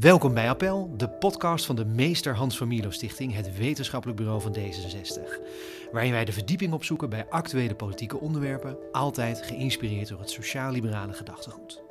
Welkom 0.00 0.34
bij 0.34 0.48
Appel, 0.48 0.94
de 0.96 1.08
podcast 1.08 1.66
van 1.66 1.76
de 1.76 1.84
Meester 1.84 2.34
Hans 2.34 2.56
van 2.56 2.92
Stichting, 2.92 3.34
het 3.34 3.56
wetenschappelijk 3.56 4.18
bureau 4.18 4.40
van 4.40 4.56
D66. 4.56 5.20
Waarin 5.92 6.12
wij 6.12 6.24
de 6.24 6.32
verdieping 6.32 6.72
opzoeken 6.72 7.10
bij 7.10 7.26
actuele 7.28 7.74
politieke 7.74 8.20
onderwerpen, 8.20 8.76
altijd 8.92 9.42
geïnspireerd 9.42 10.08
door 10.08 10.20
het 10.20 10.30
sociaal-liberale 10.30 11.12
gedachtegoed. 11.12 11.82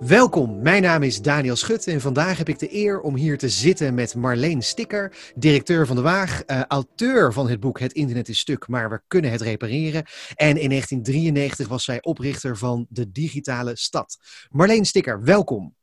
Welkom, 0.00 0.62
mijn 0.62 0.82
naam 0.82 1.02
is 1.02 1.22
Daniel 1.22 1.56
Schut 1.56 1.86
en 1.86 2.00
vandaag 2.00 2.38
heb 2.38 2.48
ik 2.48 2.58
de 2.58 2.74
eer 2.74 3.00
om 3.00 3.16
hier 3.16 3.38
te 3.38 3.48
zitten 3.48 3.94
met 3.94 4.14
Marleen 4.14 4.62
Stikker, 4.62 5.32
directeur 5.34 5.86
van 5.86 5.96
de 5.96 6.02
Waag, 6.02 6.42
uh, 6.46 6.62
auteur 6.62 7.32
van 7.32 7.48
het 7.48 7.60
boek 7.60 7.80
Het 7.80 7.92
Internet 7.92 8.28
is 8.28 8.38
stuk, 8.38 8.68
maar 8.68 8.90
we 8.90 9.00
kunnen 9.08 9.30
het 9.30 9.40
repareren. 9.40 10.04
En 10.34 10.56
in 10.56 10.68
1993 10.68 11.68
was 11.68 11.84
zij 11.84 12.02
oprichter 12.02 12.56
van 12.56 12.86
de 12.88 13.10
Digitale 13.10 13.76
Stad. 13.76 14.18
Marleen 14.50 14.84
Stikker, 14.84 15.22
welkom. 15.24 15.74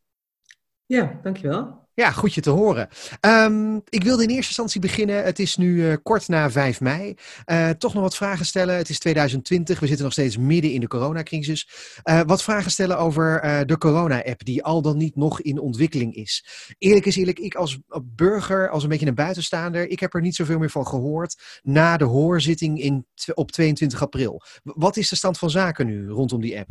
Ja, 0.89 1.19
dankjewel. 1.23 1.87
Ja, 1.93 2.11
goed 2.11 2.33
je 2.33 2.41
te 2.41 2.49
horen. 2.49 2.89
Um, 3.21 3.81
ik 3.89 4.03
wilde 4.03 4.23
in 4.23 4.29
eerste 4.29 4.47
instantie 4.47 4.81
beginnen. 4.81 5.23
Het 5.23 5.39
is 5.39 5.57
nu 5.57 5.73
uh, 5.73 5.95
kort 6.03 6.27
na 6.27 6.51
5 6.51 6.81
mei. 6.81 7.15
Uh, 7.45 7.69
toch 7.69 7.93
nog 7.93 8.03
wat 8.03 8.15
vragen 8.15 8.45
stellen. 8.45 8.75
Het 8.75 8.89
is 8.89 8.99
2020. 8.99 9.79
We 9.79 9.87
zitten 9.87 10.03
nog 10.03 10.13
steeds 10.13 10.37
midden 10.37 10.71
in 10.71 10.79
de 10.79 10.87
coronacrisis. 10.87 11.69
Uh, 12.03 12.21
wat 12.25 12.43
vragen 12.43 12.71
stellen 12.71 12.97
over 12.97 13.41
de 13.65 13.77
corona-app, 13.77 14.45
die 14.45 14.63
al 14.63 14.81
dan 14.81 14.97
niet 14.97 15.15
nog 15.15 15.41
in 15.41 15.59
ontwikkeling 15.59 16.15
is. 16.15 16.45
Eerlijk 16.77 17.05
is 17.05 17.15
eerlijk, 17.15 17.39
ik 17.39 17.55
als 17.55 17.79
burger, 18.03 18.69
als 18.69 18.83
een 18.83 18.89
beetje 18.89 19.07
een 19.07 19.15
buitenstaander, 19.15 19.89
ik 19.89 19.99
heb 19.99 20.13
er 20.13 20.21
niet 20.21 20.35
zoveel 20.35 20.59
meer 20.59 20.69
van 20.69 20.87
gehoord 20.87 21.59
na 21.63 21.97
de 21.97 22.05
hoorzitting 22.05 22.81
in, 22.81 23.05
op 23.33 23.51
22 23.51 24.01
april. 24.01 24.41
Wat 24.63 24.97
is 24.97 25.09
de 25.09 25.15
stand 25.15 25.37
van 25.37 25.49
zaken 25.49 25.85
nu 25.85 26.09
rondom 26.09 26.41
die 26.41 26.59
app? 26.59 26.69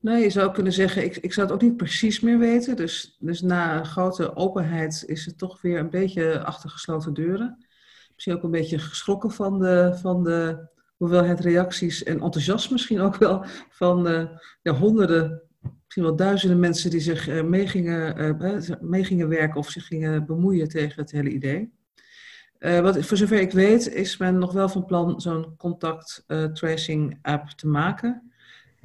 Nee, 0.00 0.22
je 0.22 0.30
zou 0.30 0.52
kunnen 0.52 0.72
zeggen, 0.72 1.04
ik, 1.04 1.16
ik 1.16 1.32
zou 1.32 1.46
het 1.46 1.54
ook 1.54 1.62
niet 1.62 1.76
precies 1.76 2.20
meer 2.20 2.38
weten. 2.38 2.76
Dus, 2.76 3.16
dus 3.18 3.40
na 3.40 3.84
grote 3.84 4.36
openheid 4.36 5.04
is 5.06 5.26
het 5.26 5.38
toch 5.38 5.60
weer 5.62 5.78
een 5.78 5.90
beetje 5.90 6.44
achter 6.44 6.70
gesloten 6.70 7.14
deuren. 7.14 7.66
Misschien 8.14 8.34
ook 8.34 8.42
een 8.42 8.50
beetje 8.50 8.78
geschrokken 8.78 9.30
van 9.30 9.58
de, 9.58 9.98
van 10.00 10.24
de 10.24 10.68
hoeveelheid 10.96 11.40
reacties 11.40 12.02
en 12.02 12.20
enthousiasme 12.20 12.72
misschien 12.72 13.00
ook 13.00 13.16
wel 13.16 13.44
van 13.70 14.28
ja, 14.62 14.72
honderden, 14.72 15.42
misschien 15.60 16.02
wel 16.02 16.16
duizenden 16.16 16.58
mensen 16.58 16.90
die 16.90 17.00
zich 17.00 17.28
uh, 17.28 17.42
mee, 17.42 17.68
gingen, 17.68 18.20
uh, 18.42 18.80
mee 18.80 19.04
gingen 19.04 19.28
werken 19.28 19.56
of 19.56 19.70
zich 19.70 19.86
gingen 19.86 20.26
bemoeien 20.26 20.68
tegen 20.68 21.02
het 21.02 21.10
hele 21.10 21.30
idee. 21.30 21.76
Wat, 22.58 23.06
voor 23.06 23.16
zover 23.16 23.40
ik 23.40 23.52
weet 23.52 23.88
is 23.88 24.16
men 24.16 24.38
nog 24.38 24.52
wel 24.52 24.68
van 24.68 24.84
plan 24.84 25.20
zo'n 25.20 25.56
contact 25.56 26.24
tracing 26.52 27.18
app 27.22 27.48
te 27.48 27.68
maken. 27.68 28.27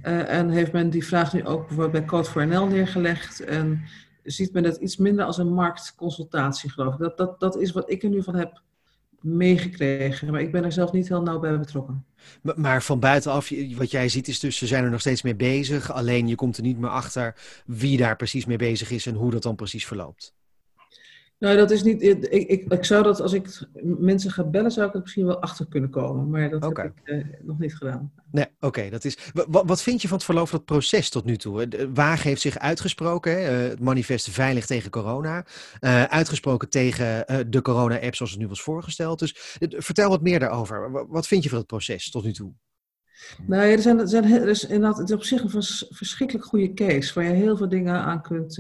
Uh, 0.06 0.30
en 0.30 0.50
heeft 0.50 0.72
men 0.72 0.90
die 0.90 1.06
vraag 1.06 1.34
nu 1.34 1.46
ook 1.46 1.68
bijvoorbeeld 1.68 1.92
bij 1.92 2.06
Code 2.06 2.30
for 2.30 2.48
NL 2.48 2.66
neergelegd. 2.66 3.40
En 3.40 3.84
ziet 4.24 4.54
men 4.54 4.64
het 4.64 4.76
iets 4.76 4.98
minder 4.98 5.26
als 5.26 5.38
een 5.38 5.54
marktconsultatie, 5.54 6.70
geloof 6.70 6.94
ik. 6.94 7.00
Dat, 7.00 7.18
dat, 7.18 7.40
dat 7.40 7.58
is 7.58 7.72
wat 7.72 7.92
ik 7.92 8.04
er 8.04 8.10
nu 8.10 8.24
van 8.24 8.36
heb 8.36 8.62
meegekregen. 9.24 10.32
Maar 10.32 10.42
ik 10.42 10.52
ben 10.52 10.64
er 10.64 10.72
zelf 10.72 10.92
niet 10.92 11.08
heel 11.08 11.22
nauw 11.22 11.40
bij 11.40 11.60
betrokken. 11.60 12.06
Maar, 12.42 12.60
maar 12.60 12.84
van 12.84 13.00
buitenaf, 13.00 13.50
wat 13.76 13.92
jij 13.92 14.10
ziet 14.10 14.28
is 14.28 14.40
dus, 14.40 14.58
ze 14.58 14.68
zijn 14.68 14.84
er 14.84 14.90
nog 14.90 15.00
steeds 15.00 15.22
mee 15.22 15.36
bezig. 15.36 15.92
Alleen 15.92 16.28
je 16.28 16.36
komt 16.36 16.58
er 16.58 16.64
niet 16.64 16.78
meer 16.78 16.90
achter 16.90 17.36
wie 17.66 17.98
daar 17.98 18.16
precies 18.16 18.46
mee 18.46 18.58
bezig 18.58 18.92
is 18.92 19.06
en 19.06 19.16
hoe 19.16 19.32
dat 19.32 19.44
dan 19.44 19.56
precies 19.56 19.86
verloopt. 19.86 20.34
Nou, 21.44 21.58
dat 21.58 21.72
is 21.72 21.84
niet. 21.84 22.02
Ik, 22.02 22.26
ik, 22.26 22.72
ik 22.72 22.86
zou 22.86 23.04
dat 23.04 23.22
als 23.22 23.34
ik 23.34 23.68
mensen 23.82 24.32
ga 24.32 24.44
bellen, 24.44 24.72
zou 24.72 24.88
ik 24.88 24.94
er 24.94 25.00
misschien 25.00 25.26
wel 25.26 25.42
achter 25.42 25.66
kunnen 25.68 25.90
komen. 25.90 26.30
Maar 26.30 26.50
dat 26.50 26.78
heb 26.78 26.86
ik 26.86 27.10
uh, 27.10 27.26
nog 27.42 27.60
niet 27.60 27.76
gedaan. 27.76 28.12
Nee, 28.32 28.46
oké. 28.60 28.90
dat 28.90 29.06
is. 29.06 29.18
Wat, 29.34 29.64
wat 29.66 29.82
vind 29.82 30.02
je 30.02 30.08
van 30.08 30.18
het 30.18 30.26
verloop 30.26 30.48
van 30.48 30.58
het 30.58 30.68
proces 30.68 31.10
tot 31.10 31.26
nu 31.26 31.38
toe? 31.38 31.68
Waag 31.94 32.24
heeft 32.24 32.42
zich 32.42 32.60
uitgesproken, 32.60 33.32
hè? 33.32 33.38
Eh, 33.38 33.70
het 33.70 33.80
manifest 33.80 34.30
Veilig 34.30 34.66
tegen 34.66 34.92
corona. 34.92 35.46
Uh, 35.82 36.04
uitgesproken 36.04 36.70
tegen 36.70 37.26
de 37.50 37.62
corona-app 37.62 38.16
zoals 38.16 38.32
het 38.32 38.42
nu 38.42 38.48
was 38.48 38.62
voorgesteld. 38.62 39.20
Dus 39.20 39.58
vertel 39.60 40.10
wat 40.10 40.22
meer 40.22 40.40
daarover. 40.40 41.08
Wat 41.08 41.28
vind 41.28 41.44
je 41.44 41.50
van 41.50 41.58
het 41.58 41.68
proces 41.68 42.12
tot 42.12 42.24
nu 42.24 42.32
toe? 42.32 42.54
Nou 43.48 43.64
ja, 43.64 43.72
er, 43.72 43.82
zijn, 43.82 44.00
er, 44.00 44.08
zijn, 44.08 44.24
er 44.24 44.50
is 44.50 44.64
inderdaad 44.64 44.98
het 44.98 45.10
is 45.10 45.16
op 45.16 45.24
zich 45.24 45.44
een 45.44 45.50
vers, 45.50 45.86
verschrikkelijk 45.90 46.46
goede 46.46 46.74
case. 46.74 47.14
Waar 47.14 47.24
je 47.24 47.34
heel 47.34 47.58
veel 47.58 47.70
dingen 47.70 47.96
aan 47.96 48.22
kunt, 48.22 48.56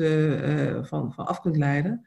van, 0.87 1.13
van 1.13 1.25
af 1.25 1.41
kunt 1.41 1.57
leiden. 1.57 2.05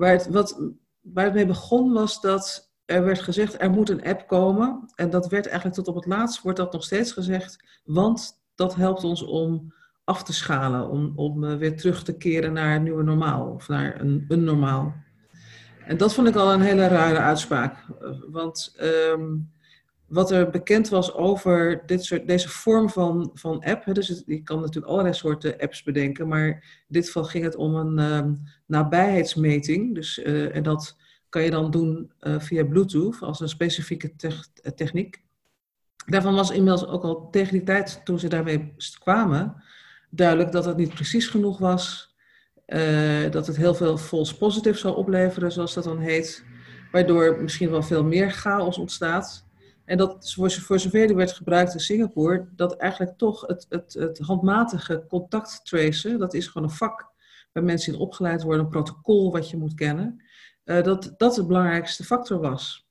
Waar 0.00 0.12
het, 0.12 0.28
wat, 0.28 0.60
waar 1.00 1.24
het 1.24 1.34
mee 1.34 1.46
begon 1.46 1.92
was 1.92 2.20
dat 2.20 2.72
er 2.84 3.04
werd 3.04 3.20
gezegd, 3.20 3.60
er 3.62 3.70
moet 3.70 3.90
een 3.90 4.04
app 4.04 4.26
komen. 4.26 4.90
En 4.94 5.10
dat 5.10 5.28
werd 5.28 5.46
eigenlijk 5.46 5.76
tot 5.76 5.88
op 5.88 5.94
het 5.94 6.06
laatst, 6.06 6.42
wordt 6.42 6.58
dat 6.58 6.72
nog 6.72 6.84
steeds 6.84 7.12
gezegd. 7.12 7.80
Want 7.84 8.42
dat 8.54 8.74
helpt 8.74 9.04
ons 9.04 9.22
om 9.22 9.74
af 10.04 10.22
te 10.22 10.32
schalen. 10.32 10.88
Om, 10.88 11.12
om 11.16 11.44
uh, 11.44 11.56
weer 11.56 11.76
terug 11.76 12.02
te 12.02 12.16
keren 12.16 12.52
naar 12.52 12.76
een 12.76 12.82
nieuwe 12.82 13.02
normaal. 13.02 13.46
Of 13.46 13.68
naar 13.68 14.00
een, 14.00 14.24
een 14.28 14.44
normaal. 14.44 14.94
En 15.86 15.96
dat 15.96 16.14
vond 16.14 16.28
ik 16.28 16.36
al 16.36 16.52
een 16.52 16.60
hele 16.60 16.86
rare 16.86 17.18
uitspraak. 17.18 17.76
Want 18.30 18.76
um, 18.80 19.52
wat 20.10 20.30
er 20.30 20.50
bekend 20.50 20.88
was 20.88 21.14
over 21.14 21.82
dit 21.86 22.04
soort, 22.04 22.26
deze 22.26 22.48
vorm 22.48 22.90
van, 22.90 23.30
van 23.34 23.64
app. 23.64 23.94
Dus 23.94 24.22
je 24.26 24.42
kan 24.42 24.60
natuurlijk 24.60 24.92
allerlei 24.92 25.14
soorten 25.14 25.58
apps 25.58 25.82
bedenken, 25.82 26.28
maar 26.28 26.46
in 26.46 26.62
dit 26.88 27.06
geval 27.06 27.24
ging 27.24 27.44
het 27.44 27.56
om 27.56 27.74
een 27.74 27.98
um, 27.98 28.42
nabijheidsmeting. 28.66 29.94
Dus, 29.94 30.18
uh, 30.18 30.56
en 30.56 30.62
dat 30.62 30.96
kan 31.28 31.42
je 31.42 31.50
dan 31.50 31.70
doen 31.70 32.12
uh, 32.20 32.40
via 32.40 32.64
Bluetooth 32.64 33.22
als 33.22 33.40
een 33.40 33.48
specifieke 33.48 34.16
te 34.16 34.74
techniek. 34.74 35.22
Daarvan 36.06 36.34
was 36.34 36.50
inmiddels 36.50 36.86
ook 36.86 37.02
al 37.02 37.30
tegen 37.30 37.52
die 37.52 37.62
tijd, 37.62 38.00
toen 38.04 38.18
ze 38.18 38.28
daarmee 38.28 38.74
kwamen, 38.98 39.62
duidelijk 40.10 40.52
dat 40.52 40.64
het 40.64 40.76
niet 40.76 40.94
precies 40.94 41.26
genoeg 41.26 41.58
was. 41.58 42.14
Dat 43.30 43.46
het 43.46 43.56
heel 43.56 43.74
veel 43.74 43.98
false 43.98 44.36
positives 44.36 44.80
zou 44.80 44.96
opleveren, 44.96 45.52
zoals 45.52 45.74
dat 45.74 45.84
dan 45.84 45.98
heet. 45.98 46.44
Waardoor 46.92 47.42
misschien 47.42 47.70
wel 47.70 47.82
veel 47.82 48.04
meer 48.04 48.30
chaos 48.30 48.78
ontstaat. 48.78 49.48
En 49.90 49.96
dat 49.96 50.32
voor, 50.32 50.50
voor 50.50 50.78
zover 50.78 51.06
die 51.06 51.16
werd 51.16 51.32
gebruikt 51.32 51.74
in 51.74 51.80
Singapore, 51.80 52.48
dat 52.56 52.76
eigenlijk 52.76 53.18
toch 53.18 53.46
het, 53.46 53.66
het, 53.68 53.92
het 53.92 54.18
handmatige 54.18 55.04
contact 55.08 55.60
tracen, 55.64 56.18
dat 56.18 56.34
is 56.34 56.46
gewoon 56.46 56.68
een 56.68 56.74
vak 56.74 57.06
waar 57.52 57.64
mensen 57.64 57.92
in 57.92 57.98
opgeleid 57.98 58.42
worden, 58.42 58.64
een 58.64 58.70
protocol 58.70 59.32
wat 59.32 59.50
je 59.50 59.56
moet 59.56 59.74
kennen, 59.74 60.24
uh, 60.64 60.82
dat 60.82 61.14
dat 61.16 61.34
de 61.34 61.46
belangrijkste 61.46 62.04
factor 62.04 62.40
was. 62.40 62.86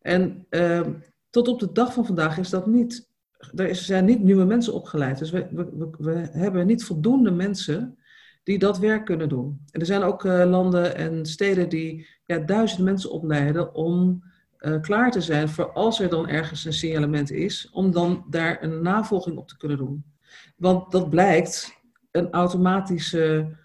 En 0.00 0.46
uh, 0.50 0.86
tot 1.30 1.48
op 1.48 1.60
de 1.60 1.72
dag 1.72 1.92
van 1.92 2.06
vandaag 2.06 2.38
is 2.38 2.50
dat 2.50 2.66
niet, 2.66 3.08
er 3.54 3.74
zijn 3.74 4.04
niet 4.04 4.22
nieuwe 4.22 4.44
mensen 4.44 4.74
opgeleid. 4.74 5.18
Dus 5.18 5.30
we, 5.30 5.48
we, 5.50 5.90
we 5.98 6.28
hebben 6.32 6.66
niet 6.66 6.84
voldoende 6.84 7.30
mensen 7.30 7.98
die 8.42 8.58
dat 8.58 8.78
werk 8.78 9.04
kunnen 9.04 9.28
doen. 9.28 9.60
En 9.70 9.80
er 9.80 9.86
zijn 9.86 10.02
ook 10.02 10.24
uh, 10.24 10.44
landen 10.44 10.96
en 10.96 11.26
steden 11.26 11.68
die 11.68 12.06
ja, 12.24 12.38
duizend 12.38 12.82
mensen 12.82 13.10
opleiden 13.10 13.74
om 13.74 14.22
uh, 14.64 14.80
klaar 14.80 15.10
te 15.10 15.20
zijn 15.20 15.48
voor 15.48 15.72
als 15.72 16.00
er 16.00 16.08
dan 16.08 16.28
ergens 16.28 16.64
een 16.64 16.72
signalement 16.72 17.30
is, 17.30 17.70
om 17.72 17.90
dan 17.90 18.24
daar 18.30 18.62
een 18.62 18.82
navolging 18.82 19.36
op 19.36 19.48
te 19.48 19.56
kunnen 19.56 19.78
doen. 19.78 20.04
Want 20.56 20.90
dat 20.90 21.10
blijkt, 21.10 21.80
een 22.10 22.30
automatische 22.30 23.56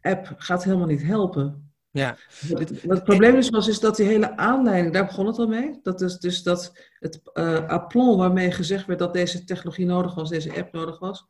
app 0.00 0.34
gaat 0.36 0.64
helemaal 0.64 0.86
niet 0.86 1.02
helpen. 1.02 1.72
Ja. 1.90 2.16
Wat, 2.48 2.68
het 2.68 3.04
probleem 3.04 3.36
is, 3.36 3.48
was, 3.48 3.68
is 3.68 3.80
dat 3.80 3.96
die 3.96 4.06
hele 4.06 4.36
aanleiding, 4.36 4.94
daar 4.94 5.06
begon 5.06 5.26
het 5.26 5.38
al 5.38 5.48
mee. 5.48 5.78
Dat 5.82 6.00
is 6.00 6.18
dus 6.18 6.42
dat 6.42 6.78
het 6.98 7.20
uh, 7.34 7.68
aplomb 7.68 8.18
waarmee 8.18 8.52
gezegd 8.52 8.86
werd 8.86 8.98
dat 8.98 9.12
deze 9.12 9.44
technologie 9.44 9.86
nodig 9.86 10.14
was, 10.14 10.28
deze 10.28 10.56
app 10.56 10.72
nodig 10.72 10.98
was. 10.98 11.26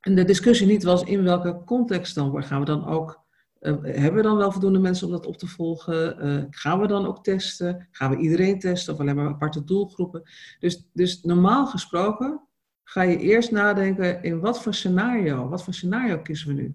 En 0.00 0.14
de 0.14 0.24
discussie 0.24 0.66
niet 0.66 0.82
was 0.82 1.02
in 1.02 1.22
welke 1.22 1.62
context 1.64 2.14
dan 2.14 2.44
gaan 2.44 2.60
we 2.60 2.66
dan 2.66 2.86
ook 2.86 3.21
uh, 3.62 3.74
hebben 3.82 4.14
we 4.14 4.22
dan 4.22 4.36
wel 4.36 4.52
voldoende 4.52 4.78
mensen 4.78 5.06
om 5.06 5.12
dat 5.12 5.26
op 5.26 5.36
te 5.36 5.46
volgen? 5.46 6.26
Uh, 6.26 6.44
gaan 6.50 6.80
we 6.80 6.86
dan 6.86 7.06
ook 7.06 7.24
testen? 7.24 7.88
Gaan 7.90 8.10
we 8.10 8.16
iedereen 8.16 8.58
testen 8.58 8.94
of 8.94 9.00
alleen 9.00 9.16
maar 9.16 9.28
aparte 9.28 9.64
doelgroepen? 9.64 10.22
Dus, 10.58 10.88
dus 10.92 11.22
normaal 11.22 11.66
gesproken 11.66 12.40
ga 12.84 13.02
je 13.02 13.18
eerst 13.18 13.50
nadenken 13.50 14.22
in 14.22 14.40
wat 14.40 14.62
voor 14.62 14.74
scenario, 14.74 15.48
wat 15.48 15.64
voor 15.64 15.74
scenario 15.74 16.18
kiezen 16.18 16.48
we 16.48 16.54
nu? 16.54 16.74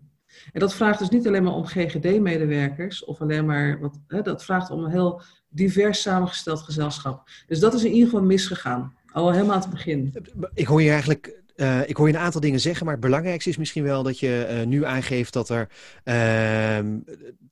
En 0.51 0.59
dat 0.59 0.73
vraagt 0.73 0.99
dus 0.99 1.09
niet 1.09 1.27
alleen 1.27 1.43
maar 1.43 1.53
om 1.53 1.65
GGD-medewerkers 1.65 3.05
of 3.05 3.21
alleen 3.21 3.45
maar, 3.45 3.79
wat, 3.79 3.99
hè, 4.07 4.21
dat 4.21 4.43
vraagt 4.43 4.69
om 4.69 4.83
een 4.83 4.91
heel 4.91 5.21
divers 5.49 6.01
samengesteld 6.01 6.61
gezelschap. 6.61 7.29
Dus 7.47 7.59
dat 7.59 7.73
is 7.73 7.83
in 7.83 7.91
ieder 7.91 8.09
geval 8.09 8.25
misgegaan, 8.25 8.95
al 9.11 9.31
helemaal 9.31 9.55
aan 9.55 9.61
het 9.61 9.69
begin. 9.69 10.13
Ik 10.53 10.67
hoor 10.67 10.81
je 10.81 10.89
eigenlijk 10.89 11.41
uh, 11.57 11.89
ik 11.89 11.97
hoor 11.97 12.07
je 12.07 12.13
een 12.13 12.19
aantal 12.19 12.41
dingen 12.41 12.59
zeggen, 12.59 12.85
maar 12.85 12.93
het 12.93 13.03
belangrijkste 13.03 13.49
is 13.49 13.57
misschien 13.57 13.83
wel 13.83 14.03
dat 14.03 14.19
je 14.19 14.47
uh, 14.49 14.65
nu 14.65 14.85
aangeeft 14.85 15.33
dat 15.33 15.49
er 15.49 15.69
uh, 16.03 16.79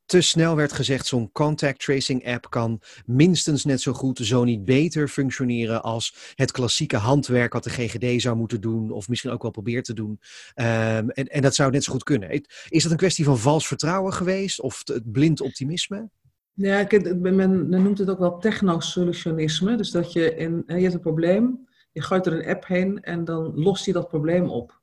te 0.05 0.21
snel 0.21 0.55
werd 0.55 0.73
gezegd: 0.73 1.05
zo'n 1.05 1.31
contact 1.31 1.79
tracing 1.79 2.27
app 2.27 2.49
kan 2.49 2.81
minstens 3.05 3.65
net 3.65 3.81
zo 3.81 3.93
goed, 3.93 4.17
zo 4.17 4.43
niet 4.43 4.65
beter 4.65 5.07
functioneren 5.07 5.83
als 5.83 6.33
het 6.35 6.51
klassieke 6.51 6.97
handwerk 6.97 7.53
wat 7.53 7.63
de 7.63 7.69
GGD 7.69 8.21
zou 8.21 8.35
moeten 8.35 8.61
doen, 8.61 8.91
of 8.91 9.07
misschien 9.07 9.31
ook 9.31 9.41
wel 9.41 9.51
probeert 9.51 9.85
te 9.85 9.93
doen. 9.93 10.19
Um, 10.55 11.09
en, 11.09 11.27
en 11.27 11.41
dat 11.41 11.55
zou 11.55 11.71
net 11.71 11.83
zo 11.83 11.91
goed 11.91 12.03
kunnen. 12.03 12.43
Is 12.69 12.83
dat 12.83 12.91
een 12.91 12.97
kwestie 12.97 13.25
van 13.25 13.39
vals 13.39 13.67
vertrouwen 13.67 14.13
geweest 14.13 14.61
of 14.61 14.81
het 14.85 15.11
blind 15.11 15.41
optimisme? 15.41 16.09
Ja, 16.53 16.87
men, 17.19 17.35
men 17.35 17.69
noemt 17.69 17.97
het 17.97 18.09
ook 18.09 18.19
wel 18.19 18.37
technosolutionisme. 18.37 19.75
Dus 19.75 19.91
dat 19.91 20.13
je, 20.13 20.35
in, 20.35 20.63
je 20.67 20.73
hebt 20.73 20.93
een 20.93 20.99
probleem 20.99 21.64
je 21.95 22.01
gooit 22.01 22.25
er 22.25 22.33
een 22.33 22.49
app 22.55 22.67
heen 22.67 23.01
en 23.01 23.25
dan 23.25 23.51
lost 23.55 23.85
hij 23.85 23.93
dat 23.93 24.07
probleem 24.07 24.49
op. 24.49 24.79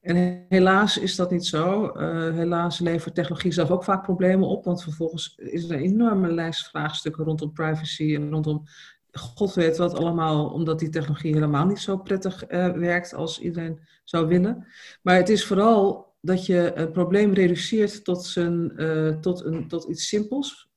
En 0.00 0.46
helaas 0.48 0.98
is 0.98 1.16
dat 1.16 1.30
niet 1.30 1.46
zo. 1.46 1.92
helaas 2.32 2.78
levert 2.78 3.14
technologie 3.14 3.52
zelf 3.52 3.70
ook 3.70 3.84
vaak 3.84 4.02
problemen 4.02 4.48
op, 4.48 4.64
want 4.64 4.82
vervolgens 4.82 5.34
is 5.36 5.64
er 5.64 5.76
een 5.76 5.82
enorme 5.82 6.32
lijst 6.32 6.68
vraagstukken 6.68 7.24
rondom 7.24 7.52
privacy 7.52 8.14
en 8.14 8.30
rondom 8.30 8.64
God 9.12 9.54
weet 9.54 9.76
wat 9.76 9.94
allemaal, 9.94 10.48
omdat 10.48 10.78
die 10.78 10.88
technologie 10.88 11.34
helemaal 11.34 11.66
niet 11.66 11.78
zo 11.78 11.96
prettig 11.96 12.44
werkt 12.74 13.14
als 13.14 13.40
iedereen 13.40 13.80
zou 14.04 14.26
willen. 14.26 14.66
Maar 15.02 15.16
het 15.16 15.28
is 15.28 15.46
vooral 15.46 16.12
dat 16.20 16.46
je 16.46 16.72
een 16.74 16.90
probleem 16.90 17.32
reduceert 17.32 18.04
tot, 18.04 18.24
zijn, 18.24 18.72
tot, 19.20 19.44
een, 19.44 19.68
tot 19.68 19.84
iets 19.84 20.08
simpels 20.08 20.70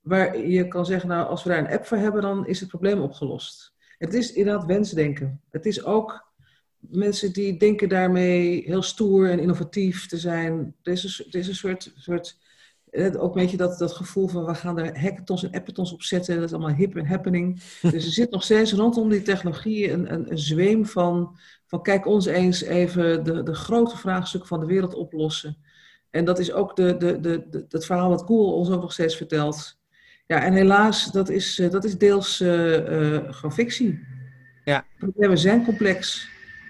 waar 0.00 0.38
je 0.38 0.68
kan 0.68 0.86
zeggen, 0.86 1.08
nou, 1.08 1.28
als 1.28 1.42
we 1.42 1.48
daar 1.48 1.58
een 1.58 1.72
app 1.72 1.86
voor 1.86 1.96
hebben, 1.96 2.22
dan 2.22 2.46
is 2.46 2.60
het 2.60 2.68
probleem 2.68 3.00
opgelost. 3.00 3.69
Het 4.00 4.14
is 4.14 4.32
inderdaad 4.32 4.66
wensdenken. 4.66 5.40
Het 5.50 5.66
is 5.66 5.84
ook 5.84 6.32
mensen 6.78 7.32
die 7.32 7.58
denken 7.58 7.88
daarmee 7.88 8.62
heel 8.66 8.82
stoer 8.82 9.30
en 9.30 9.38
innovatief 9.38 10.06
te 10.06 10.18
zijn. 10.18 10.74
Er 10.82 10.92
is 10.92 11.18
een, 11.18 11.26
er 11.30 11.38
is 11.38 11.48
een 11.48 11.54
soort, 11.54 11.92
soort 11.96 12.38
ook 12.92 13.34
een 13.34 13.42
beetje 13.42 13.56
dat, 13.56 13.78
dat 13.78 13.92
gevoel 13.92 14.28
van 14.28 14.44
we 14.44 14.54
gaan 14.54 14.78
er 14.78 15.00
hackathons 15.00 15.42
en 15.42 15.52
appetons 15.52 15.92
op 15.92 16.02
zetten. 16.02 16.34
Dat 16.34 16.44
is 16.44 16.52
allemaal 16.52 16.76
hip 16.76 16.96
en 16.96 17.06
happening. 17.06 17.62
Dus 17.82 18.04
er 18.04 18.12
zit 18.12 18.30
nog 18.30 18.42
steeds 18.42 18.72
rondom 18.72 19.08
die 19.08 19.22
technologie 19.22 19.90
een, 19.90 20.12
een, 20.12 20.30
een 20.30 20.38
zweem 20.38 20.86
van, 20.86 21.38
van 21.66 21.82
kijk 21.82 22.06
ons 22.06 22.26
eens 22.26 22.60
even 22.60 23.24
de, 23.24 23.42
de 23.42 23.54
grote 23.54 23.96
vraagstukken 23.96 24.48
van 24.48 24.60
de 24.60 24.66
wereld 24.66 24.94
oplossen. 24.94 25.56
En 26.10 26.24
dat 26.24 26.38
is 26.38 26.52
ook 26.52 26.76
de, 26.76 26.96
de, 26.96 27.20
de, 27.20 27.46
de, 27.50 27.64
het 27.68 27.86
verhaal 27.86 28.08
wat 28.08 28.22
Google 28.22 28.54
ons 28.54 28.70
ook 28.70 28.80
nog 28.80 28.92
steeds 28.92 29.16
vertelt. 29.16 29.79
Ja, 30.30 30.42
en 30.42 30.52
helaas, 30.52 31.12
dat 31.12 31.28
is, 31.28 31.58
eh, 31.58 31.70
dat 31.70 31.84
is 31.84 31.98
deels 31.98 32.40
uh, 32.40 32.50
gewoon 33.24 33.52
fictie. 33.52 34.06
Ja. 34.64 34.84
Problemen 34.98 35.38
zijn 35.38 35.64
complex. 35.64 36.28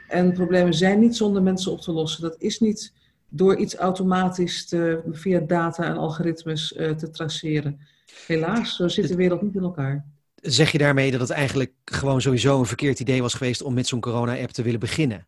En 0.09 0.33
problemen 0.33 0.75
zijn 0.75 1.01
niet 1.01 1.17
zonder 1.17 1.43
mensen 1.43 1.73
op 1.73 1.81
te 1.81 1.93
lossen. 1.93 2.23
Dat 2.23 2.37
is 2.39 2.61
niet 2.61 2.93
door 3.29 3.57
iets 3.57 3.75
automatisch 3.75 4.67
te, 4.67 5.03
via 5.11 5.41
data 5.41 5.85
en 5.85 5.97
algoritmes 5.97 6.69
te 6.69 7.11
traceren. 7.11 7.81
Helaas, 8.27 8.77
zo 8.77 8.89
zit 8.89 9.09
de 9.09 9.15
wereld 9.15 9.43
niet 9.43 9.55
in 9.55 9.63
elkaar. 9.63 10.05
Zeg 10.35 10.73
je 10.73 10.79
daarmee 10.79 11.11
dat 11.11 11.21
het 11.21 11.31
eigenlijk 11.31 11.73
gewoon 11.85 12.21
sowieso 12.21 12.59
een 12.59 12.67
verkeerd 12.67 13.01
idee 13.01 13.23
was 13.23 13.35
geweest 13.35 13.63
om 13.63 13.75
met 13.75 13.87
zo'n 13.87 14.01
corona-app 14.01 14.51
te 14.51 14.63
willen 14.63 14.81
beginnen? 14.81 15.27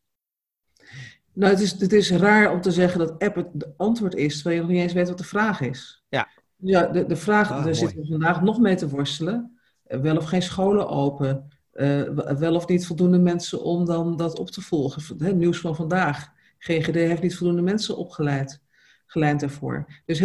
Nou, 1.32 1.52
het 1.52 1.60
is, 1.60 1.72
het 1.72 1.92
is 1.92 2.10
raar 2.10 2.52
om 2.52 2.60
te 2.60 2.70
zeggen 2.70 2.98
dat 2.98 3.18
app 3.18 3.34
het 3.34 3.66
antwoord 3.76 4.14
is, 4.14 4.34
terwijl 4.34 4.56
je 4.56 4.62
nog 4.62 4.70
niet 4.70 4.80
eens 4.80 4.92
weet 4.92 5.08
wat 5.08 5.18
de 5.18 5.24
vraag 5.24 5.60
is. 5.60 6.04
Ja. 6.08 6.28
Ja, 6.62 6.86
de, 6.86 7.06
de 7.06 7.16
vraag, 7.16 7.52
ah, 7.52 7.64
daar 7.64 7.74
zitten 7.74 8.00
we 8.00 8.06
vandaag 8.06 8.42
nog 8.42 8.60
mee 8.60 8.74
te 8.74 8.88
worstelen. 8.88 9.58
Eh, 9.84 10.00
wel 10.00 10.16
of 10.16 10.24
geen 10.24 10.42
scholen 10.42 10.88
open. 10.88 11.48
Uh, 11.74 12.02
wel 12.38 12.54
of 12.54 12.68
niet 12.68 12.86
voldoende 12.86 13.18
mensen 13.18 13.62
om 13.62 13.84
dan 13.84 14.16
dat 14.16 14.38
op 14.38 14.50
te 14.50 14.60
volgen. 14.60 15.24
Het 15.24 15.36
nieuws 15.36 15.60
van 15.60 15.76
vandaag. 15.76 16.28
GGD 16.58 16.94
heeft 16.94 17.22
niet 17.22 17.36
voldoende 17.36 17.62
mensen 17.62 17.96
opgeleid. 17.96 18.60
Geleid 19.06 19.40
daarvoor. 19.40 19.86
Dus 20.04 20.20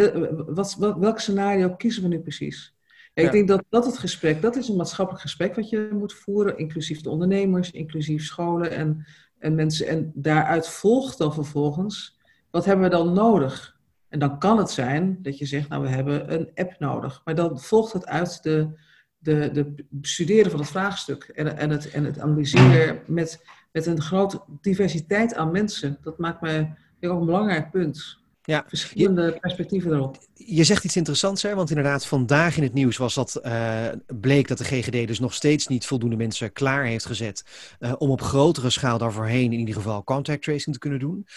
wat, 0.48 0.76
wat, 0.80 0.98
welk 0.98 1.20
scenario 1.20 1.76
kiezen 1.76 2.04
we 2.04 2.08
nu 2.08 2.20
precies? 2.20 2.76
Ik 3.14 3.32
denk 3.32 3.48
dat 3.48 3.64
dat 3.70 3.86
het 3.86 3.98
gesprek, 3.98 4.42
dat 4.42 4.56
is 4.56 4.68
een 4.68 4.76
maatschappelijk 4.76 5.24
gesprek 5.24 5.56
wat 5.56 5.70
je 5.70 5.90
moet 5.92 6.14
voeren, 6.14 6.58
inclusief 6.58 7.02
de 7.02 7.10
ondernemers, 7.10 7.72
inclusief 7.72 8.26
scholen 8.26 8.72
en, 8.72 9.06
en 9.40 9.56
mensen. 9.56 9.88
En 9.88 10.12
daaruit 10.16 10.68
volgt 10.68 11.18
dan 11.18 11.34
vervolgens, 11.34 12.20
wat 12.52 12.66
hebben 12.66 12.90
we 12.90 12.96
dan 12.96 13.14
nodig? 13.14 13.77
En 14.10 14.20
dan 14.20 14.40
kan 14.40 14.58
het 14.58 14.70
zijn 14.70 15.18
dat 15.22 15.38
je 15.38 15.46
zegt, 15.46 15.70
nou 15.70 15.82
we 15.82 15.90
hebben 15.90 16.34
een 16.34 16.52
app 16.56 16.80
nodig. 16.80 17.22
Maar 17.26 17.36
dan 17.36 17.60
volgt 17.60 17.94
het 17.94 18.06
uit 18.06 18.44
de, 18.44 18.80
de, 19.18 19.52
de 19.52 19.86
bestuderen 19.90 20.52
van 20.52 20.60
het 20.60 20.70
vraagstuk 20.70 21.24
en, 21.24 21.58
en, 21.58 21.70
het, 21.70 21.90
en 21.90 22.04
het 22.04 22.20
analyseren 22.20 23.02
met, 23.08 23.46
met 23.72 23.86
een 23.86 24.02
grote 24.02 24.42
diversiteit 24.62 25.36
aan 25.36 25.52
mensen. 25.52 25.98
Dat 26.02 26.18
maakt 26.18 26.42
mij 26.42 26.78
ook 27.02 27.20
een 27.20 27.26
belangrijk 27.26 27.72
punt. 27.72 28.18
Ja. 28.48 28.66
Verschillende 28.68 29.38
perspectieven 29.40 29.94
erop. 29.94 30.18
Je 30.34 30.64
zegt 30.64 30.84
iets 30.84 30.96
interessants, 30.96 31.42
hè? 31.42 31.56
want 31.56 31.70
inderdaad, 31.70 32.06
vandaag 32.06 32.58
in 32.58 32.64
het 32.64 32.74
nieuws 32.74 32.98
was 32.98 33.14
dat 33.14 33.40
uh, 33.44 33.88
bleek 34.20 34.48
dat 34.48 34.58
de 34.58 34.64
GGD 34.64 35.08
dus 35.08 35.20
nog 35.20 35.34
steeds 35.34 35.68
niet 35.68 35.86
voldoende 35.86 36.16
mensen 36.16 36.54
klaar 36.54 36.86
heeft 36.86 37.06
gezet 37.06 37.44
uh, 37.80 37.94
om 37.98 38.10
op 38.10 38.22
grotere 38.22 38.70
schaal 38.70 38.98
daarvoorheen 38.98 39.54
in 39.54 39.60
ieder 39.60 39.74
geval 39.74 40.04
contact 40.04 40.44
tracing 40.44 40.76
te 40.76 40.82
kunnen 40.82 41.00
doen. 41.00 41.28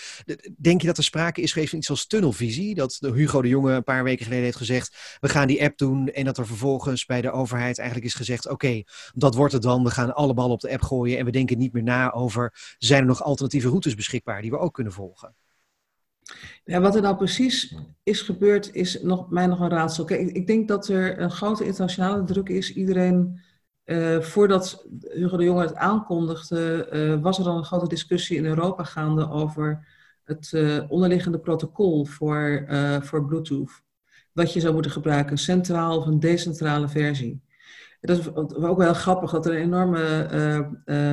Denk 0.57 0.81
je 0.81 0.87
dat 0.87 0.97
er 0.97 1.05
sprake 1.05 1.41
is 1.41 1.53
geweest 1.53 1.71
van 1.71 1.79
iets 1.79 1.91
als 1.91 2.07
tunnelvisie? 2.07 2.75
Dat 2.75 2.97
de 3.01 3.13
Hugo 3.13 3.43
de 3.43 3.49
Jonge 3.49 3.73
een 3.73 3.85
paar 3.85 4.05
weken 4.05 4.25
geleden 4.25 4.45
heeft 4.45 4.57
gezegd, 4.57 5.19
we 5.21 5.29
gaan 5.29 5.47
die 5.47 5.63
app 5.63 5.79
doen 5.79 6.09
en 6.09 6.25
dat 6.25 6.39
er 6.39 6.47
vervolgens 6.47 7.07
bij 7.07 7.21
de 7.21 7.31
overheid 7.31 7.79
eigenlijk 7.79 8.09
is 8.09 8.15
gezegd, 8.15 8.49
oké, 8.49 8.83
dat 9.15 9.35
wordt 9.35 9.53
het 9.53 9.63
dan, 9.63 9.85
we 9.85 9.91
gaan 9.91 10.15
alle 10.15 10.35
ballen 10.35 10.53
op 10.53 10.61
de 10.61 10.73
app 10.73 10.83
gooien 10.83 11.19
en 11.19 11.25
we 11.25 11.31
denken 11.31 11.59
niet 11.59 11.73
meer 11.73 11.83
na 11.83 12.13
over, 12.13 12.75
zijn 12.79 13.01
er 13.01 13.07
nog 13.07 13.23
alternatieve 13.23 13.69
routes 13.69 13.95
beschikbaar 13.95 14.43
die 14.43 14.51
we 14.51 14.59
ook 14.59 14.75
kunnen 14.75 14.93
volgen? 14.93 15.35
Ja, 16.65 16.81
wat 16.81 16.97
er 16.97 17.03
nou 17.03 17.17
precies 17.17 17.75
is 18.03 18.21
gebeurd, 18.21 18.75
is 18.75 19.03
nog, 19.03 19.31
mij 19.31 19.47
nog 19.47 19.61
een 19.61 19.71
raadsel. 19.71 20.11
Ik, 20.11 20.47
denk 20.47 20.69
dat 20.69 20.89
er 20.89 21.21
een 21.21 21.31
grote 21.31 21.65
internationale 21.65 22.25
druk 22.25 22.49
is. 22.49 22.73
Iedereen, 22.73 23.41
uh, 23.85 24.21
voordat 24.21 24.87
Hugo 25.01 25.37
de 25.37 25.45
Jonge 25.45 25.63
het 25.63 25.75
aankondigde, 25.75 26.89
uh, 26.93 27.23
was 27.23 27.39
er 27.39 27.47
al 27.47 27.57
een 27.57 27.65
grote 27.65 27.89
discussie 27.89 28.37
in 28.37 28.45
Europa 28.45 28.85
gaande 28.85 29.31
over 29.31 29.87
het 30.25 30.53
uh, 30.55 30.83
onderliggende 30.89 31.39
protocol 31.39 32.05
voor, 32.05 32.67
voor 33.03 33.25
Bluetooth. 33.25 33.83
Wat 34.33 34.53
je 34.53 34.61
zou 34.61 34.73
moeten 34.73 34.93
gebruiken, 34.93 35.33
een 35.33 35.39
centraal 35.39 35.97
of 35.97 36.07
een 36.07 36.21
decentrale 36.21 36.89
versie. 36.89 37.43
Dat 38.01 38.19
is 38.19 38.35
ook 38.35 38.79
wel 38.79 38.95
grappig 38.95 39.31
dat 39.31 39.47
er 39.47 39.55
een 39.55 39.63
enorme 39.63 40.29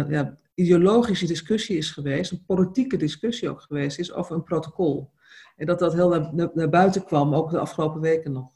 ja, 0.10 0.38
ideologische 0.58 1.26
discussie 1.26 1.78
is 1.78 1.92
geweest, 1.92 2.32
een 2.32 2.46
politieke 2.46 2.98
discussie 2.98 3.50
ook 3.50 3.62
geweest 3.62 4.00
is 4.00 4.14
over 4.14 4.36
een 4.36 4.44
protocol. 4.44 5.12
En 5.56 5.66
dat 5.66 5.80
dat 5.80 5.94
heel 5.94 6.30
naar, 6.54 6.70
buiten 6.70 7.04
kwam, 7.04 7.36
ook 7.36 7.50
de 7.50 7.60
afgelopen 7.60 8.02
weken 8.02 8.32
nog. 8.32 8.52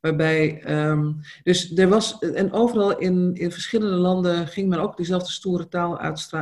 Waarbij, 0.00 0.64
um, 0.88 1.20
dus 1.42 1.76
er 1.76 1.88
was, 1.88 2.18
en 2.18 2.52
overal 2.52 2.98
in, 2.98 3.34
in 3.34 3.52
verschillende 3.52 3.96
landen 3.96 4.46
ging 4.48 4.68
men 4.68 4.78
ook 4.78 4.96
diezelfde 4.96 5.32
stoere 5.32 5.68
taal 5.68 5.98
uit, 5.98 6.32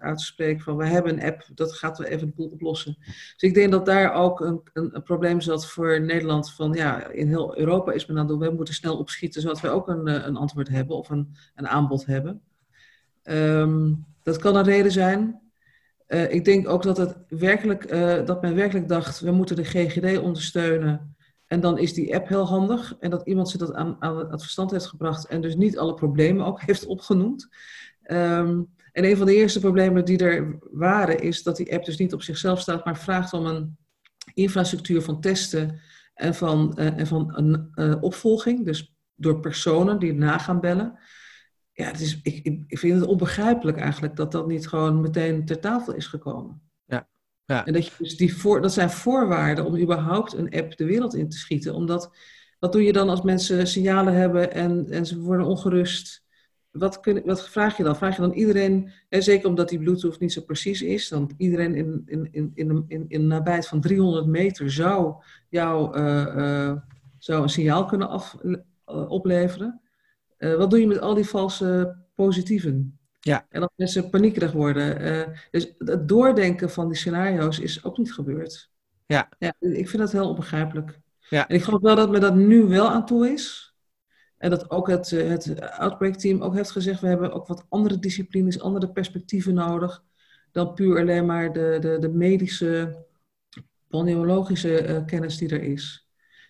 uitspreken 0.00 0.62
van 0.62 0.76
we 0.76 0.86
hebben 0.86 1.12
een 1.12 1.22
app, 1.22 1.48
dat 1.54 1.72
gaat 1.72 1.98
we 1.98 2.08
even 2.08 2.34
boel 2.34 2.48
oplossen. 2.48 2.96
Dus 2.98 3.36
ik 3.38 3.54
denk 3.54 3.72
dat 3.72 3.86
daar 3.86 4.12
ook 4.12 4.40
een, 4.40 4.60
een, 4.72 4.96
een, 4.96 5.02
probleem 5.02 5.40
zat 5.40 5.66
voor 5.66 6.00
Nederland 6.00 6.52
van 6.52 6.72
ja, 6.72 7.06
in 7.06 7.28
heel 7.28 7.58
Europa 7.58 7.92
is 7.92 8.06
men 8.06 8.18
aan 8.18 8.28
het 8.28 8.38
doen, 8.38 8.48
we 8.48 8.54
moeten 8.54 8.74
snel 8.74 8.98
opschieten 8.98 9.40
zodat 9.42 9.60
we 9.60 9.68
ook 9.68 9.88
een, 9.88 10.26
een 10.26 10.36
antwoord 10.36 10.68
hebben 10.68 10.96
of 10.96 11.08
een, 11.10 11.34
een 11.54 11.68
aanbod 11.68 12.06
hebben. 12.06 12.42
Um, 13.22 14.06
dat 14.28 14.38
kan 14.38 14.56
een 14.56 14.64
reden 14.64 14.92
zijn. 14.92 15.40
Uh, 16.08 16.32
ik 16.32 16.44
denk 16.44 16.68
ook 16.68 16.82
dat, 16.82 16.96
het 16.96 17.16
werkelijk, 17.28 17.92
uh, 17.92 18.24
dat 18.26 18.42
men 18.42 18.54
werkelijk 18.54 18.88
dacht, 18.88 19.20
we 19.20 19.30
moeten 19.30 19.56
de 19.56 19.64
GGD 19.64 20.18
ondersteunen. 20.18 21.16
En 21.46 21.60
dan 21.60 21.78
is 21.78 21.94
die 21.94 22.14
app 22.14 22.28
heel 22.28 22.46
handig. 22.46 22.96
En 23.00 23.10
dat 23.10 23.26
iemand 23.26 23.48
zich 23.48 23.60
dat 23.60 23.74
aan, 23.74 23.96
het 24.30 24.42
verstand 24.42 24.70
heeft 24.70 24.86
gebracht 24.86 25.26
en 25.26 25.40
dus 25.40 25.56
niet 25.56 25.78
alle 25.78 25.94
problemen 25.94 26.46
ook 26.46 26.60
heeft 26.66 26.86
opgenoemd. 26.86 27.48
Um, 28.10 28.68
en 28.92 29.04
een 29.04 29.16
van 29.16 29.26
de 29.26 29.34
eerste 29.34 29.60
problemen 29.60 30.04
die 30.04 30.18
er 30.18 30.58
waren, 30.70 31.20
is 31.20 31.42
dat 31.42 31.56
die 31.56 31.74
app 31.74 31.84
dus 31.84 31.96
niet 31.96 32.12
op 32.12 32.22
zichzelf 32.22 32.60
staat, 32.60 32.84
maar 32.84 32.98
vraagt 32.98 33.32
om 33.32 33.46
een 33.46 33.76
infrastructuur 34.34 35.02
van 35.02 35.20
testen 35.20 35.80
en 36.14 36.34
van, 36.34 36.76
uh, 36.78 36.98
en 36.98 37.06
van 37.06 37.32
een 37.36 38.02
opvolging. 38.02 38.64
Dus 38.64 38.94
door 39.14 39.40
personen 39.40 39.98
die 39.98 40.12
na 40.12 40.38
gaan 40.38 40.60
bellen 40.60 40.98
ja, 41.78 41.86
het 41.86 42.00
is, 42.00 42.20
ik, 42.22 42.44
ik 42.66 42.78
vind 42.78 43.00
het 43.00 43.08
onbegrijpelijk 43.08 43.78
eigenlijk 43.78 44.16
dat 44.16 44.32
dat 44.32 44.46
niet 44.46 44.68
gewoon 44.68 45.00
meteen 45.00 45.44
ter 45.44 45.60
tafel 45.60 45.94
is 45.94 46.06
gekomen. 46.06 46.60
Ja. 46.84 47.08
Ja. 47.44 47.66
En 47.66 47.72
dat, 47.72 47.86
je 47.86 47.92
dus 47.98 48.16
die 48.16 48.36
voor, 48.36 48.60
dat 48.60 48.72
zijn 48.72 48.90
voorwaarden 48.90 49.64
om 49.64 49.76
überhaupt 49.76 50.32
een 50.32 50.50
app 50.50 50.76
de 50.76 50.84
wereld 50.84 51.14
in 51.14 51.28
te 51.28 51.38
schieten. 51.38 51.74
Omdat, 51.74 52.16
wat 52.58 52.72
doe 52.72 52.82
je 52.82 52.92
dan 52.92 53.08
als 53.08 53.22
mensen 53.22 53.66
signalen 53.66 54.14
hebben 54.14 54.52
en, 54.52 54.90
en 54.90 55.06
ze 55.06 55.20
worden 55.20 55.46
ongerust? 55.46 56.24
Wat, 56.70 57.00
kun, 57.00 57.22
wat 57.24 57.48
vraag 57.48 57.76
je 57.76 57.82
dan? 57.82 57.96
Vraag 57.96 58.16
je 58.16 58.22
dan 58.22 58.32
iedereen, 58.32 58.90
en 59.08 59.22
zeker 59.22 59.48
omdat 59.48 59.68
die 59.68 59.78
Bluetooth 59.78 60.18
niet 60.18 60.32
zo 60.32 60.40
precies 60.40 60.82
is, 60.82 61.08
dan 61.08 61.30
iedereen 61.36 61.74
in, 61.74 62.02
in, 62.06 62.28
in, 62.54 62.84
in, 62.88 63.04
in, 63.08 63.26
nabijheid 63.26 63.66
van 63.66 63.80
300 63.80 64.26
meter 64.26 64.70
zou 64.70 65.14
jou 65.48 65.98
uh, 65.98 66.36
uh, 66.36 66.72
zou 67.18 67.42
een 67.42 67.48
signaal 67.48 67.84
kunnen 67.84 68.08
af, 68.08 68.36
uh, 68.42 68.56
opleveren. 69.10 69.80
Uh, 70.38 70.54
wat 70.54 70.70
doe 70.70 70.80
je 70.80 70.86
met 70.86 71.00
al 71.00 71.14
die 71.14 71.24
valse 71.24 71.96
positieven? 72.14 72.98
Ja. 73.20 73.46
En 73.50 73.60
dat 73.60 73.72
mensen 73.76 74.10
paniekerig 74.10 74.52
worden. 74.52 75.02
Uh, 75.02 75.36
dus 75.50 75.74
het 75.78 76.08
doordenken 76.08 76.70
van 76.70 76.88
die 76.88 76.96
scenario's 76.96 77.58
is 77.58 77.84
ook 77.84 77.98
niet 77.98 78.12
gebeurd. 78.12 78.70
Ja. 79.06 79.28
ja 79.38 79.54
ik 79.58 79.88
vind 79.88 80.02
dat 80.02 80.12
heel 80.12 80.28
onbegrijpelijk. 80.28 81.00
Ja. 81.28 81.48
En 81.48 81.54
ik 81.54 81.62
geloof 81.62 81.80
wel 81.80 81.96
dat 81.96 82.10
men 82.10 82.20
dat 82.20 82.34
nu 82.34 82.64
wel 82.64 82.88
aan 82.88 83.06
toe 83.06 83.32
is. 83.32 83.74
En 84.38 84.50
dat 84.50 84.70
ook 84.70 84.88
het, 84.88 85.12
eh, 85.12 85.28
het 85.28 85.60
Outbreak 85.60 86.14
Team 86.16 86.42
ook 86.42 86.54
heeft 86.54 86.70
gezegd, 86.70 87.00
we 87.00 87.06
hebben 87.06 87.32
ook 87.32 87.46
wat 87.46 87.66
andere 87.68 87.98
disciplines, 87.98 88.60
andere 88.60 88.92
perspectieven 88.92 89.54
nodig 89.54 90.02
dan 90.52 90.74
puur 90.74 90.98
alleen 91.00 91.26
maar 91.26 91.52
de, 91.52 91.78
de, 91.80 91.98
de 91.98 92.08
medische, 92.08 93.04
pulmonologische 93.88 94.88
uh, 94.88 95.04
kennis 95.04 95.36
die 95.36 95.48
er 95.48 95.62
is. 95.62 96.07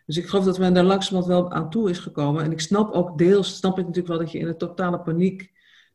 Dus 0.08 0.16
ik 0.16 0.26
geloof 0.26 0.44
dat 0.44 0.58
men 0.58 0.74
daar 0.74 0.84
langzamerhand 0.84 1.32
wel 1.32 1.52
aan 1.52 1.70
toe 1.70 1.90
is 1.90 1.98
gekomen. 1.98 2.44
En 2.44 2.52
ik 2.52 2.60
snap 2.60 2.92
ook 2.92 3.18
deels, 3.18 3.56
snap 3.56 3.78
ik 3.78 3.86
natuurlijk 3.86 4.08
wel 4.08 4.18
dat 4.18 4.32
je 4.32 4.38
in 4.38 4.46
een 4.46 4.56
totale 4.56 5.00
paniek 5.00 5.52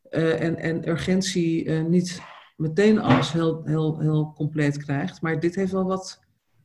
uh, 0.09 0.41
en, 0.41 0.57
en 0.57 0.89
urgentie 0.89 1.65
uh, 1.65 1.83
niet 1.83 2.21
meteen 2.57 2.99
alles 2.99 3.31
heel, 3.31 3.61
heel, 3.65 3.99
heel 3.99 4.33
compleet 4.35 4.77
krijgt. 4.77 5.21
Maar 5.21 5.39
dit 5.39 5.55
heeft 5.55 5.71
wel 5.71 5.85
wat 5.85 6.19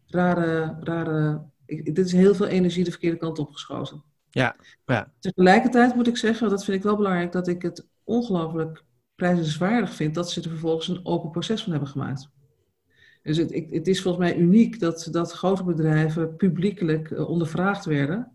rare, 0.06 0.76
rare 0.80 1.44
ik, 1.66 1.94
dit 1.94 2.06
is 2.06 2.12
heel 2.12 2.34
veel 2.34 2.46
energie 2.46 2.84
de 2.84 2.90
verkeerde 2.90 3.16
kant 3.16 3.38
opgeschoten. 3.38 4.02
Ja, 4.30 4.56
ja. 4.84 5.12
Tegelijkertijd 5.20 5.94
moet 5.94 6.06
ik 6.06 6.16
zeggen, 6.16 6.50
dat 6.50 6.64
vind 6.64 6.76
ik 6.76 6.82
wel 6.82 6.96
belangrijk, 6.96 7.32
dat 7.32 7.48
ik 7.48 7.62
het 7.62 7.88
ongelooflijk 8.04 8.84
prijzenswaardig 9.14 9.94
vind 9.94 10.14
dat 10.14 10.30
ze 10.30 10.42
er 10.42 10.48
vervolgens 10.48 10.88
een 10.88 11.06
open 11.06 11.30
proces 11.30 11.62
van 11.62 11.72
hebben 11.72 11.90
gemaakt. 11.90 12.28
Dus 13.28 13.36
het, 13.36 13.64
het 13.70 13.88
is 13.88 14.02
volgens 14.02 14.24
mij 14.24 14.36
uniek 14.36 14.80
dat, 14.80 15.08
dat 15.10 15.32
grote 15.32 15.64
bedrijven 15.64 16.36
publiekelijk 16.36 17.10
uh, 17.10 17.28
ondervraagd 17.28 17.84
werden. 17.84 18.32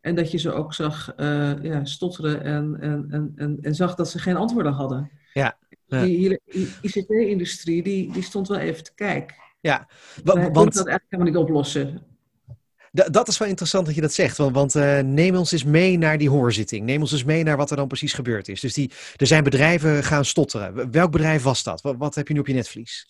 En 0.00 0.14
dat 0.14 0.30
je 0.30 0.38
ze 0.38 0.52
ook 0.52 0.74
zag 0.74 1.12
uh, 1.16 1.62
ja, 1.62 1.84
stotteren 1.84 2.42
en, 2.42 2.76
en, 2.80 3.06
en, 3.10 3.32
en, 3.36 3.58
en, 3.60 3.74
zag 3.74 3.94
dat 3.94 4.10
ze 4.10 4.18
geen 4.18 4.36
antwoorden 4.36 4.72
hadden. 4.72 5.10
Ja. 5.32 5.58
ja. 5.86 6.04
Die, 6.04 6.40
die 6.44 6.68
ICT-industrie 6.80 7.82
die, 7.82 8.12
die 8.12 8.22
stond 8.22 8.48
wel 8.48 8.58
even 8.58 8.84
te 8.84 8.94
kijken. 8.94 9.36
Ja, 9.60 9.88
want, 10.24 10.38
want 10.38 10.74
dat 10.74 10.86
eigenlijk 10.86 11.06
helemaal 11.08 11.32
niet 11.32 11.42
oplossen 11.42 12.02
dat 12.92 13.28
is 13.28 13.38
wel 13.38 13.48
interessant 13.48 13.86
dat 13.86 13.94
je 13.94 14.00
dat 14.00 14.12
zegt. 14.12 14.36
Want, 14.36 14.54
want 14.54 14.74
uh, 14.74 14.98
neem 14.98 15.36
ons 15.36 15.52
eens 15.52 15.64
mee 15.64 15.98
naar 15.98 16.18
die 16.18 16.30
hoorzitting. 16.30 16.84
Neem 16.84 17.00
ons 17.00 17.12
eens 17.12 17.24
mee 17.24 17.42
naar 17.42 17.56
wat 17.56 17.70
er 17.70 17.76
dan 17.76 17.88
precies 17.88 18.12
gebeurd 18.12 18.48
is. 18.48 18.60
Dus 18.60 18.74
die, 18.74 18.90
er 19.16 19.26
zijn 19.26 19.44
bedrijven 19.44 20.04
gaan 20.04 20.24
stotteren. 20.24 20.90
Welk 20.90 21.10
bedrijf 21.10 21.42
was 21.42 21.62
dat? 21.62 21.80
Wat, 21.80 21.96
wat 21.98 22.14
heb 22.14 22.28
je 22.28 22.34
nu 22.34 22.40
op 22.40 22.46
je 22.46 22.54
netvlies? 22.54 23.06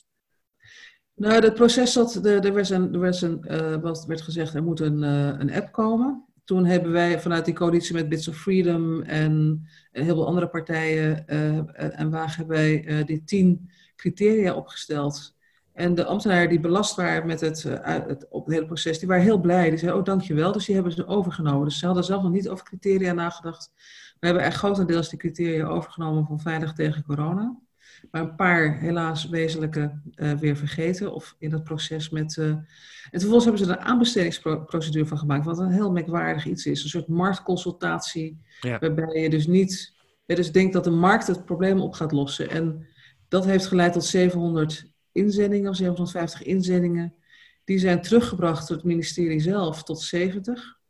Nou, 1.14 1.44
het 1.44 1.54
proces 1.54 1.92
zat. 1.92 2.14
Er, 2.14 2.52
werd, 2.52 2.70
een, 2.70 2.92
er 2.92 3.00
werd, 3.00 3.22
een, 3.22 3.44
uh, 3.50 3.76
wat 3.76 4.04
werd 4.06 4.22
gezegd, 4.22 4.54
er 4.54 4.62
moet 4.62 4.80
een, 4.80 5.02
uh, 5.02 5.26
een 5.26 5.52
app 5.52 5.72
komen. 5.72 6.24
Toen 6.44 6.64
hebben 6.64 6.92
wij 6.92 7.20
vanuit 7.20 7.44
die 7.44 7.54
coalitie 7.54 7.94
met 7.94 8.08
Bits 8.08 8.28
of 8.28 8.36
Freedom 8.36 9.02
en, 9.02 9.62
en 9.92 10.04
heel 10.04 10.14
veel 10.14 10.26
andere 10.26 10.48
partijen 10.48 11.26
en 11.96 12.10
Waag 12.10 12.36
hebben 12.36 12.56
wij 12.56 13.04
die 13.04 13.24
tien 13.24 13.70
criteria 13.96 14.54
opgesteld 14.54 15.34
en 15.72 15.94
de 15.94 16.04
ambtenaren 16.04 16.48
die 16.48 16.60
belast 16.60 16.96
waren 16.96 17.26
met 17.26 17.40
het, 17.40 17.62
het, 17.82 18.26
op 18.28 18.44
het 18.44 18.54
hele 18.54 18.66
proces, 18.66 18.98
die 18.98 19.08
waren 19.08 19.22
heel 19.22 19.40
blij. 19.40 19.70
Die 19.70 19.78
zeiden, 19.78 20.00
oh 20.00 20.06
dankjewel. 20.06 20.52
Dus 20.52 20.64
die 20.64 20.74
hebben 20.74 20.92
ze 20.92 21.06
overgenomen. 21.06 21.64
Dus 21.64 21.78
ze 21.78 21.86
hadden 21.86 22.04
zelf 22.04 22.22
nog 22.22 22.32
niet 22.32 22.48
over 22.48 22.64
criteria 22.64 23.12
nagedacht. 23.12 23.72
We 24.20 24.26
hebben 24.26 24.44
echt 24.44 24.56
grotendeels 24.56 25.08
die 25.08 25.18
criteria 25.18 25.66
overgenomen 25.66 26.26
van 26.26 26.40
veilig 26.40 26.72
tegen 26.72 27.02
corona. 27.02 27.56
Maar 28.10 28.22
een 28.22 28.34
paar 28.34 28.78
helaas 28.78 29.28
wezenlijke 29.28 30.00
uh, 30.16 30.32
weer 30.32 30.56
vergeten 30.56 31.14
of 31.14 31.36
in 31.38 31.52
het 31.52 31.64
proces 31.64 32.10
met... 32.10 32.36
Uh... 32.36 32.46
En 32.46 33.20
vervolgens 33.20 33.44
hebben 33.44 33.64
ze 33.64 33.72
er 33.72 33.78
een 33.78 33.86
aanbestedingsprocedure 33.86 35.06
van 35.06 35.18
gemaakt, 35.18 35.44
wat 35.44 35.58
een 35.58 35.70
heel 35.70 35.92
merkwaardig 35.92 36.46
iets 36.46 36.66
is. 36.66 36.82
Een 36.82 36.88
soort 36.88 37.08
marktconsultatie, 37.08 38.38
ja. 38.60 38.78
waarbij 38.78 39.20
je 39.20 39.30
dus 39.30 39.46
niet... 39.46 39.94
Je 40.26 40.34
dus 40.34 40.52
denkt 40.52 40.72
dat 40.72 40.84
de 40.84 40.90
markt 40.90 41.26
het 41.26 41.44
probleem 41.44 41.80
op 41.80 41.92
gaat 41.92 42.12
lossen. 42.12 42.50
En 42.50 42.86
dat 43.28 43.44
heeft 43.44 43.66
geleid 43.66 43.92
tot 43.92 44.04
700 44.04 44.90
inzendingen, 45.12 45.70
of 45.70 45.76
750 45.76 46.42
inzendingen, 46.42 47.14
die 47.64 47.78
zijn 47.78 48.02
teruggebracht 48.02 48.68
door 48.68 48.76
het 48.76 48.86
ministerie 48.86 49.40
zelf 49.40 49.82
tot 49.82 50.00
70. 50.00 50.80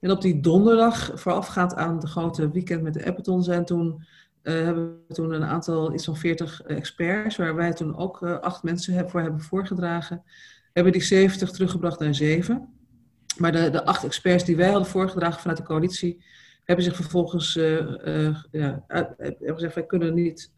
En 0.00 0.10
op 0.10 0.20
die 0.20 0.40
donderdag, 0.40 1.10
voorafgaand 1.14 1.74
aan 1.74 2.00
de 2.00 2.06
grote 2.06 2.50
weekend 2.50 2.82
met 2.82 2.94
de 2.94 3.06
Appeton, 3.06 3.42
zijn 3.42 3.64
toen, 3.64 4.04
uh, 4.42 4.54
hebben 4.54 5.04
we 5.08 5.14
toen 5.14 5.32
een 5.32 5.44
aantal, 5.44 5.94
iets 5.94 6.04
van 6.04 6.16
40 6.16 6.62
experts, 6.62 7.36
waar 7.36 7.54
wij 7.54 7.72
toen 7.72 7.96
ook 7.96 8.22
uh, 8.22 8.38
acht 8.38 8.62
mensen 8.62 9.10
voor 9.10 9.20
hebben 9.20 9.40
voorgedragen, 9.40 10.22
hebben 10.72 10.92
die 10.92 11.02
70 11.02 11.50
teruggebracht 11.50 12.00
naar 12.00 12.14
7. 12.14 12.68
Maar 13.38 13.52
de, 13.52 13.70
de 13.70 13.84
acht 13.84 14.04
experts 14.04 14.44
die 14.44 14.56
wij 14.56 14.68
hadden 14.68 14.88
voorgedragen 14.88 15.40
vanuit 15.40 15.58
de 15.58 15.64
coalitie, 15.64 16.24
hebben 16.64 16.84
zich 16.84 16.96
vervolgens 16.96 17.54
ja, 17.54 18.84
hebben 18.86 19.54
gezegd, 19.54 19.74
wij 19.74 19.86
kunnen 19.86 20.14
niet 20.14 20.52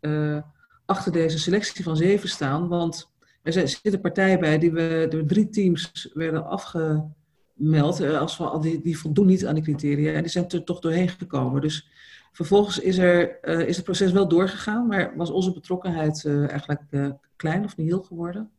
achter 0.84 1.12
deze 1.12 1.38
selectie 1.38 1.84
van 1.84 1.96
zeven 1.96 2.28
staan. 2.28 2.68
Want 2.68 3.12
er 3.44 3.52
zitten 3.52 4.00
partijen 4.00 4.40
bij 4.40 4.58
die 4.58 4.72
we 4.72 5.06
door 5.10 5.24
drie 5.24 5.48
teams 5.48 6.10
werden 6.14 6.46
afgemeld. 6.46 8.00
Eh, 8.00 8.20
als 8.20 8.40
die, 8.60 8.80
die 8.80 8.98
voldoen 8.98 9.26
niet 9.26 9.46
aan 9.46 9.54
die 9.54 9.62
criteria. 9.62 10.12
En 10.12 10.22
die 10.22 10.30
zijn 10.30 10.48
er 10.48 10.64
toch 10.64 10.80
doorheen 10.80 11.08
gekomen. 11.08 11.60
Dus 11.60 11.88
vervolgens 12.34 12.78
is, 12.78 12.98
er, 12.98 13.38
uh, 13.42 13.68
is 13.68 13.76
het 13.76 13.84
proces 13.84 14.12
wel 14.12 14.28
doorgegaan. 14.28 14.86
Maar 14.86 15.16
was 15.16 15.30
onze 15.30 15.52
betrokkenheid 15.52 16.24
uh, 16.26 16.48
eigenlijk 16.48 16.82
uh, 16.90 17.10
klein 17.36 17.64
of 17.64 17.76
niet 17.76 17.86
heel 17.86 18.02
geworden. 18.02 18.50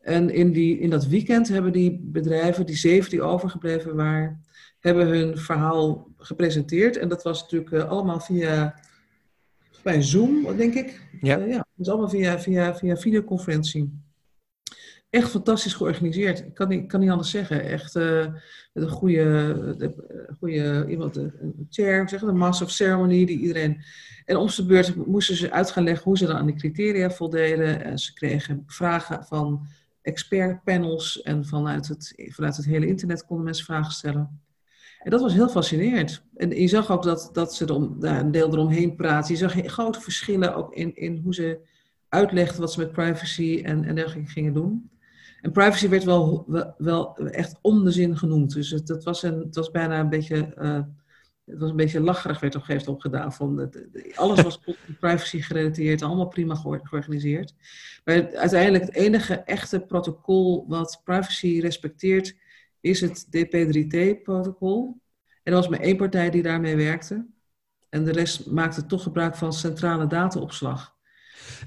En 0.00 0.30
in, 0.30 0.52
die, 0.52 0.78
in 0.78 0.90
dat 0.90 1.06
weekend 1.06 1.48
hebben 1.48 1.72
die 1.72 2.00
bedrijven, 2.02 2.66
die 2.66 2.76
zeven 2.76 3.10
die 3.10 3.22
overgebleven 3.22 3.96
waren, 3.96 4.44
hebben 4.80 5.06
hun 5.06 5.38
verhaal 5.38 6.08
gepresenteerd. 6.18 6.96
En 6.96 7.08
dat 7.08 7.22
was 7.22 7.42
natuurlijk 7.42 7.72
allemaal 7.74 8.20
via 8.20 8.80
bij 9.82 10.02
Zoom, 10.02 10.56
denk 10.56 10.74
ik. 10.74 11.08
Ja. 11.20 11.36
Ja, 11.36 11.56
het 11.56 11.66
is 11.76 11.88
allemaal 11.88 12.08
via, 12.08 12.40
via, 12.40 12.76
via 12.76 12.96
videoconferentie. 12.96 14.03
Echt 15.14 15.30
fantastisch 15.30 15.74
georganiseerd. 15.74 16.38
Ik 16.38 16.54
kan 16.54 16.68
niet, 16.68 16.86
kan 16.86 17.00
niet 17.00 17.10
anders 17.10 17.30
zeggen. 17.30 17.64
Echt 17.64 17.96
uh, 17.96 18.26
met 18.72 18.82
een 18.84 18.88
goede, 18.88 19.76
uh, 19.78 19.88
goede 20.38 20.86
iemand, 20.88 21.16
een 21.16 21.66
chair, 21.70 22.08
zeg, 22.08 22.22
een 22.22 22.36
master 22.36 22.66
of 22.66 22.72
ceremony, 22.72 23.24
die 23.24 23.38
iedereen. 23.38 23.82
En 24.24 24.36
om 24.36 24.48
zijn 24.48 24.66
beurt 24.66 25.06
moesten 25.06 25.36
ze 25.36 25.50
uit 25.50 25.70
gaan 25.70 25.84
leggen 25.84 26.04
hoe 26.04 26.18
ze 26.18 26.26
dan 26.26 26.36
aan 26.36 26.46
de 26.46 26.54
criteria 26.54 27.10
voldeden. 27.10 27.84
En 27.84 27.98
ze 27.98 28.12
kregen 28.12 28.62
vragen 28.66 29.24
van 29.24 29.66
expertpanels 30.02 31.22
en 31.22 31.44
vanuit 31.44 31.88
het, 31.88 32.28
vanuit 32.32 32.56
het 32.56 32.66
hele 32.66 32.86
internet 32.86 33.24
konden 33.24 33.44
mensen 33.44 33.64
vragen 33.64 33.92
stellen. 33.92 34.40
En 34.98 35.10
dat 35.10 35.20
was 35.20 35.32
heel 35.32 35.48
fascinerend. 35.48 36.24
En 36.36 36.50
je 36.50 36.68
zag 36.68 36.90
ook 36.90 37.02
dat, 37.02 37.30
dat 37.32 37.54
ze 37.54 37.66
er 37.66 38.00
daar 38.00 38.20
een 38.20 38.30
deel 38.30 38.52
eromheen 38.52 38.96
praten. 38.96 39.32
Je 39.32 39.38
zag 39.38 39.54
grote 39.66 40.00
verschillen 40.00 40.54
ook 40.54 40.74
in, 40.74 40.96
in 40.96 41.20
hoe 41.24 41.34
ze 41.34 41.58
uitlegden 42.08 42.60
wat 42.60 42.72
ze 42.72 42.78
met 42.78 42.92
privacy 42.92 43.62
en, 43.64 43.84
en 43.84 43.94
dergelijke 43.94 44.30
gingen 44.30 44.52
doen. 44.52 44.92
En 45.44 45.52
privacy 45.52 45.88
werd 45.88 46.04
wel, 46.04 46.44
wel, 46.78 47.16
echt 47.16 47.58
om 47.60 47.84
de 47.84 47.90
zin 47.90 48.16
genoemd. 48.16 48.52
Dus 48.54 48.70
het, 48.70 48.88
het, 48.88 49.04
was, 49.04 49.22
een, 49.22 49.46
was 49.50 49.70
bijna 49.70 50.00
een 50.00 50.08
beetje, 50.08 50.54
uh, 50.58 50.80
het 51.44 51.58
was 51.58 51.70
een 51.70 51.76
beetje 51.76 52.00
lacherig 52.00 52.40
werd 52.40 52.56
op 52.56 52.68
een 52.68 52.86
opgedaan. 52.86 53.32
Van 53.32 53.56
het, 53.56 53.86
alles 54.14 54.42
was 54.42 54.60
privacy 55.00 55.40
gerelateerd, 55.40 56.02
allemaal 56.02 56.28
prima 56.28 56.54
georganiseerd. 56.54 57.54
Maar 58.04 58.34
uiteindelijk 58.34 58.84
het 58.84 58.94
enige 58.94 59.34
echte 59.34 59.80
protocol 59.80 60.64
wat 60.68 61.00
privacy 61.04 61.60
respecteert, 61.60 62.36
is 62.80 63.00
het 63.00 63.26
DP3T-protocol. 63.26 65.00
En 65.42 65.52
er 65.52 65.58
was 65.58 65.68
maar 65.68 65.80
één 65.80 65.96
partij 65.96 66.30
die 66.30 66.42
daarmee 66.42 66.76
werkte. 66.76 67.26
En 67.88 68.04
de 68.04 68.12
rest 68.12 68.50
maakte 68.50 68.86
toch 68.86 69.02
gebruik 69.02 69.36
van 69.36 69.52
centrale 69.52 70.06
dataopslag. 70.06 70.93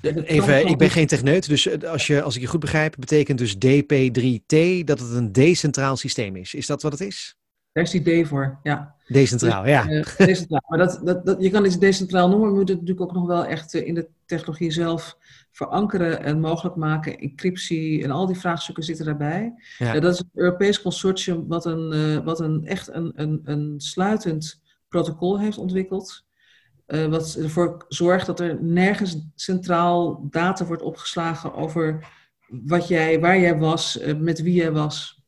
Even, 0.01 0.67
ik 0.67 0.77
ben 0.77 0.89
geen 0.89 1.07
techneut, 1.07 1.47
dus 1.47 1.67
eh, 1.67 1.89
als, 1.89 2.07
je, 2.07 2.21
als 2.21 2.35
ik 2.35 2.41
je 2.41 2.47
goed 2.47 2.59
begrijp, 2.59 2.95
betekent 2.99 3.37
dus 3.37 3.55
DP3T 3.55 4.83
dat 4.83 4.99
het 4.99 5.11
een 5.11 5.31
decentraal 5.31 5.97
systeem 5.97 6.35
is. 6.35 6.53
Is 6.53 6.65
dat 6.67 6.81
wat 6.81 6.91
het 6.91 7.01
is? 7.01 7.37
Daar 7.71 7.83
is 7.83 7.91
die 7.91 8.23
D 8.23 8.27
voor, 8.27 8.59
ja. 8.63 8.95
Decentraal, 9.07 9.67
ja. 9.67 9.89
Uh, 9.89 10.05
decentraal. 10.17 10.63
Maar 10.67 10.77
dat, 10.77 11.01
dat, 11.03 11.25
dat, 11.25 11.41
je 11.41 11.49
kan 11.49 11.65
iets 11.65 11.79
decentraal 11.79 12.29
noemen, 12.29 12.47
maar 12.47 12.55
je 12.55 12.59
moet 12.59 12.69
het 12.69 12.79
natuurlijk 12.79 13.09
ook 13.09 13.15
nog 13.15 13.27
wel 13.27 13.45
echt 13.45 13.73
eh, 13.73 13.87
in 13.87 13.93
de 13.93 14.07
technologie 14.25 14.71
zelf 14.71 15.17
verankeren 15.51 16.23
en 16.23 16.39
mogelijk 16.39 16.75
maken. 16.75 17.17
Encryptie 17.17 18.03
en 18.03 18.11
al 18.11 18.25
die 18.25 18.39
vraagstukken 18.39 18.83
zitten 18.83 19.05
daarbij. 19.05 19.53
Ja. 19.77 19.99
dat 19.99 20.13
is 20.13 20.17
het 20.17 20.27
Europees 20.33 20.81
consortium 20.81 21.47
wat, 21.47 21.65
een, 21.65 22.23
wat 22.23 22.39
een, 22.39 22.65
echt 22.65 22.93
een, 22.93 23.11
een, 23.15 23.41
een 23.43 23.73
sluitend 23.77 24.61
protocol 24.89 25.39
heeft 25.39 25.57
ontwikkeld. 25.57 26.25
Uh, 26.87 27.05
wat 27.05 27.35
ervoor 27.35 27.85
zorgt 27.87 28.25
dat 28.25 28.39
er 28.39 28.63
nergens 28.63 29.17
centraal 29.35 30.27
data 30.29 30.65
wordt 30.65 30.81
opgeslagen 30.81 31.53
over 31.53 32.07
wat 32.47 32.87
jij, 32.87 33.19
waar 33.19 33.39
jij 33.39 33.57
was, 33.57 34.01
uh, 34.01 34.15
met 34.15 34.41
wie 34.41 34.53
jij 34.53 34.71
was. 34.71 35.23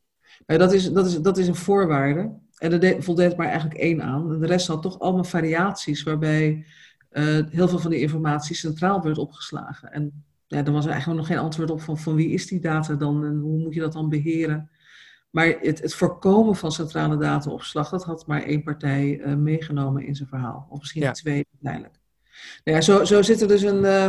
dat, 0.46 0.74
is, 0.74 0.92
dat, 0.92 1.06
is, 1.06 1.22
dat 1.22 1.38
is 1.38 1.48
een 1.48 1.56
voorwaarde. 1.56 2.38
En 2.58 2.82
er 2.82 3.04
voldeed 3.04 3.38
maar 3.38 3.48
eigenlijk 3.48 3.80
één 3.80 4.02
aan. 4.02 4.40
De 4.40 4.46
rest 4.46 4.68
had 4.68 4.82
toch 4.82 5.00
allemaal 5.00 5.24
variaties 5.24 6.04
waarbij 6.04 6.66
uh, 7.12 7.40
heel 7.50 7.68
veel 7.68 7.80
van 7.80 7.92
die 7.92 8.00
informatie 8.00 8.56
centraal 8.56 9.02
werd 9.02 9.18
opgeslagen. 9.18 9.92
En 9.92 10.24
ja, 10.48 10.66
er 10.66 10.72
was 10.72 10.86
er 10.86 10.92
eigenlijk 10.92 11.20
nog 11.20 11.30
geen 11.30 11.44
antwoord 11.46 11.70
op 11.70 11.82
van, 11.82 11.98
van 11.98 12.16
wie 12.16 12.30
is 12.30 12.48
die 12.48 12.60
data 12.60 12.96
dan 12.96 13.26
en 13.26 13.40
hoe 13.40 13.60
moet 13.60 13.74
je 13.74 13.80
dat 13.80 13.94
dan 13.94 14.10
beheren. 14.10 14.70
Maar 15.30 15.46
het, 15.60 15.82
het 15.82 15.94
voorkomen 15.94 16.56
van 16.56 16.72
centrale 16.72 17.18
dataopslag, 17.18 17.90
dat 17.90 18.04
had 18.04 18.28
maar 18.28 18.44
één 18.44 18.64
partij 18.64 19.18
uh, 19.18 19.36
meegenomen 19.36 20.06
in 20.06 20.16
zijn 20.16 20.30
verhaal. 20.30 20.68
Of 20.70 20.80
misschien 20.80 21.02
ja. 21.02 21.12
twee 21.12 21.46
uiteindelijk. 21.54 22.00
Nou 22.64 22.78
ja, 22.78 22.84
zo, 22.84 23.06
zo 23.06 23.22
zit 23.22 23.42
er 23.42 23.48
dus 23.48 23.62
een... 23.62 23.84
Uh, 23.84 24.04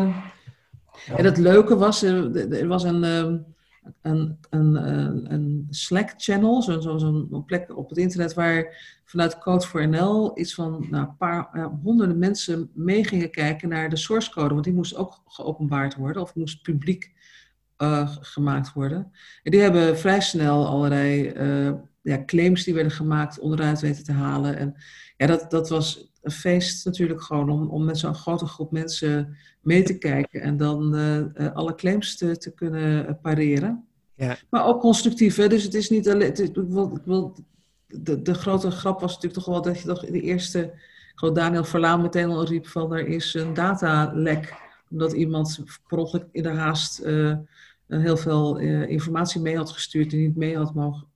en 1.16 1.24
het 1.24 1.38
leuke 1.38 1.76
was, 1.76 2.02
er, 2.02 2.52
er 2.52 2.66
was 2.66 2.84
een... 2.84 3.02
Uh, 3.04 3.34
een, 4.02 4.38
een, 4.50 4.74
een 5.32 5.66
Slack-channel, 5.70 6.62
zo'n 6.62 6.82
zo, 6.82 6.98
zo 6.98 7.42
plek 7.46 7.76
op 7.76 7.88
het 7.88 7.98
internet 7.98 8.34
waar 8.34 8.76
vanuit 9.04 9.38
Code 9.38 9.66
for 9.66 9.88
NL 9.88 10.38
iets 10.38 10.54
van 10.54 10.86
nou, 10.90 11.08
een 11.08 11.16
paar 11.16 11.48
ja, 11.52 11.78
honderden 11.82 12.18
mensen 12.18 12.70
mee 12.74 13.04
gingen 13.04 13.30
kijken 13.30 13.68
naar 13.68 13.88
de 13.88 13.96
source 13.96 14.30
code, 14.30 14.52
want 14.52 14.64
die 14.64 14.74
moest 14.74 14.96
ook 14.96 15.22
geopenbaard 15.26 15.94
worden 15.96 16.22
of 16.22 16.34
moest 16.34 16.62
publiek 16.62 17.12
gemaakt 18.20 18.72
worden. 18.72 19.12
En 19.42 19.50
die 19.50 19.60
hebben 19.60 19.98
vrij 19.98 20.20
snel 20.20 20.66
allerlei 20.66 21.32
ja, 22.02 22.24
claims 22.24 22.64
die 22.64 22.74
werden 22.74 22.92
gemaakt 22.92 23.38
onderuit 23.38 23.80
weten 23.80 24.04
te 24.04 24.12
halen. 24.12 24.56
En 24.56 24.74
ja, 25.16 25.26
dat, 25.26 25.50
dat 25.50 25.68
was 25.68 26.12
een 26.22 26.30
feest 26.30 26.84
natuurlijk 26.84 27.22
gewoon 27.22 27.50
om, 27.50 27.68
om 27.68 27.84
met 27.84 27.98
zo'n 27.98 28.14
grote 28.14 28.46
groep 28.46 28.70
mensen 28.70 29.36
mee 29.60 29.82
te 29.82 29.98
kijken 29.98 30.40
en 30.40 30.56
dan 30.56 30.94
alle 31.54 31.74
claims 31.74 32.16
te, 32.16 32.36
te 32.36 32.50
kunnen 32.54 33.18
pareren. 33.22 33.84
Ja. 34.20 34.36
Maar 34.50 34.66
ook 34.66 34.80
constructief, 34.80 35.36
hè? 35.36 35.48
dus 35.48 35.62
het 35.62 35.74
is 35.74 35.90
niet 35.90 36.08
alleen. 36.08 36.36
ik 36.36 36.54
wil, 36.54 36.96
ik 36.96 37.02
wil, 37.04 37.36
de, 37.86 38.22
de 38.22 38.34
grote 38.34 38.70
grap 38.70 39.00
was 39.00 39.14
natuurlijk 39.14 39.42
toch 39.44 39.54
wel 39.54 39.62
dat 39.62 39.80
je 39.80 39.88
toch 39.88 40.06
de 40.06 40.20
eerste. 40.20 40.72
Gewoon 41.14 41.34
Daniel 41.34 41.64
Verlaan 41.64 42.02
meteen 42.02 42.30
al 42.30 42.46
riep 42.46 42.66
van 42.66 42.92
er 42.92 43.06
is 43.06 43.34
een 43.34 43.54
datalek. 43.54 44.54
Omdat 44.90 45.12
iemand 45.12 45.60
per 45.86 45.98
ongeluk 45.98 46.26
in 46.32 46.42
de 46.42 46.48
haast 46.48 47.00
uh, 47.04 47.36
heel 47.90 48.16
veel 48.16 48.60
uh, 48.60 48.88
informatie 48.88 49.40
mee 49.40 49.56
had 49.56 49.70
gestuurd 49.70 50.10
die 50.10 50.26
niet 50.26 50.36
mee 50.36 50.56
had 50.56 50.74
mogen, 50.74 51.06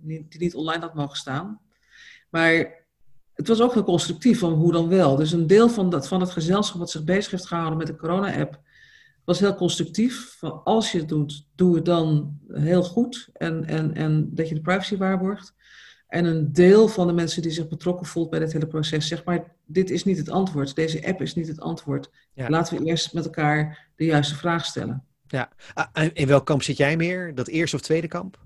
die 0.00 0.26
niet 0.38 0.54
online 0.54 0.80
had 0.80 0.94
mogen 0.94 1.16
staan. 1.16 1.60
Maar 2.30 2.80
het 3.34 3.48
was 3.48 3.60
ook 3.60 3.74
heel 3.74 3.84
constructief 3.84 4.38
van 4.38 4.52
hoe 4.52 4.72
dan 4.72 4.88
wel. 4.88 5.16
Dus 5.16 5.32
een 5.32 5.46
deel 5.46 5.68
van, 5.68 5.90
dat, 5.90 6.08
van 6.08 6.20
het 6.20 6.30
gezelschap 6.30 6.78
wat 6.78 6.90
zich 6.90 7.04
bezig 7.04 7.30
heeft 7.30 7.46
gehouden 7.46 7.78
met 7.78 7.86
de 7.86 7.96
corona-app 7.96 8.60
was 9.24 9.40
heel 9.40 9.54
constructief. 9.54 10.36
Van 10.38 10.64
als 10.64 10.92
je 10.92 10.98
het 10.98 11.08
doet, 11.08 11.46
doe 11.54 11.74
het 11.74 11.84
dan 11.84 12.38
heel 12.48 12.82
goed 12.82 13.28
en, 13.32 13.64
en, 13.64 13.94
en 13.94 14.34
dat 14.34 14.48
je 14.48 14.54
de 14.54 14.60
privacy 14.60 14.96
waarborgt. 14.96 15.54
En 16.08 16.24
een 16.24 16.52
deel 16.52 16.88
van 16.88 17.06
de 17.06 17.12
mensen 17.12 17.42
die 17.42 17.50
zich 17.50 17.68
betrokken 17.68 18.06
voelt 18.06 18.30
bij 18.30 18.38
dit 18.38 18.52
hele 18.52 18.66
proces, 18.66 19.08
zeg 19.08 19.24
maar, 19.24 19.54
dit 19.66 19.90
is 19.90 20.04
niet 20.04 20.18
het 20.18 20.30
antwoord. 20.30 20.74
Deze 20.74 21.06
app 21.06 21.20
is 21.20 21.34
niet 21.34 21.48
het 21.48 21.60
antwoord. 21.60 22.10
Laten 22.34 22.78
we 22.78 22.84
eerst 22.84 23.12
met 23.14 23.24
elkaar 23.24 23.88
de 23.96 24.04
juiste 24.04 24.34
vraag 24.34 24.64
stellen. 24.64 25.04
Ja, 25.32 25.48
ah, 25.74 26.06
in 26.12 26.26
welk 26.26 26.46
kamp 26.46 26.62
zit 26.62 26.76
jij 26.76 26.96
meer? 26.96 27.34
Dat 27.34 27.48
eerste 27.48 27.76
of 27.76 27.82
tweede 27.82 28.08
kamp? 28.08 28.38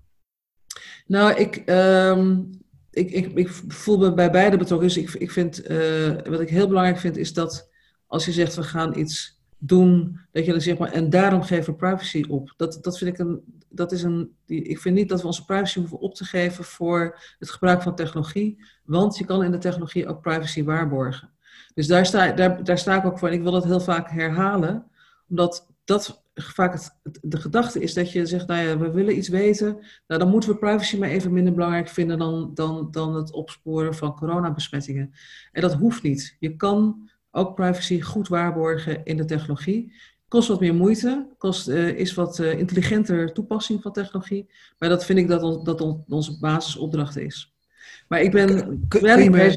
Nou, 1.06 1.34
ik, 1.34 1.56
ehm, 1.56 2.42
ik, 2.90 3.10
ik, 3.10 3.32
ik 3.34 3.48
voel 3.68 3.98
me 3.98 4.14
bij 4.14 4.30
beide 4.30 4.56
betrokken. 4.56 4.88
Dus 4.88 4.96
ik, 4.96 5.10
ik 5.10 5.30
vind, 5.30 5.70
uh, 5.70 6.16
wat 6.28 6.40
ik 6.40 6.48
heel 6.48 6.68
belangrijk 6.68 6.98
vind, 6.98 7.16
is 7.16 7.32
dat 7.32 7.70
als 8.06 8.24
je 8.24 8.32
zegt 8.32 8.54
we 8.54 8.62
gaan 8.62 8.98
iets 8.98 9.40
doen. 9.58 10.20
Dat 10.32 10.44
je 10.44 10.58
dan 10.58 10.76
maar, 10.78 10.92
en 10.92 11.10
daarom 11.10 11.42
geven 11.42 11.72
we 11.72 11.78
privacy 11.78 12.24
op. 12.28 12.54
Dat, 12.56 12.78
dat 12.80 12.98
vind 12.98 13.10
ik 13.10 13.18
een, 13.18 13.62
dat 13.68 13.92
is 13.92 14.02
een, 14.02 14.36
ik 14.46 14.80
vind 14.80 14.94
niet 14.94 15.08
dat 15.08 15.20
we 15.20 15.26
onze 15.26 15.44
privacy 15.44 15.78
hoeven 15.78 15.98
op 15.98 16.14
te 16.14 16.24
geven 16.24 16.64
voor 16.64 17.18
het 17.38 17.50
gebruik 17.50 17.82
van 17.82 17.94
technologie, 17.94 18.64
want 18.84 19.16
je 19.16 19.24
kan 19.24 19.44
in 19.44 19.50
de 19.50 19.58
technologie 19.58 20.08
ook 20.08 20.20
privacy 20.20 20.64
waarborgen. 20.64 21.30
Dus 21.74 21.86
daar 21.86 22.06
sta, 22.06 22.32
daar, 22.32 22.64
daar 22.64 22.78
sta 22.78 22.96
ik 22.96 23.04
ook 23.04 23.18
voor 23.18 23.28
en 23.28 23.34
ik 23.34 23.42
wil 23.42 23.52
dat 23.52 23.64
heel 23.64 23.80
vaak 23.80 24.10
herhalen, 24.10 24.86
omdat 25.28 25.66
dat 25.84 26.24
vaak 26.42 26.72
het, 26.72 26.98
de 27.22 27.40
gedachte 27.40 27.80
is 27.80 27.94
dat 27.94 28.12
je 28.12 28.26
zegt, 28.26 28.46
nou 28.46 28.68
ja, 28.68 28.78
we 28.78 28.90
willen 28.90 29.16
iets 29.16 29.28
weten, 29.28 29.78
nou 30.06 30.20
dan 30.20 30.30
moeten 30.30 30.50
we 30.50 30.56
privacy 30.56 30.98
maar 30.98 31.08
even 31.08 31.32
minder 31.32 31.52
belangrijk 31.52 31.88
vinden 31.88 32.18
dan, 32.18 32.50
dan, 32.54 32.88
dan 32.90 33.14
het 33.14 33.32
opsporen 33.32 33.94
van 33.94 34.14
coronabesmettingen. 34.14 35.14
En 35.52 35.62
dat 35.62 35.74
hoeft 35.74 36.02
niet. 36.02 36.36
Je 36.38 36.56
kan 36.56 37.08
ook 37.30 37.54
privacy 37.54 38.00
goed 38.00 38.28
waarborgen 38.28 39.04
in 39.04 39.16
de 39.16 39.24
technologie. 39.24 39.92
Kost 40.28 40.48
wat 40.48 40.60
meer 40.60 40.74
moeite, 40.74 41.28
kost, 41.38 41.68
uh, 41.68 41.88
is 41.88 42.14
wat 42.14 42.38
uh, 42.38 42.58
intelligenter 42.58 43.32
toepassing 43.32 43.82
van 43.82 43.92
technologie. 43.92 44.50
Maar 44.78 44.88
dat 44.88 45.04
vind 45.04 45.18
ik 45.18 45.28
dat, 45.28 45.42
on, 45.42 45.64
dat 45.64 45.80
on, 45.80 46.04
onze 46.08 46.38
basisopdracht 46.38 47.16
is. 47.16 47.54
Maar 48.08 48.20
ik 48.20 48.30
ben. 48.30 48.48
Kun, 48.88 49.00
kun 49.00 49.22
je 49.22 49.30
me... 49.30 49.56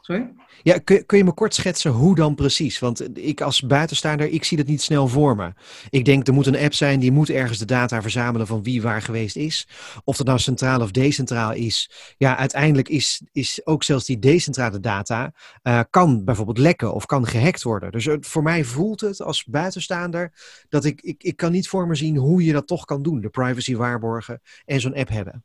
Sorry? 0.00 0.34
Ja, 0.62 0.78
kun, 0.78 1.06
kun 1.06 1.18
je 1.18 1.24
me 1.24 1.32
kort 1.32 1.54
schetsen 1.54 1.90
hoe 1.90 2.14
dan 2.14 2.34
precies? 2.34 2.78
Want 2.78 3.18
ik 3.18 3.40
als 3.40 3.60
buitenstaander, 3.60 4.28
ik 4.28 4.44
zie 4.44 4.56
dat 4.56 4.66
niet 4.66 4.82
snel 4.82 5.08
voor 5.08 5.36
me. 5.36 5.52
Ik 5.90 6.04
denk, 6.04 6.26
er 6.26 6.32
moet 6.32 6.46
een 6.46 6.56
app 6.56 6.74
zijn, 6.74 7.00
die 7.00 7.12
moet 7.12 7.30
ergens 7.30 7.58
de 7.58 7.64
data 7.64 8.02
verzamelen 8.02 8.46
van 8.46 8.62
wie 8.62 8.82
waar 8.82 9.02
geweest 9.02 9.36
is. 9.36 9.68
Of 10.04 10.16
dat 10.16 10.26
nou 10.26 10.38
centraal 10.38 10.80
of 10.80 10.90
decentraal 10.90 11.52
is. 11.52 11.90
Ja, 12.16 12.36
uiteindelijk 12.36 12.88
is, 12.88 13.22
is 13.32 13.60
ook 13.64 13.82
zelfs 13.82 14.04
die 14.04 14.18
decentrale 14.18 14.80
data, 14.80 15.32
uh, 15.62 15.80
kan 15.90 16.24
bijvoorbeeld 16.24 16.58
lekken 16.58 16.94
of 16.94 17.06
kan 17.06 17.26
gehackt 17.26 17.62
worden. 17.62 17.90
Dus 17.90 18.08
voor 18.20 18.42
mij 18.42 18.64
voelt 18.64 19.00
het 19.00 19.22
als 19.22 19.44
buitenstaander 19.44 20.32
dat 20.68 20.84
ik, 20.84 21.00
ik, 21.00 21.22
ik 21.22 21.36
kan 21.36 21.52
niet 21.52 21.68
voor 21.68 21.86
me 21.86 21.94
zien 21.94 22.16
hoe 22.16 22.44
je 22.44 22.52
dat 22.52 22.66
toch 22.66 22.84
kan 22.84 23.02
doen. 23.02 23.20
De 23.20 23.28
privacy 23.28 23.76
waarborgen 23.76 24.40
en 24.64 24.80
zo'n 24.80 24.94
app 24.94 25.08
hebben. 25.08 25.44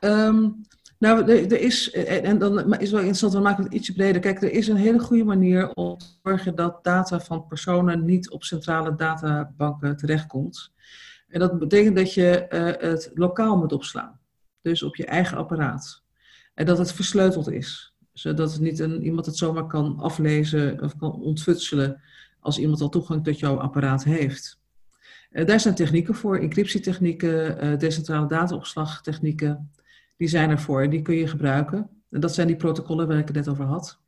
Um, 0.00 0.66
nou, 0.98 1.30
er, 1.32 1.60
is, 1.60 1.90
en 1.90 2.38
dan 2.38 2.58
is 2.58 2.80
het 2.80 2.90
wel 2.90 2.98
interessant, 2.98 3.32
we 3.32 3.40
maken 3.40 3.64
het 3.64 3.72
ietsje 3.72 3.92
breder. 3.92 4.20
Kijk, 4.20 4.42
er 4.42 4.52
is 4.52 4.68
een 4.68 4.76
hele 4.76 4.98
goede 4.98 5.24
manier 5.24 5.74
om 5.74 5.98
te 5.98 6.06
zorgen 6.22 6.54
dat 6.54 6.84
data 6.84 7.20
van 7.20 7.46
personen 7.46 8.04
niet 8.04 8.30
op 8.30 8.44
centrale 8.44 8.94
databanken 8.94 9.96
terechtkomt. 9.96 10.72
En 11.28 11.40
dat 11.40 11.58
betekent 11.58 11.96
dat 11.96 12.14
je 12.14 12.46
uh, 12.50 12.88
het 12.90 13.10
lokaal 13.14 13.56
moet 13.56 13.72
opslaan. 13.72 14.18
Dus 14.60 14.82
op 14.82 14.96
je 14.96 15.04
eigen 15.04 15.36
apparaat. 15.36 16.02
En 16.54 16.66
dat 16.66 16.78
het 16.78 16.92
versleuteld 16.92 17.50
is. 17.50 17.94
Zodat 18.12 18.58
niet 18.58 18.78
een, 18.78 19.02
iemand 19.02 19.26
het 19.26 19.36
zomaar 19.36 19.66
kan 19.66 19.98
aflezen 19.98 20.82
of 20.82 20.96
kan 20.96 21.12
ontfutselen 21.12 22.00
als 22.40 22.58
iemand 22.58 22.80
al 22.80 22.88
toegang 22.88 23.24
tot 23.24 23.38
jouw 23.38 23.58
apparaat 23.58 24.04
heeft. 24.04 24.58
Daar 25.30 25.60
zijn 25.60 25.74
technieken 25.74 26.14
voor, 26.14 26.38
encryptietechnieken, 26.38 27.64
uh, 27.64 27.78
decentrale 27.78 28.26
dataopslagtechnieken. 28.26 29.70
Die 30.18 30.28
zijn 30.28 30.50
ervoor, 30.50 30.90
die 30.90 31.02
kun 31.02 31.14
je 31.14 31.26
gebruiken. 31.26 31.90
En 32.10 32.20
dat 32.20 32.34
zijn 32.34 32.46
die 32.46 32.56
protocollen 32.56 33.08
waar 33.08 33.18
ik 33.18 33.26
het 33.26 33.36
net 33.36 33.48
over 33.48 33.64
had. 33.64 34.00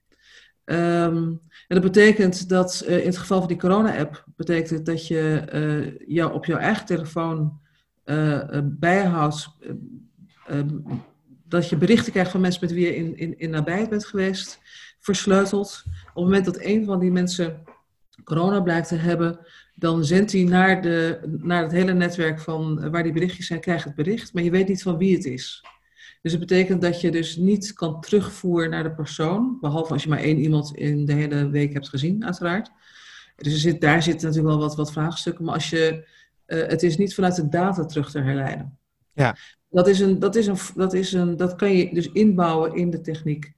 Um, 0.64 1.40
en 1.68 1.76
dat 1.76 1.82
betekent 1.82 2.48
dat 2.48 2.84
uh, 2.88 2.98
in 2.98 3.06
het 3.06 3.18
geval 3.18 3.38
van 3.38 3.48
die 3.48 3.56
corona-app, 3.56 4.24
betekent 4.36 4.86
dat 4.86 5.06
je 5.06 5.44
uh, 5.54 6.08
jou 6.16 6.32
op 6.32 6.44
jouw 6.44 6.58
eigen 6.58 6.86
telefoon 6.86 7.60
uh, 8.04 8.60
bijhoudt, 8.64 9.48
dat 11.48 11.68
je 11.68 11.76
berichten 11.76 12.12
krijgt 12.12 12.30
van 12.30 12.40
mensen 12.40 12.60
met 12.60 12.72
wie 12.72 12.86
je 12.86 12.96
in, 12.96 13.16
in, 13.16 13.38
in 13.38 13.50
nabijheid 13.50 13.88
bent 13.88 14.06
geweest, 14.06 14.58
versleuteld. 14.98 15.82
Op 15.86 16.14
het 16.14 16.24
moment 16.24 16.44
dat 16.44 16.60
een 16.60 16.84
van 16.84 16.98
die 17.00 17.10
mensen 17.10 17.62
corona 18.24 18.60
blijkt 18.60 18.88
te 18.88 18.94
hebben, 18.96 19.38
dan 19.74 20.04
zendt 20.04 20.32
hij 20.32 20.42
naar, 20.42 20.80
naar 21.26 21.62
het 21.62 21.72
hele 21.72 21.92
netwerk 21.92 22.40
van 22.40 22.90
waar 22.90 23.02
die 23.02 23.12
berichtjes 23.12 23.46
zijn, 23.46 23.60
krijgt 23.60 23.84
het 23.84 23.94
bericht, 23.94 24.34
maar 24.34 24.42
je 24.42 24.50
weet 24.50 24.68
niet 24.68 24.82
van 24.82 24.98
wie 24.98 25.16
het 25.16 25.24
is. 25.24 25.64
Dus 26.20 26.32
het 26.32 26.40
betekent 26.40 26.82
dat 26.82 27.00
je 27.00 27.10
dus 27.10 27.36
niet 27.36 27.72
kan 27.72 28.00
terugvoeren 28.00 28.70
naar 28.70 28.82
de 28.82 28.94
persoon, 28.94 29.58
behalve 29.60 29.92
als 29.92 30.02
je 30.02 30.08
maar 30.08 30.18
één 30.18 30.38
iemand 30.38 30.76
in 30.76 31.04
de 31.04 31.12
hele 31.12 31.48
week 31.48 31.72
hebt 31.72 31.88
gezien, 31.88 32.24
uiteraard. 32.24 32.70
Dus 33.36 33.52
er 33.52 33.58
zit, 33.58 33.80
daar 33.80 34.02
zitten 34.02 34.28
natuurlijk 34.28 34.54
wel 34.54 34.66
wat, 34.66 34.76
wat 34.76 34.92
vraagstukken, 34.92 35.44
maar 35.44 35.54
als 35.54 35.70
je, 35.70 36.08
uh, 36.46 36.66
het 36.66 36.82
is 36.82 36.96
niet 36.96 37.14
vanuit 37.14 37.36
de 37.36 37.48
data 37.48 37.84
terug 37.84 38.10
te 38.10 38.20
herleiden. 38.20 38.78
Ja. 39.12 39.36
Dat, 39.70 39.88
is 39.88 40.00
een, 40.00 40.18
dat, 40.18 40.36
is 40.36 40.46
een, 40.46 40.58
dat, 40.74 40.92
is 40.92 41.12
een, 41.12 41.36
dat 41.36 41.56
kan 41.56 41.72
je 41.72 41.94
dus 41.94 42.12
inbouwen 42.12 42.74
in 42.74 42.90
de 42.90 43.00
techniek. 43.00 43.52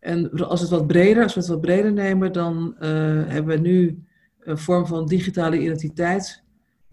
En 0.00 0.30
als, 0.30 0.60
het 0.60 0.70
wat 0.70 0.86
breder, 0.86 1.22
als 1.22 1.34
we 1.34 1.40
het 1.40 1.48
wat 1.48 1.60
breder 1.60 1.92
nemen, 1.92 2.32
dan 2.32 2.74
uh, 2.74 2.80
hebben 3.26 3.46
we 3.46 3.68
nu 3.68 4.04
een 4.40 4.58
vorm 4.58 4.86
van 4.86 5.06
digitale 5.06 5.58
identiteit 5.58 6.44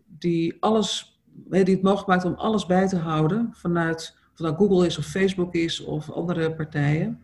die 0.05 0.57
alles, 0.59 1.19
die 1.33 1.59
het 1.59 1.81
mogelijk 1.81 2.07
maakt 2.07 2.25
om 2.25 2.33
alles 2.33 2.65
bij 2.65 2.87
te 2.87 2.97
houden 2.97 3.49
vanuit 3.51 4.17
of 4.33 4.37
dat 4.37 4.57
Google 4.57 4.85
is 4.85 4.97
of 4.97 5.05
Facebook 5.05 5.53
is 5.53 5.83
of 5.83 6.11
andere 6.11 6.53
partijen. 6.53 7.19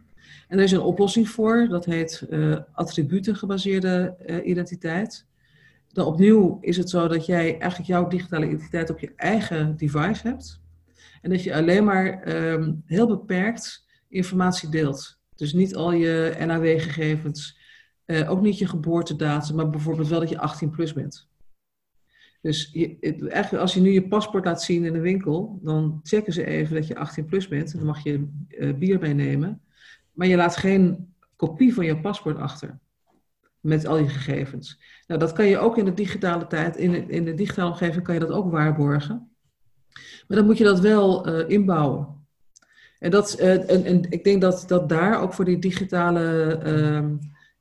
En 0.47 0.57
er 0.57 0.63
is 0.63 0.71
een 0.71 0.81
oplossing 0.81 1.29
voor, 1.29 1.67
dat 1.69 1.85
heet 1.85 2.25
uh, 2.29 2.57
attributen-gebaseerde 2.71 4.15
uh, 4.25 4.47
identiteit. 4.47 5.25
Dan 5.91 6.05
opnieuw 6.05 6.57
is 6.61 6.77
het 6.77 6.89
zo 6.89 7.07
dat 7.07 7.25
jij 7.25 7.59
eigenlijk 7.59 7.89
jouw 7.89 8.07
digitale 8.07 8.45
identiteit 8.45 8.89
op 8.89 8.99
je 8.99 9.13
eigen 9.15 9.77
device 9.77 10.27
hebt. 10.27 10.61
En 11.21 11.29
dat 11.29 11.43
je 11.43 11.55
alleen 11.55 11.83
maar 11.83 12.27
um, 12.27 12.83
heel 12.85 13.07
beperkt 13.07 13.85
informatie 14.07 14.69
deelt. 14.69 15.17
Dus 15.35 15.53
niet 15.53 15.75
al 15.75 15.91
je 15.91 16.35
NAW-gegevens, 16.45 17.57
uh, 18.05 18.31
ook 18.31 18.41
niet 18.41 18.57
je 18.57 18.67
geboortedatum, 18.67 19.55
maar 19.55 19.69
bijvoorbeeld 19.69 20.07
wel 20.07 20.19
dat 20.19 20.29
je 20.29 20.39
18 20.39 20.69
plus 20.69 20.93
bent. 20.93 21.28
Dus 22.41 22.69
je, 22.73 22.97
eigenlijk 23.30 23.63
als 23.63 23.73
je 23.73 23.82
nu 23.82 23.91
je 23.91 24.08
paspoort 24.08 24.45
laat 24.45 24.63
zien 24.63 24.86
in 24.86 24.93
de 24.93 24.99
winkel, 24.99 25.60
dan 25.62 25.99
checken 26.04 26.34
ze 26.34 26.45
even 26.45 26.75
dat 26.75 26.88
je 26.88 26.95
18 26.95 27.25
plus 27.25 27.47
bent. 27.47 27.73
Dan 27.73 27.86
mag 27.86 28.04
je 28.04 28.28
uh, 28.49 28.73
bier 28.73 28.99
meenemen. 28.99 29.62
Maar 30.12 30.28
je 30.28 30.36
laat 30.36 30.58
geen 30.58 31.13
kopie 31.36 31.73
van 31.73 31.86
je 31.86 31.99
paspoort 31.99 32.38
achter. 32.38 32.80
Met 33.60 33.86
al 33.86 33.97
je 33.97 34.08
gegevens. 34.08 34.82
Nou, 35.08 35.19
dat 35.19 35.34
kan 35.34 35.45
je 35.45 35.58
ook 35.58 35.78
in 35.78 35.86
de 35.86 35.93
digitale 35.93 36.47
tijd, 36.47 36.75
in 36.75 36.91
de, 36.91 37.06
in 37.06 37.25
de 37.25 37.34
digitale 37.34 37.69
omgeving 37.69 38.04
kan 38.04 38.13
je 38.13 38.19
dat 38.19 38.32
ook 38.32 38.52
waarborgen. 38.52 39.30
Maar 40.28 40.38
dan 40.38 40.45
moet 40.45 40.58
je 40.58 40.63
dat 40.63 40.80
wel 40.80 41.30
uh, 41.30 41.49
inbouwen. 41.49 42.08
En, 42.99 43.12
dat, 43.12 43.38
uh, 43.39 43.71
en, 43.71 43.86
en, 43.86 44.12
ik 44.12 44.23
denk 44.23 44.41
dat, 44.41 44.63
dat 44.67 44.89
daar 44.89 45.21
ook 45.21 45.34
voor 45.34 45.45
die 45.45 45.60
digitale 45.60 46.56
ehm, 46.63 47.15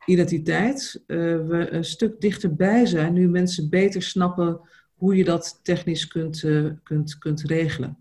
identiteit 0.09 1.03
uh, 1.07 1.17
we 1.47 1.67
een 1.71 1.85
stuk 1.85 2.21
dichterbij 2.21 2.87
zijn, 2.87 3.13
nu 3.13 3.29
mensen 3.29 3.69
beter 3.69 4.03
snappen 4.03 4.61
hoe 4.95 5.17
je 5.17 5.25
dat 5.25 5.61
technisch 5.63 6.07
kunt, 6.07 6.43
uh, 6.43 6.71
kunt, 6.83 7.19
kunt 7.19 7.43
regelen. 7.43 7.97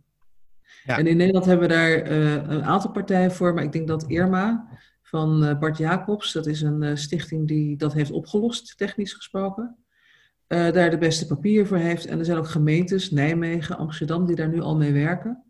Ja. 0.83 0.97
En 0.97 1.07
in 1.07 1.17
Nederland 1.17 1.45
hebben 1.45 1.67
we 1.67 1.73
daar 1.73 2.11
uh, 2.11 2.33
een 2.33 2.63
aantal 2.63 2.91
partijen 2.91 3.31
voor, 3.31 3.53
maar 3.53 3.63
ik 3.63 3.71
denk 3.71 3.87
dat 3.87 4.09
Irma 4.09 4.67
van 5.01 5.57
Bart 5.59 5.77
Jacobs, 5.77 6.33
dat 6.33 6.47
is 6.47 6.61
een 6.61 6.97
stichting 6.97 7.47
die 7.47 7.77
dat 7.77 7.93
heeft 7.93 8.11
opgelost, 8.11 8.77
technisch 8.77 9.13
gesproken. 9.13 9.75
daar 10.47 10.89
de 10.89 10.97
beste 10.97 11.27
papier 11.27 11.67
voor 11.67 11.77
heeft. 11.77 12.05
En 12.05 12.19
er 12.19 12.25
zijn 12.25 12.37
ook 12.37 12.47
gemeentes, 12.47 13.11
Nijmegen, 13.11 13.77
Amsterdam, 13.77 14.25
die 14.25 14.35
daar 14.35 14.49
nu 14.49 14.61
al 14.61 14.77
mee 14.77 14.93
werken. 14.93 15.43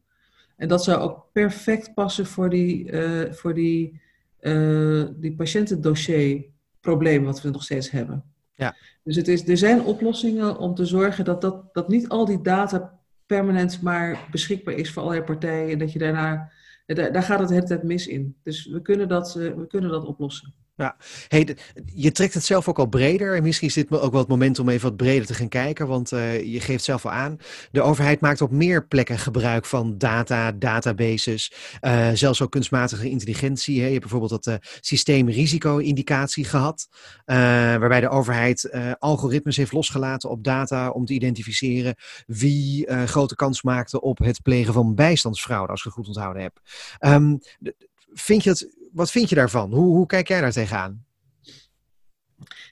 En 0.56 0.67
dat 0.67 0.84
zou 0.84 1.00
ook 1.00 1.30
perfect 1.32 1.93
passen 1.93 2.26
voor 2.26 2.50
die, 2.50 2.89
voor 3.32 3.54
die, 3.54 4.02
uh, 4.41 5.08
die 5.15 5.36
patiëntendossierprobleem 5.36 7.23
wat 7.23 7.41
we 7.41 7.50
nog 7.50 7.63
steeds 7.63 7.91
hebben. 7.91 8.23
Ja. 8.54 8.76
Dus 9.04 9.15
het 9.15 9.28
is, 9.28 9.47
er 9.47 9.58
zijn 9.58 9.82
oplossingen 9.82 10.58
om 10.58 10.76
te 10.76 10.86
zorgen 10.86 11.26
dat, 11.26 11.41
dat, 11.41 11.73
dat 11.73 11.88
niet 11.88 12.10
al 12.10 12.26
die 12.26 12.41
data 12.41 13.00
permanent 13.26 13.82
maar 13.82 14.28
beschikbaar 14.32 14.73
is 14.73 14.91
voor 14.91 15.02
allerlei 15.02 15.26
partijen. 15.26 15.71
En 15.71 15.80
dat 15.80 15.91
je 15.91 16.00
daarna, 16.00 16.52
daar, 16.86 17.12
daar 17.12 17.23
gaat 17.23 17.39
het 17.39 17.47
de 17.47 17.54
hele 17.54 17.67
tijd 17.67 17.84
mis 17.84 18.08
in. 18.08 18.36
Dus 18.43 18.65
we 18.65 18.82
kunnen 18.82 19.08
dat, 19.08 19.34
we 19.34 19.65
kunnen 19.67 19.89
dat 19.89 20.06
oplossen. 20.06 20.54
Ja, 20.78 20.96
hey, 21.28 21.58
je 21.86 22.12
trekt 22.12 22.34
het 22.34 22.44
zelf 22.44 22.68
ook 22.68 22.80
al 22.80 22.86
breder. 22.86 23.36
En 23.36 23.44
misschien 23.44 23.68
is 23.68 23.74
dit 23.74 23.92
ook 23.92 24.12
wel 24.12 24.20
het 24.20 24.30
moment 24.30 24.60
om 24.60 24.70
even 24.70 24.88
wat 24.88 24.98
breder 24.98 25.26
te 25.26 25.34
gaan 25.34 25.48
kijken. 25.48 25.88
Want 25.88 26.12
uh, 26.12 26.44
je 26.44 26.60
geeft 26.60 26.84
zelf 26.84 27.06
al 27.06 27.12
aan. 27.12 27.38
De 27.72 27.82
overheid 27.82 28.20
maakt 28.20 28.42
op 28.42 28.52
meer 28.52 28.88
plekken 28.88 29.20
gebruik 29.20 29.66
van 29.66 29.98
data, 29.98 30.52
databases. 30.52 31.54
Uh, 31.82 32.10
zelfs 32.13 32.42
ook 32.42 32.52
kunstmatige 32.52 33.10
intelligentie. 33.10 33.80
Hè. 33.80 33.86
Je 33.86 33.92
hebt 33.92 34.02
bijvoorbeeld 34.02 34.44
dat 34.44 34.48
uh, 34.48 34.70
systeemrisico-indicatie 34.80 36.46
gehad. 36.46 36.88
waarbij 37.26 38.02
de 38.02 38.10
overheid 38.10 38.70
algoritmes 39.00 39.58
heeft 39.58 39.72
losgelaten 39.72 40.30
op 40.30 40.44
data 40.44 40.90
om 40.90 41.06
te 41.06 41.13
identificeren 41.13 41.96
wie 42.28 42.88
grote 43.06 43.36
kans 43.36 43.62
maakte 43.62 44.02
op 44.02 44.18
het 44.18 44.42
plegen 44.42 44.74
van 44.74 44.96
bijstandsfraude, 44.96 45.72
als 45.72 45.80
ik 45.80 45.86
het 45.86 45.94
goed 45.94 46.08
onthouden 46.08 46.42
heb. 46.42 46.60
Um, 47.00 47.40
vind 48.13 48.44
je 48.44 48.50
het 48.50 48.77
wat 48.91 49.12
vind 49.12 49.30
je 49.30 49.36
daarvan? 49.36 49.73
Hoe, 49.73 49.95
hoe 49.95 50.06
kijk 50.06 50.28
jij 50.28 50.41
daar 50.41 50.52
tegenaan? 50.52 51.06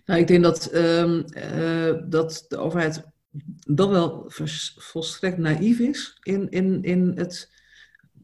Nou, 0.05 0.19
ik 0.19 0.27
denk 0.27 0.43
dat, 0.43 0.73
um, 0.73 1.25
uh, 1.37 1.93
dat 2.09 2.45
de 2.47 2.57
overheid 2.57 3.03
dan 3.67 3.89
wel 3.89 4.31
volstrekt 4.77 5.37
naïef 5.37 5.79
is 5.79 6.17
in, 6.23 6.49
in, 6.49 6.83
in 6.83 7.11
het 7.15 7.53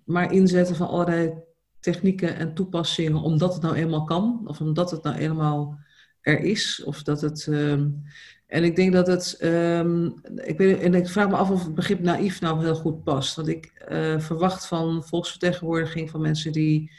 maar 0.05 0.31
inzetten 0.31 0.75
van 0.75 0.87
allerlei 0.87 1.33
technieken 1.79 2.35
en 2.35 2.53
toepassingen, 2.53 3.21
omdat 3.21 3.53
het 3.53 3.61
nou 3.61 3.75
eenmaal 3.75 4.03
kan, 4.03 4.41
of 4.45 4.61
omdat 4.61 4.91
het 4.91 5.03
nou 5.03 5.17
eenmaal 5.17 5.79
er 6.21 6.39
is, 6.39 6.83
of 6.83 7.03
dat 7.03 7.21
het. 7.21 7.47
Um, 7.49 8.03
en 8.47 8.63
ik 8.63 8.75
denk 8.75 8.93
dat 8.93 9.07
het. 9.07 9.37
Um, 9.43 10.13
ik, 10.35 10.57
weet, 10.57 10.79
en 10.79 10.93
ik 10.93 11.07
vraag 11.07 11.29
me 11.29 11.35
af 11.35 11.49
of 11.49 11.63
het 11.63 11.75
begrip 11.75 11.99
naïef 11.99 12.41
nou 12.41 12.63
heel 12.63 12.75
goed 12.75 13.03
past. 13.03 13.35
Want 13.35 13.47
ik 13.47 13.85
uh, 13.91 14.19
verwacht 14.19 14.67
van 14.67 15.03
volksvertegenwoordiging 15.03 16.09
van 16.09 16.21
mensen 16.21 16.51
die 16.51 16.91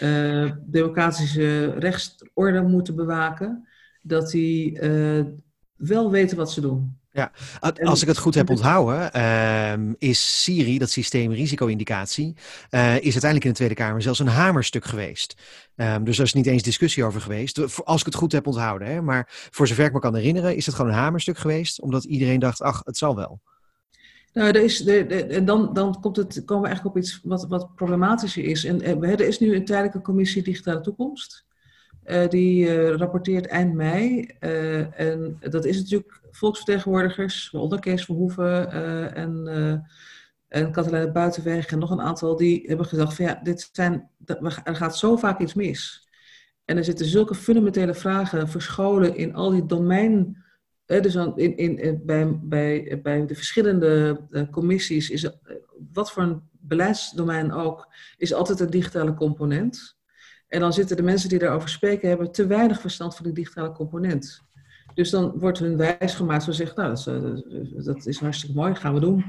uh, 0.00 0.50
democratische 0.66 1.66
rechtsorde 1.78 2.62
moeten 2.62 2.94
bewaken, 2.94 3.68
dat 4.02 4.30
die 4.30 4.80
uh, 4.80 5.24
wel 5.76 6.10
weten 6.10 6.36
wat 6.36 6.52
ze 6.52 6.60
doen. 6.60 7.00
Ja, 7.14 7.32
als 7.82 8.02
ik 8.02 8.08
het 8.08 8.18
goed 8.18 8.34
heb 8.34 8.50
onthouden, 8.50 9.10
uh, 9.16 9.92
is 9.98 10.42
Siri, 10.42 10.78
dat 10.78 10.90
systeem 10.90 11.32
risico-indicatie, 11.32 12.36
uh, 12.70 12.94
is 12.96 13.12
uiteindelijk 13.12 13.44
in 13.44 13.50
de 13.50 13.56
Tweede 13.56 13.74
Kamer 13.74 14.02
zelfs 14.02 14.18
een 14.18 14.26
hamerstuk 14.26 14.84
geweest. 14.84 15.34
Um, 15.76 16.04
dus 16.04 16.16
daar 16.16 16.26
is 16.26 16.32
niet 16.32 16.46
eens 16.46 16.62
discussie 16.62 17.04
over 17.04 17.20
geweest. 17.20 17.84
Als 17.84 18.00
ik 18.00 18.06
het 18.06 18.14
goed 18.14 18.32
heb 18.32 18.46
onthouden, 18.46 18.88
hè. 18.88 19.02
maar 19.02 19.26
voor 19.50 19.66
zover 19.66 19.84
ik 19.84 19.92
me 19.92 19.98
kan 19.98 20.14
herinneren, 20.14 20.56
is 20.56 20.66
het 20.66 20.74
gewoon 20.74 20.90
een 20.90 20.96
hamerstuk 20.96 21.38
geweest, 21.38 21.80
omdat 21.80 22.04
iedereen 22.04 22.40
dacht, 22.40 22.62
ach, 22.62 22.80
het 22.84 22.96
zal 22.96 23.16
wel. 23.16 23.40
Nou, 24.32 24.58
is, 24.58 24.78
dan, 25.44 25.72
dan 25.72 26.00
komt 26.00 26.16
het, 26.16 26.42
komen 26.44 26.62
we 26.62 26.68
eigenlijk 26.68 26.96
op 26.96 27.02
iets 27.02 27.20
wat, 27.22 27.46
wat 27.48 27.74
problematischer 27.74 28.44
is. 28.44 28.64
En 28.64 28.80
eh, 28.80 29.10
er 29.10 29.20
is 29.20 29.38
nu 29.38 29.54
een 29.54 29.64
tijdelijke 29.64 30.00
commissie 30.00 30.42
Digitale 30.42 30.80
Toekomst. 30.80 31.44
Uh, 32.04 32.28
die 32.28 32.66
uh, 32.66 32.90
rapporteert 32.90 33.46
eind 33.46 33.74
mei. 33.74 34.26
En 34.96 35.36
dat 35.40 35.64
is 35.64 35.78
natuurlijk 35.78 36.20
volksvertegenwoordigers, 36.30 37.50
waaronder 37.50 37.80
Kees 37.80 38.04
Verhoeven 38.04 38.72
en, 39.14 39.46
en 40.48 40.72
Katelijne 40.72 41.12
Buitenweg 41.12 41.66
en 41.66 41.78
nog 41.78 41.90
een 41.90 42.00
aantal, 42.00 42.36
die 42.36 42.62
hebben 42.66 42.86
gezegd 42.86 43.14
van 43.14 43.24
ja, 43.24 43.40
dit 43.42 43.68
zijn, 43.72 44.10
er 44.64 44.76
gaat 44.76 44.98
zo 44.98 45.16
vaak 45.16 45.40
iets 45.40 45.54
mis. 45.54 46.08
En 46.64 46.76
er 46.76 46.84
zitten 46.84 47.06
zulke 47.06 47.34
fundamentele 47.34 47.94
vragen 47.94 48.48
verscholen 48.48 49.16
in 49.16 49.34
al 49.34 49.50
die 49.50 49.66
domein 49.66 50.41
dus 51.00 51.14
in, 51.14 51.56
in, 51.56 52.00
bij, 52.04 52.38
bij, 52.42 53.00
bij 53.02 53.26
de 53.26 53.34
verschillende 53.34 54.20
uh, 54.30 54.42
commissies 54.50 55.10
is 55.10 55.24
uh, 55.24 55.30
wat 55.92 56.12
voor 56.12 56.22
een 56.22 56.42
beleidsdomein 56.60 57.52
ook, 57.52 57.94
is 58.16 58.34
altijd 58.34 58.60
een 58.60 58.70
digitale 58.70 59.14
component. 59.14 59.96
En 60.48 60.60
dan 60.60 60.72
zitten 60.72 60.96
de 60.96 61.02
mensen 61.02 61.28
die 61.28 61.38
daarover 61.38 61.68
spreken, 61.68 62.08
hebben 62.08 62.32
te 62.32 62.46
weinig 62.46 62.80
verstand 62.80 63.16
van 63.16 63.24
die 63.24 63.34
digitale 63.34 63.72
component. 63.72 64.42
Dus 64.94 65.10
dan 65.10 65.38
wordt 65.38 65.58
hun 65.58 65.76
wijs 65.76 66.14
gemaakt, 66.14 66.42
zo 66.42 66.52
zegt, 66.52 66.76
nou, 66.76 66.88
dat 66.88 67.44
is, 67.48 67.84
dat 67.84 68.06
is 68.06 68.18
hartstikke 68.18 68.56
mooi, 68.56 68.74
gaan 68.74 68.94
we 68.94 69.00
doen. 69.00 69.24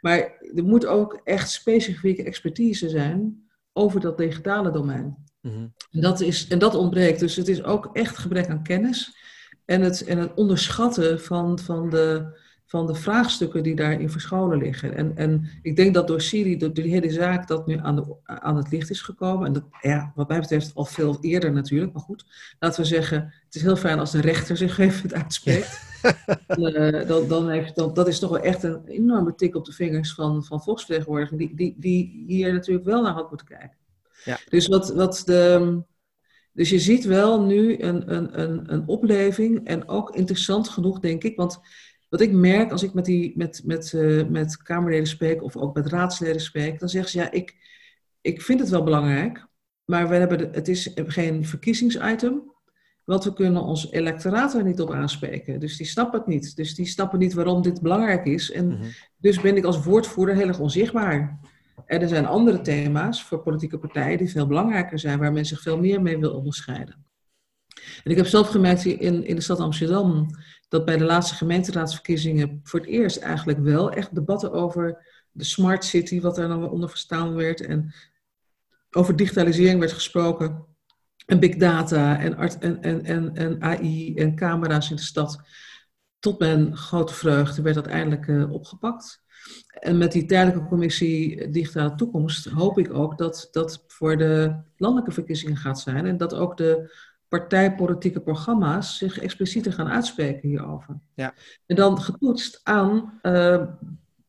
Maar 0.00 0.18
er 0.54 0.64
moet 0.64 0.86
ook 0.86 1.20
echt 1.24 1.50
specifieke 1.50 2.22
expertise 2.22 2.88
zijn 2.88 3.48
over 3.72 4.00
dat 4.00 4.18
digitale 4.18 4.70
domein. 4.70 5.16
Mm 5.40 5.50
-hmm. 5.50 5.72
en, 5.90 6.00
dat 6.00 6.20
is, 6.20 6.48
en 6.48 6.58
dat 6.58 6.74
ontbreekt. 6.74 7.20
Dus 7.20 7.36
het 7.36 7.48
is 7.48 7.62
ook 7.62 7.90
echt 7.92 8.18
gebrek 8.18 8.48
aan 8.48 8.62
kennis. 8.62 9.16
En 9.64 9.80
het, 9.80 10.04
en 10.04 10.18
het 10.18 10.34
onderschatten 10.34 11.20
van, 11.20 11.58
van, 11.58 11.90
de, 11.90 12.36
van 12.66 12.86
de 12.86 12.94
vraagstukken 12.94 13.62
die 13.62 13.76
daarin 13.76 14.10
verscholen 14.10 14.58
liggen. 14.58 14.94
En, 14.94 15.16
en 15.16 15.48
ik 15.62 15.76
denk 15.76 15.94
dat 15.94 16.06
door 16.06 16.20
Siri, 16.20 16.56
door 16.56 16.72
die 16.74 16.90
hele 16.90 17.10
zaak, 17.10 17.48
dat 17.48 17.66
nu 17.66 17.78
aan, 17.78 17.96
de, 17.96 18.16
aan 18.24 18.56
het 18.56 18.70
licht 18.70 18.90
is 18.90 19.00
gekomen. 19.00 19.46
En 19.46 19.52
dat, 19.52 19.64
ja, 19.80 20.12
wat 20.14 20.28
mij 20.28 20.40
betreft 20.40 20.74
al 20.74 20.84
veel 20.84 21.18
eerder 21.20 21.52
natuurlijk. 21.52 21.92
Maar 21.92 22.02
goed, 22.02 22.24
laten 22.58 22.80
we 22.80 22.86
zeggen, 22.86 23.34
het 23.44 23.54
is 23.54 23.62
heel 23.62 23.76
fijn 23.76 23.98
als 23.98 24.10
de 24.10 24.20
rechter 24.20 24.56
zich 24.56 24.78
even 24.88 25.12
uitspreekt. 25.12 25.80
uh, 26.56 27.08
dan, 27.08 27.28
dan 27.28 27.48
heeft, 27.50 27.76
dan, 27.76 27.94
dat 27.94 28.08
is 28.08 28.18
toch 28.18 28.30
wel 28.30 28.42
echt 28.42 28.62
een 28.62 28.86
enorme 28.86 29.34
tik 29.34 29.54
op 29.54 29.64
de 29.64 29.72
vingers 29.72 30.14
van, 30.14 30.44
van 30.44 30.62
volksvertegenwoordiging, 30.62 31.40
die, 31.40 31.54
die, 31.54 31.74
die 31.78 32.24
hier 32.26 32.52
natuurlijk 32.52 32.86
wel 32.86 33.02
naar 33.02 33.12
had 33.12 33.28
moeten 33.28 33.46
kijken. 33.46 33.76
Ja. 34.24 34.38
Dus 34.48 34.66
wat, 34.66 34.94
wat 34.94 35.22
de 35.24 35.82
dus 36.54 36.70
je 36.70 36.78
ziet 36.78 37.04
wel 37.04 37.42
nu 37.42 37.78
een, 37.78 38.14
een, 38.14 38.40
een, 38.40 38.72
een 38.72 38.88
opleving 38.88 39.66
en 39.66 39.88
ook 39.88 40.14
interessant 40.14 40.68
genoeg, 40.68 41.00
denk 41.00 41.22
ik. 41.22 41.36
Want 41.36 41.60
wat 42.08 42.20
ik 42.20 42.32
merk 42.32 42.70
als 42.70 42.82
ik 42.82 42.94
met, 42.94 43.04
die, 43.04 43.32
met, 43.36 43.62
met, 43.64 43.92
uh, 43.92 44.26
met 44.28 44.56
Kamerleden 44.62 45.06
spreek 45.06 45.42
of 45.42 45.56
ook 45.56 45.74
met 45.74 45.86
raadsleden 45.86 46.40
spreek, 46.40 46.78
dan 46.78 46.88
zeggen 46.88 47.10
ze 47.10 47.18
ja, 47.18 47.30
ik, 47.30 47.56
ik 48.20 48.42
vind 48.42 48.60
het 48.60 48.68
wel 48.68 48.82
belangrijk, 48.82 49.46
maar 49.84 50.08
we 50.08 50.14
hebben 50.14 50.38
de, 50.38 50.48
het 50.52 50.68
is 50.68 50.90
geen 50.94 51.44
verkiezingsitem. 51.44 52.52
Want 53.04 53.24
we 53.24 53.32
kunnen 53.32 53.62
ons 53.62 53.90
electoraat 53.90 54.54
er 54.54 54.64
niet 54.64 54.80
op 54.80 54.92
aanspreken. 54.92 55.60
Dus 55.60 55.76
die 55.76 55.86
snappen 55.86 56.18
het 56.18 56.28
niet. 56.28 56.56
Dus 56.56 56.74
die 56.74 56.86
snappen 56.86 57.18
niet 57.18 57.34
waarom 57.34 57.62
dit 57.62 57.82
belangrijk 57.82 58.24
is. 58.24 58.50
En 58.50 58.66
mm 58.66 58.76
-hmm. 58.76 58.90
dus 59.16 59.40
ben 59.40 59.56
ik 59.56 59.64
als 59.64 59.84
woordvoerder 59.84 60.34
heel 60.34 60.48
erg 60.48 60.58
onzichtbaar. 60.58 61.38
Er 61.86 62.08
zijn 62.08 62.26
andere 62.26 62.60
thema's 62.60 63.24
voor 63.24 63.42
politieke 63.42 63.78
partijen 63.78 64.18
die 64.18 64.30
veel 64.30 64.46
belangrijker 64.46 64.98
zijn, 64.98 65.18
waar 65.18 65.32
men 65.32 65.46
zich 65.46 65.60
veel 65.60 65.78
meer 65.78 66.02
mee 66.02 66.18
wil 66.18 66.34
onderscheiden. 66.34 67.04
En 68.04 68.10
ik 68.10 68.16
heb 68.16 68.26
zelf 68.26 68.48
gemerkt 68.48 68.84
in, 68.84 69.24
in 69.24 69.34
de 69.34 69.42
stad 69.42 69.58
Amsterdam 69.58 70.26
dat 70.68 70.84
bij 70.84 70.96
de 70.96 71.04
laatste 71.04 71.34
gemeenteraadsverkiezingen 71.34 72.60
voor 72.62 72.80
het 72.80 72.88
eerst 72.88 73.16
eigenlijk 73.16 73.58
wel 73.58 73.90
echt 73.90 74.14
debatten 74.14 74.52
over 74.52 75.06
de 75.30 75.44
smart 75.44 75.84
city, 75.84 76.20
wat 76.20 76.36
daar 76.36 76.48
dan 76.48 76.70
onder 76.70 76.88
verstaan 76.88 77.34
werd, 77.34 77.60
en 77.60 77.94
over 78.90 79.16
digitalisering 79.16 79.80
werd 79.80 79.92
gesproken, 79.92 80.66
en 81.26 81.40
big 81.40 81.56
data 81.56 82.18
en, 82.18 82.36
en, 82.60 83.04
en, 83.04 83.36
en, 83.36 83.62
AI 83.62 84.14
en 84.14 84.34
camera's 84.34 84.90
in 84.90 84.96
de 84.96 85.02
stad. 85.02 85.40
Tot 86.18 86.38
mijn 86.38 86.76
grote 86.76 87.14
vreugde 87.14 87.62
werd 87.62 87.74
dat 87.74 87.86
eindelijk 87.86 88.26
uh, 88.26 88.52
opgepakt. 88.52 89.23
En 89.80 89.98
met 89.98 90.12
die 90.12 90.24
tijdelijke 90.24 90.68
commissie 90.68 91.48
Digitale 91.50 91.94
Toekomst 91.94 92.44
hoop 92.44 92.78
ik 92.78 92.92
ook 92.92 93.18
dat 93.18 93.48
dat 93.52 93.84
voor 93.86 94.16
de 94.16 94.56
landelijke 94.76 95.12
verkiezingen 95.12 95.56
gaat 95.56 95.80
zijn. 95.80 96.06
En 96.06 96.16
dat 96.16 96.34
ook 96.34 96.56
de 96.56 96.94
partijpolitieke 97.28 98.20
programma's 98.20 98.98
zich 98.98 99.18
explicieter 99.18 99.72
gaan 99.72 99.88
uitspreken 99.88 100.48
hierover. 100.48 100.98
Ja. 101.14 101.34
En 101.66 101.76
dan 101.76 102.00
getoetst 102.00 102.60
aan 102.62 103.18
uh, 103.22 103.62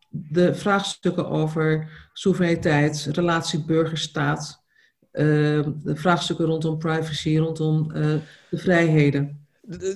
de 0.10 0.56
vraagstukken 0.56 1.30
over 1.30 1.90
soevereiniteit, 2.14 3.08
relatie 3.12 3.66
burgerstaat, 3.66 4.64
uh, 5.12 5.24
de 5.84 5.96
vraagstukken 5.96 6.46
rondom 6.46 6.78
privacy, 6.78 7.38
rondom 7.38 7.92
uh, 7.92 7.96
de 8.50 8.58
vrijheden. 8.58 9.45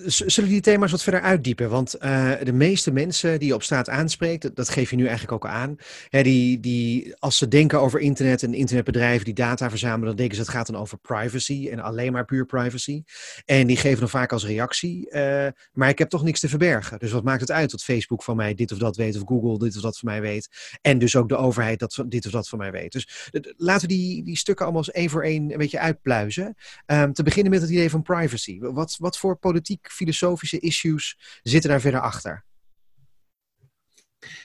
Zullen 0.05 0.49
die 0.49 0.61
thema's 0.61 0.91
wat 0.91 1.03
verder 1.03 1.21
uitdiepen? 1.21 1.69
Want 1.69 1.95
uh, 2.01 2.31
de 2.43 2.53
meeste 2.53 2.91
mensen 2.91 3.39
die 3.39 3.47
je 3.47 3.53
op 3.53 3.63
straat 3.63 3.89
aanspreekt, 3.89 4.55
dat, 4.55 4.69
geef 4.69 4.89
je 4.89 4.95
nu 4.95 5.03
eigenlijk 5.03 5.31
ook 5.31 5.51
aan, 5.51 5.75
hè, 6.09 6.23
die, 6.23 6.59
die, 6.59 7.15
als 7.15 7.37
ze 7.37 7.47
denken 7.47 7.81
over 7.81 7.99
internet 7.99 8.43
en 8.43 8.53
internetbedrijven 8.53 9.25
die 9.25 9.33
data 9.33 9.69
verzamelen, 9.69 10.07
dan 10.07 10.15
denken 10.15 10.35
ze 10.35 10.41
het 10.41 10.51
gaat 10.51 10.67
dan 10.67 10.75
over 10.75 10.97
privacy 10.97 11.69
en 11.71 11.79
alleen 11.79 12.11
maar 12.11 12.25
puur 12.25 12.45
privacy. 12.45 13.03
En 13.45 13.67
die 13.67 13.77
geven 13.77 13.99
dan 13.99 14.09
vaak 14.09 14.31
als 14.31 14.45
reactie, 14.45 15.07
uh, 15.11 15.47
maar 15.73 15.89
ik 15.89 15.97
heb 15.97 16.09
toch 16.09 16.23
niks 16.23 16.39
te 16.39 16.49
verbergen. 16.49 16.99
Dus 16.99 17.11
wat 17.11 17.23
maakt 17.23 17.41
het 17.41 17.51
uit 17.51 17.71
dat 17.71 17.83
Facebook 17.83 18.23
van 18.23 18.35
mij 18.35 18.53
dit 18.53 18.71
of 18.71 18.77
dat 18.77 18.95
weet, 18.95 19.15
of 19.15 19.27
Google 19.27 19.59
dit 19.59 19.75
of 19.75 19.81
dat 19.81 19.97
van 19.97 20.09
mij 20.09 20.21
weet, 20.21 20.77
en 20.81 20.99
dus 20.99 21.15
ook 21.15 21.29
de 21.29 21.37
overheid 21.37 21.79
dat 21.79 22.03
dit 22.07 22.25
of 22.25 22.31
dat 22.31 22.49
van 22.49 22.59
mij 22.59 22.71
weet. 22.71 22.91
Dus 22.91 23.29
laten 23.57 23.87
we 23.87 23.93
die, 23.93 24.23
die 24.23 24.37
stukken 24.37 24.65
allemaal 24.65 24.83
eens 24.83 24.95
één 24.95 25.09
voor 25.09 25.23
één 25.23 25.51
een 25.51 25.57
beetje 25.57 25.79
uitpluizen. 25.79 26.55
Um, 26.85 27.13
te 27.13 27.23
beginnen 27.23 27.51
met 27.51 27.61
het 27.61 27.69
idee 27.69 27.89
van 27.89 28.01
privacy. 28.01 28.59
Wat, 28.59 28.95
wat 28.99 29.17
voor 29.17 29.35
politiek 29.35 29.57
politiek-filosofische 29.59 30.59
issues 30.59 31.39
zitten 31.43 31.69
daar 31.69 31.81
verder 31.81 32.01
achter? 32.01 32.43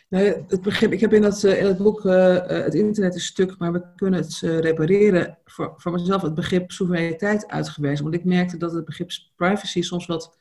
Nou, 0.08 0.44
het 0.48 0.62
begrip, 0.62 0.92
ik 0.92 1.00
heb 1.00 1.12
in 1.12 1.22
het, 1.22 1.42
in 1.42 1.66
het 1.66 1.78
boek 1.78 2.02
Het 2.02 2.74
internet 2.74 3.14
is 3.14 3.26
stuk, 3.26 3.58
maar 3.58 3.72
we 3.72 3.82
kunnen 3.96 4.20
het 4.20 4.38
repareren. 4.40 5.38
Voor, 5.44 5.74
voor 5.76 5.92
mezelf 5.92 6.22
het 6.22 6.34
begrip 6.34 6.70
soevereiniteit 6.70 7.46
uitgewezen. 7.46 8.04
Want 8.04 8.16
ik 8.16 8.24
merkte 8.24 8.56
dat 8.56 8.72
het 8.72 8.84
begrip 8.84 9.10
privacy 9.36 9.82
soms 9.82 10.06
wat 10.06 10.36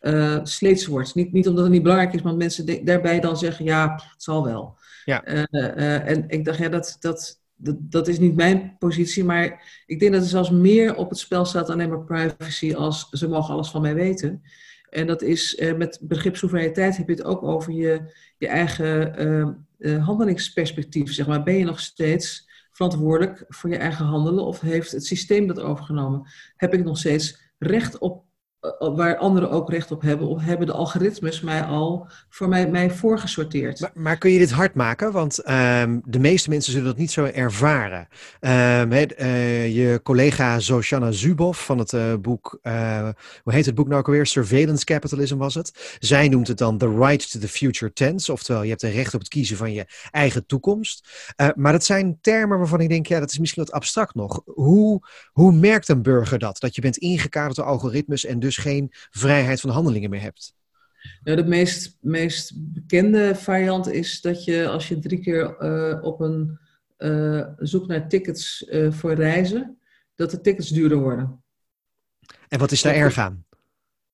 uh, 0.00 0.40
sleets 0.42 0.86
wordt. 0.86 1.14
Niet, 1.14 1.32
niet 1.32 1.48
omdat 1.48 1.64
het 1.64 1.72
niet 1.72 1.82
belangrijk 1.82 2.14
is, 2.14 2.22
maar 2.22 2.34
mensen 2.34 2.84
daarbij 2.84 3.20
dan 3.20 3.36
zeggen: 3.36 3.64
ja, 3.64 3.92
het 3.92 4.22
zal 4.22 4.44
wel. 4.44 4.78
Ja. 5.04 5.24
En 5.24 6.28
ik 6.28 6.44
dacht, 6.44 6.58
ja, 6.58 6.68
dat, 6.68 6.96
dat, 7.00 7.41
dat, 7.62 7.76
dat, 7.78 8.08
is 8.08 8.18
niet 8.18 8.34
mijn 8.34 8.76
positie, 8.78 9.24
maar 9.24 9.82
ik 9.86 10.00
denk 10.00 10.12
dat 10.12 10.22
er 10.22 10.28
zelfs 10.28 10.50
meer 10.50 10.94
op 10.94 11.08
het 11.08 11.18
spel 11.18 11.44
staat 11.44 11.66
dan 11.66 11.76
alleen 11.76 11.88
maar 11.88 12.04
privacy 12.04 12.74
als 12.74 13.08
ze 13.10 13.28
mogen 13.28 13.54
alles 13.54 13.70
van 13.70 13.82
mij 13.82 13.94
weten. 13.94 14.42
En 14.88 15.06
dat 15.06 15.22
is 15.22 15.58
uh, 15.58 15.76
met 15.76 15.98
begrip 16.02 16.36
soevereiniteit 16.36 16.96
heb 16.96 17.08
je 17.08 17.14
het 17.14 17.24
ook 17.24 17.42
over 17.42 17.72
je, 17.72 18.14
je 18.38 18.48
eigen 18.48 19.66
handelingsperspectief. 20.00 21.12
Zeg 21.12 21.26
maar. 21.26 21.42
Ben 21.42 21.58
je 21.58 21.64
nog 21.64 21.80
steeds 21.80 22.48
verantwoordelijk 22.72 23.44
voor 23.48 23.70
je 23.70 23.76
eigen 23.76 24.04
handelen 24.04 24.44
of 24.44 24.60
heeft 24.60 24.92
het 24.92 25.06
systeem 25.06 25.46
dat 25.46 25.60
overgenomen? 25.60 26.28
Heb 26.56 26.74
ik 26.74 26.84
nog 26.84 26.98
steeds 26.98 27.40
recht 27.58 27.98
op 27.98 28.24
eh, 28.24 28.31
waar 28.78 29.16
anderen 29.16 29.50
ook 29.50 29.70
recht 29.70 29.90
op 29.90 30.02
hebben, 30.02 30.28
of 30.28 30.42
hebben 30.42 30.66
de 30.66 30.72
algoritmes 30.72 31.40
mij 31.40 31.62
al 31.62 32.06
voor 32.28 32.48
mij, 32.48 32.68
mij 32.68 32.90
voorgesorteerd. 32.90 33.80
Maar, 33.80 33.90
maar 33.94 34.18
kun 34.18 34.30
je 34.30 34.38
dit 34.38 34.50
hard 34.50 34.74
maken? 34.74 35.12
Want 35.12 35.38
ehm, 35.38 35.98
de 36.04 36.18
meeste 36.18 36.48
mensen 36.48 36.72
zullen 36.72 36.86
dat 36.86 36.96
niet 36.96 37.10
zo 37.10 37.24
ervaren. 37.24 38.08
Um, 38.40 38.92
je 38.92 40.00
collega 40.02 40.58
Zosjana 40.58 41.10
Zuboff 41.10 41.64
van 41.64 41.78
het 41.78 41.92
uh, 41.92 42.14
boek, 42.20 42.58
hoe 43.42 43.52
heet 43.52 43.66
het 43.66 43.74
boek 43.74 43.88
nou 43.88 44.00
ook 44.00 44.06
alweer? 44.06 44.26
Surveillance 44.26 44.84
Capitalism 44.84 45.36
was 45.36 45.54
het. 45.54 45.96
Zij 45.98 46.28
noemt 46.28 46.48
het 46.48 46.58
dan 46.58 46.78
the 46.78 46.96
right 46.98 47.30
to 47.30 47.38
the 47.38 47.48
future 47.48 47.92
tense, 47.92 48.32
oftewel 48.32 48.62
je 48.62 48.70
hebt 48.70 48.82
een 48.82 48.90
recht 48.90 49.14
op 49.14 49.20
het 49.20 49.28
kiezen 49.28 49.56
van 49.56 49.72
je 49.72 49.86
eigen 50.10 50.46
toekomst. 50.46 51.08
maar 51.54 51.72
dat 51.72 51.84
zijn 51.84 52.18
termen 52.20 52.58
waarvan 52.58 52.80
ik 52.80 52.88
denk, 52.88 53.06
ja, 53.06 53.20
dat 53.20 53.30
is 53.30 53.38
misschien 53.38 53.62
wat 53.62 53.72
abstract 53.72 54.14
nog. 54.14 54.42
Hoe, 54.44 55.00
hoe 55.32 55.52
merkt 55.52 55.88
een 55.88 56.02
burger 56.02 56.38
dat? 56.38 56.60
Dat 56.60 56.74
je 56.74 56.80
bent 56.80 56.96
ingekaderd 56.96 57.56
door 57.56 57.64
algoritmes 57.64 58.24
en 58.24 58.38
dus 58.38 58.51
dus 58.54 58.64
geen 58.64 58.88
vrijheid 59.10 59.60
van 59.60 59.70
handelingen 59.70 60.10
meer 60.10 60.20
hebt. 60.20 60.54
Nou, 61.22 61.36
de 61.36 61.44
meest, 61.44 61.98
meest 62.00 62.52
bekende 62.56 63.34
variant 63.34 63.88
is 63.88 64.20
dat 64.20 64.44
je 64.44 64.68
als 64.68 64.88
je 64.88 64.98
drie 64.98 65.20
keer 65.20 65.56
uh, 65.60 66.04
op 66.04 66.20
een 66.20 66.58
uh, 66.98 67.46
zoekt 67.56 67.86
naar 67.86 68.08
tickets 68.08 68.66
uh, 68.68 68.92
voor 68.92 69.14
reizen, 69.14 69.78
dat 70.14 70.30
de 70.30 70.40
tickets 70.40 70.68
duurder 70.68 70.98
worden. 70.98 71.42
En 72.48 72.58
wat 72.58 72.72
is 72.72 72.82
daar 72.82 72.94
erg 72.94 73.18
aan? 73.18 73.44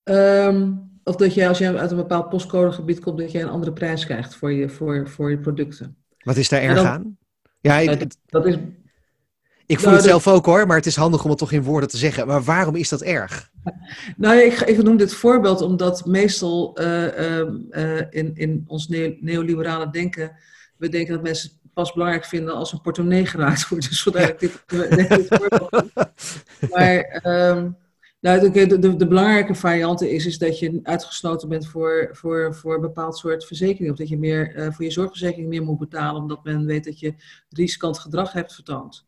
Um, 0.05 0.90
of 1.05 1.16
dat 1.16 1.35
je 1.35 1.48
als 1.48 1.59
je 1.59 1.79
uit 1.79 1.90
een 1.90 1.96
bepaald 1.96 2.29
postcodegebied 2.29 3.01
komt, 3.01 3.18
dat 3.18 3.33
je 3.33 3.40
een 3.40 3.48
andere 3.48 3.72
prijs 3.72 4.05
krijgt 4.05 4.35
voor 4.35 4.53
je, 4.53 4.68
voor, 4.68 5.09
voor 5.09 5.31
je 5.31 5.38
producten. 5.38 5.96
Wat 6.18 6.37
is 6.37 6.48
daar 6.48 6.62
erg 6.62 6.77
dan, 6.77 6.87
aan? 6.87 7.18
Ja, 7.61 7.96
dat 8.27 8.46
is 8.46 8.59
ik 9.68 9.79
voel 9.79 9.90
nou, 9.90 9.96
het 9.96 10.11
zelf 10.11 10.29
ook 10.29 10.46
hoor, 10.46 10.66
maar 10.66 10.77
het 10.77 10.87
is 10.87 10.96
handig 10.96 11.24
om 11.24 11.31
het 11.31 11.38
toch 11.38 11.53
in 11.53 11.62
woorden 11.62 11.88
te 11.88 11.96
zeggen. 11.96 12.27
Maar 12.27 12.42
waarom 12.42 12.77
is 12.77 12.88
dat 12.88 13.03
erg? 13.03 13.51
Nou, 14.16 14.38
ik, 14.38 14.61
ik 14.61 14.83
noem 14.83 14.96
dit 14.96 15.14
voorbeeld 15.14 15.61
omdat 15.61 16.07
meestal 16.07 16.81
uh, 16.81 17.40
uh, 17.70 18.00
in, 18.11 18.31
in 18.35 18.64
ons 18.66 18.88
neoliberale 19.20 19.90
denken, 19.90 20.37
we 20.76 20.88
denken 20.88 21.14
dat 21.14 21.22
mensen 21.22 21.50
het 21.62 21.72
pas 21.72 21.92
belangrijk 21.92 22.24
vinden 22.24 22.54
als 22.54 22.72
een 22.72 22.81
portemonnee 22.81 23.26
geraakt 23.26 23.68
wordt. 23.68 23.88
Dus 23.88 24.02
vandaar 24.02 24.28
ja. 24.28 24.35
dit, 24.38 24.62
dit 24.68 25.26
voorbeeld. 25.28 25.92
maar 26.74 27.22
um, 27.26 27.76
nou, 28.20 28.50
de, 28.50 28.66
de, 28.66 28.96
de, 28.96 29.07
belangrijke 29.07 29.54
variante 29.54 30.11
is, 30.11 30.26
is 30.26 30.38
dat 30.38 30.59
je 30.59 30.81
uitgesloten 30.83 31.48
bent 31.48 31.66
voor, 31.66 32.09
voor, 32.12 32.54
voor 32.54 32.74
een 32.74 32.81
bepaald 32.81 33.16
soort 33.16 33.44
verzekering. 33.44 33.90
Of 33.90 33.98
dat 33.98 34.09
je 34.09 34.18
meer, 34.18 34.57
uh, 34.57 34.72
voor 34.72 34.85
je 34.85 34.90
zorgverzekering 34.90 35.48
meer 35.48 35.62
moet 35.62 35.78
betalen, 35.78 36.22
omdat 36.22 36.44
men 36.44 36.66
weet 36.66 36.85
dat 36.85 37.00
je 37.00 37.14
riskant 37.48 37.98
gedrag 37.98 38.33
hebt 38.33 38.54
vertoond. 38.54 39.08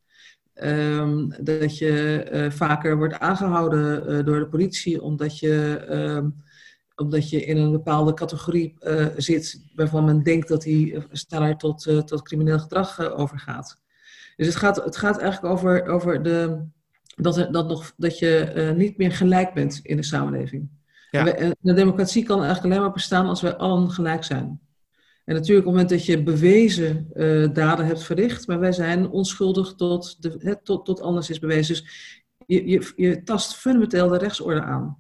Um, 0.55 1.35
dat 1.41 1.79
je 1.79 2.27
uh, 2.33 2.51
vaker 2.51 2.97
wordt 2.97 3.19
aangehouden 3.19 4.11
uh, 4.11 4.25
door 4.25 4.39
de 4.39 4.49
politie 4.49 5.03
omdat 5.03 5.39
je, 5.39 5.87
um, 5.91 6.43
omdat 6.95 7.31
je 7.31 7.45
in 7.45 7.57
een 7.57 7.73
bepaalde 7.73 8.15
categorie 8.15 8.77
uh, 8.81 9.07
zit 9.17 9.63
waarvan 9.75 10.05
men 10.05 10.23
denkt 10.23 10.49
dat 10.49 10.63
die 10.63 10.99
sneller 11.13 11.57
tot, 11.57 11.83
tot 11.83 12.23
crimineel 12.23 12.59
gedrag 12.59 13.01
overgaat. 13.13 13.81
Dus 14.37 14.47
het 14.47 14.57
gaat, 14.57 14.85
het 14.85 14.97
gaat 14.97 15.19
eigenlijk 15.19 15.55
over, 15.55 15.87
over 15.87 16.23
de, 16.23 16.65
dat, 17.17 17.37
er, 17.37 17.53
dat, 17.53 17.69
nog, 17.69 17.93
dat 17.97 18.19
je 18.19 18.73
niet 18.77 18.97
meer 18.97 19.13
gelijk 19.13 19.55
bent 19.55 19.81
in 19.83 19.97
de 19.97 20.03
samenleving. 20.03 20.69
Ja. 21.11 21.25
de 21.61 21.73
democratie 21.75 22.25
kan 22.25 22.43
eigenlijk 22.43 22.67
alleen 22.67 22.85
maar 22.85 22.95
bestaan 22.95 23.27
als 23.27 23.41
wij 23.41 23.57
allen 23.57 23.91
gelijk 23.91 24.25
zijn. 24.25 24.61
En 25.31 25.37
natuurlijk 25.37 25.67
op 25.67 25.73
het 25.73 25.83
moment 25.83 26.01
dat 26.01 26.07
je 26.07 26.23
bewezen 26.23 27.11
uh, 27.15 27.49
daden 27.53 27.87
hebt 27.87 28.03
verricht, 28.03 28.47
maar 28.47 28.61
wij 28.61 28.73
zijn 28.73 29.11
onschuldig 29.11 29.75
tot, 29.75 30.23
de, 30.23 30.59
tot, 30.63 30.85
tot 30.85 31.01
anders 31.01 31.31
is 31.31 31.39
bewezen. 31.39 31.75
Dus 31.75 32.15
je, 32.47 32.69
je, 32.69 32.93
je 32.97 33.23
tast 33.23 33.55
fundamenteel 33.55 34.09
de 34.09 34.19
rechtsorde 34.19 34.63
aan. 34.63 34.97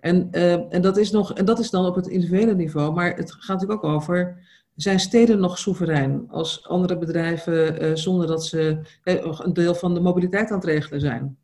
En, 0.00 0.28
uh, 0.32 0.74
en, 0.74 0.82
dat 0.82 0.96
is 0.96 1.10
nog, 1.10 1.34
en 1.34 1.44
dat 1.44 1.58
is 1.58 1.70
dan 1.70 1.86
op 1.86 1.94
het 1.94 2.06
individuele 2.06 2.54
niveau, 2.54 2.92
maar 2.92 3.16
het 3.16 3.32
gaat 3.32 3.60
natuurlijk 3.60 3.84
ook 3.84 3.92
over, 3.92 4.46
zijn 4.74 5.00
steden 5.00 5.40
nog 5.40 5.58
soeverein 5.58 6.30
als 6.30 6.66
andere 6.66 6.98
bedrijven 6.98 7.82
uh, 7.82 7.94
zonder 7.94 8.26
dat 8.26 8.46
ze 8.46 8.78
een 9.04 9.52
deel 9.52 9.74
van 9.74 9.94
de 9.94 10.00
mobiliteit 10.00 10.50
aan 10.50 10.56
het 10.56 10.66
regelen 10.66 11.00
zijn? 11.00 11.38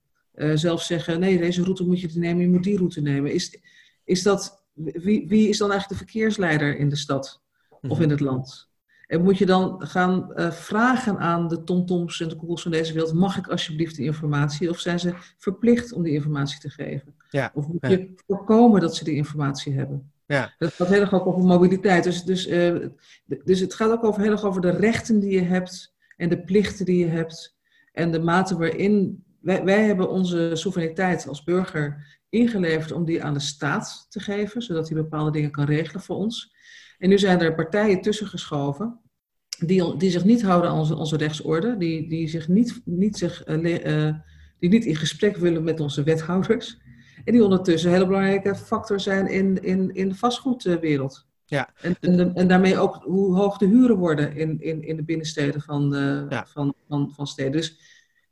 zelf 0.55 0.83
zeggen, 0.83 1.21
nee, 1.21 1.39
deze 1.39 1.63
route 1.63 1.85
moet 1.85 2.01
je 2.01 2.11
nemen, 2.15 2.43
je 2.43 2.49
moet 2.49 2.65
die 2.65 2.77
route 2.77 3.01
nemen. 3.01 3.33
Is, 3.33 3.59
is 4.05 4.23
dat, 4.23 4.65
wie, 4.75 5.29
wie 5.29 5.49
is 5.49 5.59
dan 5.59 5.71
eigenlijk 5.71 6.01
de 6.01 6.07
verkeersleider 6.07 6.77
in 6.77 6.89
de 6.89 6.97
stad? 6.97 7.40
Of 7.83 7.91
mhm. 7.91 8.03
in 8.03 8.11
het 8.11 8.21
land. 8.21 8.69
En 9.07 9.23
moet 9.23 9.39
je 9.39 9.47
dan 9.47 9.87
gaan 9.87 10.33
uh, 10.37 10.51
vragen 10.51 11.19
aan 11.19 11.49
de 11.49 11.65
TomToms 11.65 12.21
en 12.21 12.29
de 12.29 12.37
Googles 12.39 12.63
van 12.63 12.71
deze 12.71 12.93
wereld: 12.93 13.13
mag 13.13 13.37
ik 13.37 13.49
alsjeblieft 13.49 13.97
die 13.97 14.05
informatie? 14.05 14.71
Of 14.71 14.79
zijn 14.79 15.01
ze 15.01 15.15
verplicht 15.37 15.93
om 15.93 16.03
die 16.03 16.13
informatie 16.13 16.61
te 16.61 16.71
geven? 16.71 17.15
Ja, 17.31 17.51
of 17.55 17.67
moet 17.67 17.87
je 17.91 18.15
voorkomen 18.27 18.81
dat 18.81 18.97
ze 18.97 19.05
die 19.05 19.15
informatie 19.15 19.75
hebben? 19.75 20.13
Ja. 20.27 20.55
Dat 20.59 20.73
gaat 20.73 20.89
heel 20.89 21.01
erg 21.01 21.13
ook 21.13 21.27
over 21.27 21.43
mobiliteit. 21.43 22.05
Dus, 22.05 22.25
dus, 22.25 22.49
uh, 22.49 22.87
dus 23.45 23.61
het 23.61 23.75
gaat 23.75 23.91
ook 23.91 24.05
over, 24.05 24.23
heel 24.23 24.33
erg 24.33 24.45
over 24.45 24.61
de 24.61 24.71
rechten 24.71 25.21
die 25.21 25.33
je 25.33 25.43
hebt 25.43 25.95
en 26.17 26.29
de 26.29 26.43
plichten 26.43 26.85
die 26.85 26.99
je 26.99 27.11
hebt. 27.11 27.57
En 27.93 28.13
de 28.13 28.21
mate 28.21 28.59
waarin 28.59 29.25
wij, 29.41 29.65
wij 29.65 29.85
hebben 29.85 30.11
onze 30.11 30.51
soevereiniteit 30.53 31.29
als 31.29 31.43
burger 31.43 32.19
ingeleverd 32.29 32.93
om 32.93 33.05
die 33.05 33.25
aan 33.25 33.35
de 33.35 33.41
staat 33.41 34.07
te 34.09 34.21
geven, 34.21 34.63
zodat 34.63 34.89
hij 34.89 35.03
bepaalde 35.03 35.31
dingen 35.31 35.51
kan 35.51 35.65
regelen 35.65 36.03
voor 36.03 36.17
ons. 36.17 36.55
En 37.01 37.09
nu 37.09 37.19
zijn 37.19 37.41
er 37.41 37.55
partijen 37.55 38.01
tussen 38.01 38.27
geschoven 38.27 39.01
die, 39.59 39.97
die 39.97 40.11
zich 40.11 40.25
niet 40.25 40.43
houden 40.43 40.71
aan 40.71 40.79
onze, 40.79 40.97
onze 40.97 41.17
rechtsorde, 41.17 41.77
die, 41.77 42.09
die, 42.09 42.29
zich 42.29 42.49
niet, 42.49 42.81
niet 42.85 43.19
zich, 43.19 43.49
uh, 43.49 44.15
die 44.59 44.71
niet 44.71 44.85
in 44.85 44.97
gesprek 44.97 45.37
willen 45.37 45.65
met 45.65 45.81
onze 45.81 46.03
wethouders. 46.03 46.79
En 47.25 47.33
die 47.33 47.45
ondertussen 47.45 47.89
een 47.89 47.95
hele 47.95 48.07
belangrijke 48.07 48.55
factor 48.55 49.01
zijn 49.01 49.27
in, 49.27 49.63
in, 49.63 49.95
in 49.95 50.09
de 50.09 50.15
vastgoedwereld. 50.15 51.27
Ja. 51.47 51.71
En, 51.81 51.97
en, 52.01 52.35
en, 52.35 52.49
daarmee 52.49 52.79
ook 52.79 53.03
hoe 53.05 53.37
hoog 53.37 53.59
de 53.59 53.67
huren 53.67 53.97
worden 53.97 54.37
in, 54.37 54.61
in, 54.61 54.83
in 54.83 54.97
de 54.97 55.03
binnensteden 55.03 55.61
van, 55.61 55.91
ja. 56.29 56.47
van, 56.47 56.75
van, 56.89 57.13
van 57.15 57.27
steden. 57.27 57.53
Dus 57.53 57.79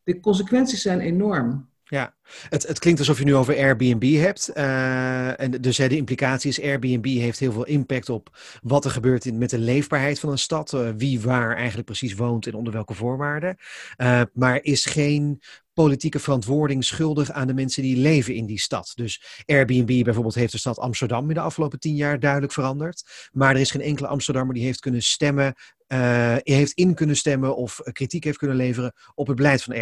de 0.02 0.20
consequenties 0.20 0.82
zijn 0.82 1.00
enorm. 1.00 1.68
Ja, 1.90 2.14
het, 2.48 2.66
het 2.66 2.78
klinkt 2.78 3.00
alsof 3.00 3.18
je 3.18 3.24
nu 3.24 3.34
over 3.34 3.56
Airbnb 3.56 4.16
hebt. 4.16 4.50
Uh, 4.54 5.40
en 5.40 5.50
dus 5.50 5.78
hè, 5.78 5.88
de 5.88 5.96
implicatie 5.96 6.50
is 6.50 6.62
Airbnb 6.62 7.04
heeft 7.04 7.38
heel 7.38 7.52
veel 7.52 7.66
impact 7.66 8.08
op 8.08 8.38
wat 8.62 8.84
er 8.84 8.90
gebeurt 8.90 9.24
in, 9.24 9.38
met 9.38 9.50
de 9.50 9.58
leefbaarheid 9.58 10.20
van 10.20 10.30
een 10.30 10.38
stad. 10.38 10.72
Uh, 10.72 10.88
wie 10.96 11.20
waar 11.20 11.56
eigenlijk 11.56 11.86
precies 11.86 12.14
woont 12.14 12.46
en 12.46 12.54
onder 12.54 12.72
welke 12.72 12.94
voorwaarden. 12.94 13.56
Uh, 13.96 14.22
maar 14.32 14.62
is 14.62 14.84
geen 14.84 15.40
politieke 15.72 16.18
verantwoording 16.18 16.84
schuldig 16.84 17.30
aan 17.30 17.46
de 17.46 17.54
mensen 17.54 17.82
die 17.82 17.96
leven 17.96 18.34
in 18.34 18.46
die 18.46 18.60
stad. 18.60 18.92
Dus 18.94 19.42
Airbnb 19.46 20.04
bijvoorbeeld 20.04 20.34
heeft 20.34 20.52
de 20.52 20.58
stad 20.58 20.78
Amsterdam 20.78 21.28
in 21.28 21.34
de 21.34 21.40
afgelopen 21.40 21.78
tien 21.78 21.94
jaar 21.94 22.20
duidelijk 22.20 22.52
veranderd. 22.52 23.28
Maar 23.32 23.54
er 23.54 23.60
is 23.60 23.70
geen 23.70 23.80
enkele 23.80 24.08
Amsterdammer 24.08 24.54
die 24.54 24.64
heeft 24.64 24.80
kunnen 24.80 25.02
stemmen, 25.02 25.54
uh, 25.88 26.36
heeft 26.42 26.72
in 26.72 26.94
kunnen 26.94 27.16
stemmen 27.16 27.56
of 27.56 27.80
kritiek 27.82 28.24
heeft 28.24 28.38
kunnen 28.38 28.56
leveren 28.56 28.92
op 29.14 29.26
het 29.26 29.36
beleid 29.36 29.62
van 29.62 29.74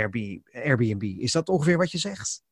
Airbnb. 0.53 1.03
Is 1.03 1.33
dat 1.33 1.49
ongeveer 1.49 1.77
wat 1.77 1.90
je 1.90 1.99
zegt? 1.99 2.42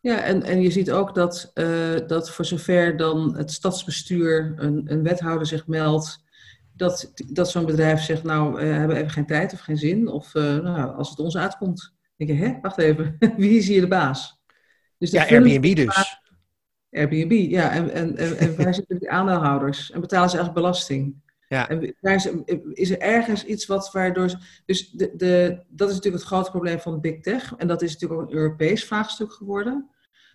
Ja, 0.00 0.22
en, 0.22 0.42
en 0.42 0.60
je 0.60 0.70
ziet 0.70 0.90
ook 0.90 1.14
dat, 1.14 1.50
uh, 1.54 1.98
dat 2.06 2.30
voor 2.30 2.44
zover 2.44 2.96
dan 2.96 3.36
het 3.36 3.50
stadsbestuur 3.50 4.54
een, 4.56 4.82
een 4.84 5.02
wethouder 5.02 5.46
zich 5.46 5.66
meldt, 5.66 6.24
dat, 6.72 7.12
dat 7.26 7.50
zo'n 7.50 7.66
bedrijf 7.66 8.00
zegt, 8.00 8.22
nou, 8.22 8.54
we 8.54 8.64
hebben 8.64 8.96
even 8.96 9.10
geen 9.10 9.26
tijd 9.26 9.52
of 9.52 9.60
geen 9.60 9.78
zin, 9.78 10.08
of 10.08 10.34
uh, 10.34 10.42
nou, 10.42 10.94
als 10.96 11.10
het 11.10 11.18
ons 11.18 11.36
uitkomt 11.36 11.92
denk 12.26 12.40
je, 12.40 12.46
hè, 12.46 12.58
wacht 12.60 12.78
even, 12.78 13.16
wie 13.36 13.58
is 13.58 13.68
hier 13.68 13.80
de 13.80 13.88
baas? 13.88 14.40
Dus 14.98 15.10
ja, 15.10 15.28
Airbnb 15.28 15.74
dus. 15.74 16.20
Airbnb, 16.90 17.50
ja. 17.50 17.70
En, 17.70 17.90
en, 17.90 18.16
en, 18.16 18.38
en 18.38 18.56
wij 18.64 18.72
zitten 18.72 18.98
de 18.98 19.10
aandeelhouders 19.10 19.90
en 19.90 20.00
betalen 20.00 20.30
ze 20.30 20.36
eigenlijk 20.36 20.66
belasting. 20.66 21.14
Ja. 21.52 21.68
En 21.68 21.94
is, 22.00 22.28
is 22.72 22.90
er 22.90 22.98
ergens 22.98 23.44
iets 23.44 23.66
wat 23.66 23.92
waardoor. 23.92 24.38
Dus 24.64 24.90
de, 24.90 25.12
de, 25.16 25.64
dat 25.68 25.88
is 25.88 25.94
natuurlijk 25.94 26.22
het 26.22 26.32
grote 26.32 26.50
probleem 26.50 26.80
van 26.80 27.00
Big 27.00 27.20
Tech. 27.20 27.54
En 27.56 27.66
dat 27.66 27.82
is 27.82 27.92
natuurlijk 27.92 28.20
ook 28.20 28.28
een 28.28 28.36
Europees 28.36 28.84
vraagstuk 28.84 29.32
geworden. 29.32 29.90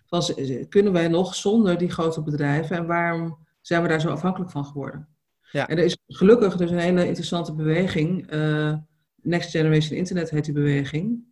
van, 0.06 0.22
kunnen 0.68 0.92
wij 0.92 1.08
nog 1.08 1.34
zonder 1.34 1.78
die 1.78 1.90
grote 1.90 2.22
bedrijven 2.22 2.76
en 2.76 2.86
waarom 2.86 3.38
zijn 3.60 3.82
we 3.82 3.88
daar 3.88 4.00
zo 4.00 4.08
afhankelijk 4.08 4.50
van 4.50 4.64
geworden? 4.64 5.08
Ja. 5.50 5.68
En 5.68 5.78
er 5.78 5.84
is 5.84 5.98
gelukkig 6.06 6.56
dus 6.56 6.70
een 6.70 6.78
hele 6.78 7.06
interessante 7.06 7.54
beweging, 7.54 8.32
uh, 8.34 8.74
Next 9.22 9.50
Generation 9.50 9.98
Internet 9.98 10.30
heet 10.30 10.44
die 10.44 10.54
beweging, 10.54 11.24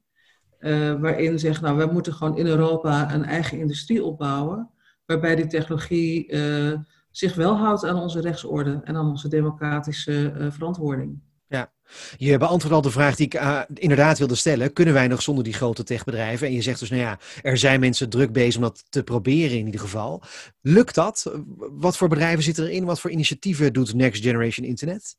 uh, 0.60 1.00
waarin 1.00 1.38
zegt, 1.38 1.60
nou, 1.60 1.76
wij 1.76 1.92
moeten 1.92 2.12
gewoon 2.14 2.36
in 2.36 2.46
Europa 2.46 3.14
een 3.14 3.24
eigen 3.24 3.58
industrie 3.58 4.04
opbouwen, 4.04 4.70
waarbij 5.04 5.36
die 5.36 5.46
technologie 5.46 6.32
uh, 6.32 6.78
zich 7.16 7.34
wel 7.34 7.56
houdt 7.56 7.84
aan 7.84 8.00
onze 8.00 8.20
rechtsorde 8.20 8.80
en 8.84 8.96
aan 8.96 9.08
onze 9.08 9.28
democratische 9.28 10.32
verantwoording. 10.50 11.18
Ja, 11.48 11.72
je 12.16 12.38
beantwoordt 12.38 12.76
al 12.76 12.82
de 12.82 12.90
vraag 12.90 13.16
die 13.16 13.26
ik 13.26 13.34
uh, 13.34 13.60
inderdaad 13.74 14.18
wilde 14.18 14.34
stellen. 14.34 14.72
Kunnen 14.72 14.94
wij 14.94 15.08
nog 15.08 15.22
zonder 15.22 15.44
die 15.44 15.52
grote 15.52 15.84
techbedrijven? 15.84 16.46
En 16.46 16.52
je 16.52 16.62
zegt 16.62 16.80
dus, 16.80 16.90
nou 16.90 17.02
ja, 17.02 17.18
er 17.42 17.58
zijn 17.58 17.80
mensen 17.80 18.08
druk 18.08 18.32
bezig 18.32 18.56
om 18.56 18.62
dat 18.62 18.84
te 18.88 19.02
proberen 19.02 19.58
in 19.58 19.64
ieder 19.64 19.80
geval. 19.80 20.22
Lukt 20.60 20.94
dat? 20.94 21.32
Wat 21.56 21.96
voor 21.96 22.08
bedrijven 22.08 22.42
zitten 22.42 22.66
erin? 22.66 22.84
Wat 22.84 23.00
voor 23.00 23.10
initiatieven 23.10 23.72
doet 23.72 23.94
Next 23.94 24.22
Generation 24.22 24.66
Internet? 24.66 25.16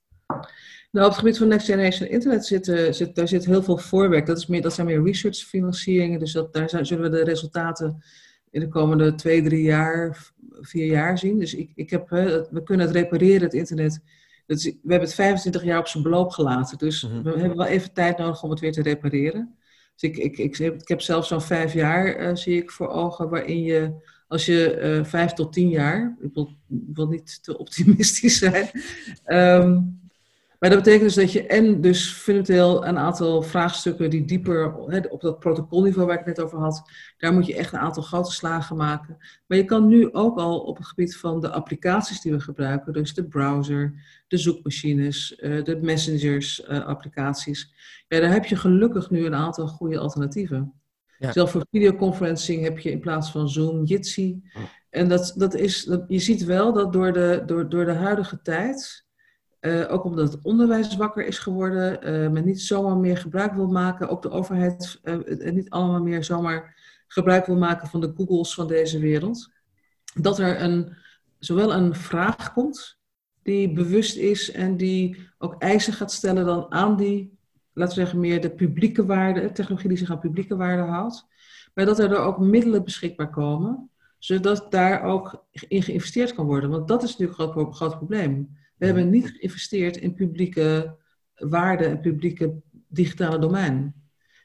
Nou, 0.91 1.05
op 1.05 1.11
het 1.11 1.19
gebied 1.19 1.37
van 1.37 1.47
Next 1.47 1.65
Generation 1.65 2.09
Internet 2.09 2.45
zit, 2.45 2.67
uh, 2.67 2.91
zit, 2.91 3.15
daar 3.15 3.27
zit 3.27 3.45
heel 3.45 3.63
veel 3.63 3.77
voorwerk. 3.77 4.25
Dat, 4.25 4.37
is 4.37 4.47
meer, 4.47 4.61
dat 4.61 4.73
zijn 4.73 4.87
meer 4.87 5.03
research-financieringen. 5.03 6.19
Dus 6.19 6.31
dat, 6.31 6.53
daar 6.53 6.69
zijn, 6.69 6.85
zullen 6.85 7.11
we 7.11 7.17
de 7.17 7.23
resultaten 7.23 8.03
in 8.49 8.59
de 8.59 8.67
komende 8.67 9.15
twee, 9.15 9.43
drie 9.43 9.63
jaar, 9.63 10.31
vier 10.61 10.85
jaar 10.85 11.17
zien. 11.17 11.39
Dus 11.39 11.53
ik, 11.53 11.71
ik 11.75 11.89
heb, 11.89 12.09
we 12.09 12.61
kunnen 12.63 12.85
het 12.85 12.95
repareren, 12.95 13.41
het 13.41 13.53
internet 13.53 14.01
we 14.47 14.77
hebben 14.81 15.07
het 15.07 15.13
25 15.13 15.63
jaar 15.63 15.79
op 15.79 15.87
zijn 15.87 16.03
beloop 16.03 16.31
gelaten. 16.31 16.77
Dus 16.77 17.03
mhm. 17.03 17.21
we 17.21 17.39
hebben 17.39 17.57
wel 17.57 17.65
even 17.65 17.93
tijd 17.93 18.17
nodig 18.17 18.43
om 18.43 18.49
het 18.49 18.59
weer 18.59 18.71
te 18.71 18.81
repareren. 18.81 19.55
Dus 19.95 20.09
ik, 20.09 20.17
ik, 20.17 20.37
ik, 20.37 20.57
heb, 20.57 20.81
ik 20.81 20.87
heb 20.87 21.01
zelfs 21.01 21.27
zo'n 21.27 21.41
vijf 21.41 21.73
jaar, 21.73 22.21
uh, 22.21 22.35
zie 22.35 22.61
ik 22.61 22.71
voor 22.71 22.87
ogen, 22.87 23.29
waarin 23.29 23.61
je, 23.61 23.93
als 24.27 24.45
je 24.45 24.79
uh, 24.81 25.05
vijf 25.05 25.33
tot 25.33 25.53
tien 25.53 25.69
jaar, 25.69 26.17
ik 26.21 26.33
wil, 26.33 26.49
wil 26.67 27.07
niet 27.07 27.43
te 27.43 27.57
optimistisch 27.57 28.37
zijn, 28.47 28.69
um, 29.25 29.99
maar 30.59 30.69
dat 30.69 30.83
betekent 30.83 31.03
dus 31.03 31.15
dat 31.15 31.31
je 31.31 31.45
en 31.45 31.81
dus 31.81 32.11
fundamenteel 32.11 32.85
een 32.85 32.97
aantal 32.97 33.41
vraagstukken 33.41 34.09
die 34.09 34.25
dieper 34.25 34.75
op 35.09 35.21
dat 35.21 35.39
protocolniveau 35.39 36.07
waar 36.07 36.19
ik 36.19 36.25
het 36.25 36.37
net 36.37 36.45
over 36.45 36.59
had, 36.59 36.89
daar 37.17 37.33
moet 37.33 37.45
je 37.45 37.55
echt 37.55 37.73
een 37.73 37.79
aantal 37.79 38.03
grote 38.03 38.31
slagen 38.31 38.75
maken. 38.75 39.17
Maar 39.47 39.57
je 39.57 39.65
kan 39.65 39.87
nu 39.87 40.13
ook 40.13 40.37
al 40.37 40.59
op 40.59 40.77
het 40.77 40.85
gebied 40.85 41.17
van 41.17 41.41
de 41.41 41.49
applicaties 41.49 42.21
die 42.21 42.31
we 42.31 42.39
gebruiken, 42.39 42.93
dus 42.93 43.13
de 43.13 43.27
browser, 43.27 43.93
de 44.27 44.37
zoekmachines, 44.37 45.35
eh, 45.35 45.63
de 45.63 45.79
messengers 45.81 46.63
eh, 46.63 46.85
applicaties, 46.85 47.73
ja, 48.07 48.19
daar 48.19 48.31
heb 48.31 48.45
je 48.45 48.55
gelukkig 48.55 49.09
nu 49.09 49.25
een 49.25 49.35
aantal 49.35 49.67
goede 49.67 49.99
alternatieven. 49.99 50.73
Ja. 51.19 51.31
Zelfs 51.31 51.51
voor 51.51 51.65
videoconferencing 51.71 52.63
heb 52.63 52.79
je 52.79 52.91
in 52.91 52.99
plaats 52.99 53.31
van 53.31 53.49
Zoom 53.49 53.83
Jitsi. 53.83 54.41
En 54.89 55.09
dat, 55.09 55.33
dat 55.35 55.53
is, 55.53 55.83
dat, 55.83 56.03
je 56.07 56.19
ziet 56.19 56.43
wel 56.43 56.73
dat 56.73 56.93
door 56.93 57.13
de, 57.13 57.43
door, 57.45 57.69
door 57.69 57.85
de 57.85 57.93
huidige 57.93 58.41
tijd 58.41 59.05
uh, 59.67 59.93
ook 59.93 60.03
omdat 60.03 60.31
het 60.31 60.41
onderwijs 60.43 60.95
wakker 60.95 61.25
is 61.25 61.39
geworden, 61.39 62.23
uh, 62.23 62.31
men 62.31 62.45
niet 62.45 62.61
zomaar 62.61 62.97
meer 62.97 63.17
gebruik 63.17 63.53
wil 63.53 63.67
maken, 63.67 64.09
ook 64.09 64.21
de 64.21 64.29
overheid 64.29 64.99
uh, 65.03 65.51
niet 65.51 65.69
allemaal 65.69 66.01
meer 66.01 66.23
zomaar 66.23 66.75
gebruik 67.07 67.45
wil 67.45 67.57
maken 67.57 67.87
van 67.87 68.01
de 68.01 68.13
Googles 68.15 68.53
van 68.53 68.67
deze 68.67 68.99
wereld. 68.99 69.51
Dat 70.13 70.39
er 70.39 70.61
een, 70.61 70.95
zowel 71.39 71.73
een 71.73 71.95
vraag 71.95 72.53
komt 72.53 72.97
die 73.43 73.73
bewust 73.73 74.15
is 74.15 74.51
en 74.51 74.77
die 74.77 75.29
ook 75.37 75.55
eisen 75.61 75.93
gaat 75.93 76.11
stellen 76.11 76.45
dan 76.45 76.71
aan 76.71 76.97
die, 76.97 77.37
laten 77.73 77.95
we 77.95 78.01
zeggen, 78.01 78.19
meer 78.19 78.41
de 78.41 78.49
publieke 78.49 79.05
waarde, 79.05 79.51
technologie 79.51 79.89
die 79.89 79.97
zich 79.97 80.11
aan 80.11 80.19
publieke 80.19 80.55
waarde 80.55 80.81
houdt. 80.83 81.25
Maar 81.73 81.85
dat 81.85 81.99
er, 81.99 82.17
ook 82.17 82.39
middelen 82.39 82.83
beschikbaar 82.83 83.29
komen, 83.29 83.89
zodat 84.17 84.71
daar 84.71 85.03
ook 85.03 85.45
in 85.67 85.83
geïnvesteerd 85.83 86.33
kan 86.33 86.45
worden. 86.45 86.69
Want 86.69 86.87
dat 86.87 87.03
is 87.03 87.17
natuurlijk 87.17 87.55
een 87.55 87.73
groot 87.73 87.97
probleem. 87.97 88.57
We 88.77 88.85
hebben 88.85 89.09
niet 89.09 89.29
geïnvesteerd 89.29 89.97
in 89.97 90.13
publieke 90.13 90.95
waarde 91.35 91.85
en 91.85 91.99
publieke 91.99 92.53
digitale 92.87 93.39
domein. 93.39 93.95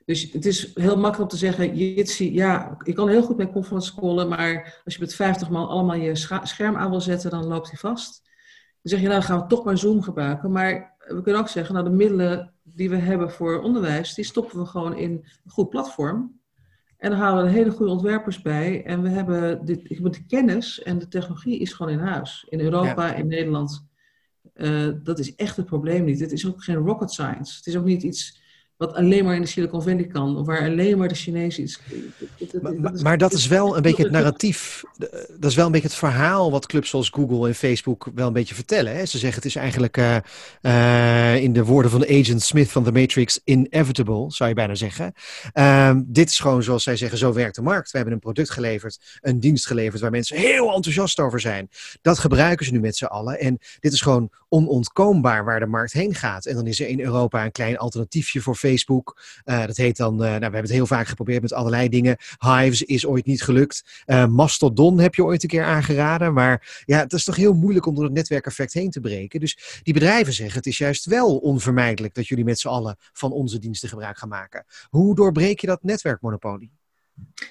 Dus 0.04 0.32
het 0.32 0.46
is 0.46 0.70
heel 0.74 0.96
makkelijk 0.96 1.20
om 1.20 1.28
te 1.28 1.36
zeggen, 1.36 1.76
Jitsi, 1.76 2.32
ja, 2.32 2.76
je 2.84 2.92
kan 2.92 3.08
heel 3.08 3.22
goed 3.22 3.36
met 3.36 3.52
conference 3.52 3.94
callen, 3.94 4.28
maar 4.28 4.80
als 4.84 4.94
je 4.94 5.00
met 5.00 5.14
50 5.14 5.50
man 5.50 5.68
allemaal 5.68 5.96
je 5.96 6.14
scherm 6.42 6.76
aan 6.76 6.90
wil 6.90 7.00
zetten, 7.00 7.30
dan 7.30 7.46
loopt 7.46 7.68
hij 7.68 7.78
vast. 7.78 8.22
Dan 8.82 8.92
zeg 8.92 9.00
je, 9.00 9.06
nou, 9.06 9.18
dan 9.18 9.28
gaan 9.28 9.40
we 9.40 9.46
toch 9.46 9.64
maar 9.64 9.78
Zoom 9.78 10.02
gebruiken. 10.02 10.52
Maar 10.52 10.94
we 11.06 11.22
kunnen 11.22 11.40
ook 11.40 11.48
zeggen, 11.48 11.74
nou, 11.74 11.86
de 11.86 11.94
middelen 11.94 12.54
die 12.62 12.90
we 12.90 12.96
hebben 12.96 13.30
voor 13.30 13.60
onderwijs, 13.60 14.14
die 14.14 14.24
stoppen 14.24 14.58
we 14.58 14.66
gewoon 14.66 14.96
in 14.96 15.10
een 15.44 15.50
goed 15.50 15.68
platform. 15.68 16.40
En 16.96 17.10
dan 17.10 17.18
halen 17.18 17.44
we 17.44 17.50
hele 17.50 17.70
goede 17.70 17.92
ontwerpers 17.92 18.42
bij. 18.42 18.84
En 18.84 19.02
we 19.02 19.08
hebben 19.08 19.64
dit, 19.64 19.88
de 19.88 20.26
kennis 20.26 20.82
en 20.82 20.98
de 20.98 21.08
technologie 21.08 21.58
is 21.58 21.72
gewoon 21.72 21.92
in 21.92 21.98
huis. 21.98 22.46
In 22.48 22.60
Europa, 22.60 23.14
in 23.14 23.26
Nederland. 23.26 23.90
Uh, 24.54 24.88
dat 25.02 25.18
is 25.18 25.34
echt 25.34 25.56
het 25.56 25.66
probleem 25.66 26.04
niet. 26.04 26.20
Het 26.20 26.32
is 26.32 26.46
ook 26.46 26.64
geen 26.64 26.76
rocket 26.76 27.10
science. 27.10 27.56
Het 27.56 27.66
is 27.66 27.76
ook 27.76 27.84
niet 27.84 28.02
iets 28.02 28.41
wat 28.82 28.94
alleen 28.94 29.24
maar 29.24 29.34
in 29.34 29.40
de 29.40 29.46
Silicon 29.46 29.82
Valley 29.82 30.04
kan, 30.04 30.36
of 30.36 30.46
waar 30.46 30.64
alleen 30.64 30.98
maar 30.98 31.08
de 31.08 31.14
Chinezen 31.14 31.62
iets. 31.62 31.80
Maar, 32.62 32.92
maar, 33.02 33.18
dat 33.18 33.32
is 33.32 33.46
wel 33.46 33.76
een 33.76 33.82
beetje 33.82 34.02
het 34.02 34.12
narratief, 34.12 34.82
dat 35.38 35.50
is 35.50 35.54
wel 35.54 35.66
een 35.66 35.72
beetje 35.72 35.86
het 35.86 35.96
verhaal 35.96 36.50
wat 36.50 36.66
clubs 36.66 36.90
zoals 36.90 37.08
Google 37.08 37.48
en 37.48 37.54
Facebook 37.54 38.10
wel 38.14 38.26
een 38.26 38.32
beetje 38.32 38.54
vertellen. 38.54 38.96
Hè? 38.96 39.06
Ze 39.06 39.18
zeggen 39.18 39.36
het 39.36 39.44
is 39.44 39.56
eigenlijk 39.56 39.96
uh, 39.96 40.16
uh, 40.62 41.36
in 41.36 41.52
de 41.52 41.64
woorden 41.64 41.90
van 41.90 42.02
Agent 42.02 42.42
Smith 42.42 42.70
van 42.70 42.84
The 42.84 42.92
Matrix 42.92 43.40
inevitable, 43.44 44.24
zou 44.28 44.48
je 44.48 44.54
bijna 44.54 44.74
zeggen. 44.74 45.12
Uh, 45.54 45.94
dit 46.04 46.30
is 46.30 46.38
gewoon 46.38 46.62
zoals 46.62 46.82
zij 46.82 46.96
zeggen, 46.96 47.18
zo 47.18 47.32
werkt 47.32 47.54
de 47.54 47.62
markt. 47.62 47.90
We 47.90 47.96
hebben 47.96 48.14
een 48.14 48.20
product 48.20 48.50
geleverd, 48.50 49.18
een 49.20 49.40
dienst 49.40 49.66
geleverd 49.66 50.00
waar 50.00 50.10
mensen 50.10 50.36
heel 50.36 50.74
enthousiast 50.74 51.20
over 51.20 51.40
zijn. 51.40 51.68
Dat 52.00 52.18
gebruiken 52.18 52.66
ze 52.66 52.72
nu 52.72 52.80
met 52.80 52.96
z'n 52.96 53.04
allen 53.04 53.40
en 53.40 53.58
dit 53.80 53.92
is 53.92 54.00
gewoon 54.00 54.30
onontkoombaar 54.52 55.44
waar 55.44 55.60
de 55.60 55.66
markt 55.66 55.92
heen 55.92 56.14
gaat. 56.14 56.46
En 56.46 56.54
dan 56.54 56.66
is 56.66 56.80
er 56.80 56.88
in 56.88 57.00
Europa 57.00 57.44
een 57.44 57.52
klein 57.52 57.78
alternatiefje 57.78 58.40
voor 58.40 58.54
Facebook. 58.54 59.20
Uh, 59.44 59.66
dat 59.66 59.76
heet 59.76 59.96
dan, 59.96 60.14
uh, 60.14 60.18
nou, 60.18 60.36
we 60.36 60.42
hebben 60.42 60.60
het 60.60 60.70
heel 60.70 60.86
vaak 60.86 61.06
geprobeerd 61.06 61.42
met 61.42 61.52
allerlei 61.52 61.88
dingen. 61.88 62.16
Hives 62.38 62.82
is 62.82 63.06
ooit 63.06 63.26
niet 63.26 63.42
gelukt. 63.42 64.02
Uh, 64.06 64.26
Mastodon 64.26 64.98
heb 64.98 65.14
je 65.14 65.24
ooit 65.24 65.42
een 65.42 65.48
keer 65.48 65.64
aangeraden. 65.64 66.32
Maar 66.32 66.82
ja, 66.84 66.98
het 66.98 67.12
is 67.12 67.24
toch 67.24 67.36
heel 67.36 67.52
moeilijk 67.52 67.86
om 67.86 67.94
door 67.94 68.04
het 68.04 68.12
netwerkeffect 68.12 68.72
heen 68.72 68.90
te 68.90 69.00
breken. 69.00 69.40
Dus 69.40 69.80
die 69.82 69.94
bedrijven 69.94 70.32
zeggen, 70.32 70.56
het 70.56 70.66
is 70.66 70.78
juist 70.78 71.04
wel 71.04 71.36
onvermijdelijk 71.36 72.14
dat 72.14 72.26
jullie 72.28 72.44
met 72.44 72.58
z'n 72.58 72.68
allen 72.68 72.96
van 73.12 73.32
onze 73.32 73.58
diensten 73.58 73.88
gebruik 73.88 74.18
gaan 74.18 74.28
maken. 74.28 74.64
Hoe 74.90 75.14
doorbreek 75.14 75.60
je 75.60 75.66
dat 75.66 75.82
netwerkmonopolie? 75.82 76.81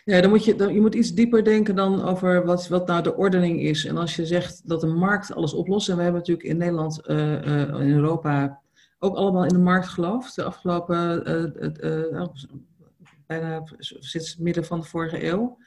Ja, 0.05 0.21
dan 0.21 0.29
moet 0.29 0.45
je, 0.45 0.55
dan, 0.55 0.73
je 0.73 0.81
moet 0.81 0.95
iets 0.95 1.13
dieper 1.13 1.43
denken 1.43 1.75
dan 1.75 2.03
over 2.03 2.45
wat, 2.45 2.67
wat 2.67 2.87
nou 2.87 3.03
de 3.03 3.15
ordening 3.15 3.61
is. 3.61 3.85
En 3.85 3.97
als 3.97 4.15
je 4.15 4.25
zegt 4.25 4.61
dat 4.69 4.81
de 4.81 4.87
markt 4.87 5.33
alles 5.33 5.53
oplost, 5.53 5.89
en 5.89 5.95
we 5.95 6.01
hebben 6.01 6.19
natuurlijk 6.19 6.47
in 6.47 6.57
Nederland, 6.57 7.01
uh, 7.07 7.45
uh, 7.45 7.59
in 7.59 7.91
Europa, 7.91 8.61
ook 8.99 9.15
allemaal 9.15 9.43
in 9.43 9.53
de 9.53 9.59
markt 9.59 9.87
geloofd. 9.87 10.35
De 10.35 10.43
afgelopen, 10.43 11.29
uh, 11.29 12.11
uh, 12.11 12.27
bijna 13.25 13.63
sinds 13.77 14.29
het 14.29 14.39
midden 14.39 14.65
van 14.65 14.79
de 14.79 14.85
vorige 14.85 15.25
eeuw. 15.25 15.57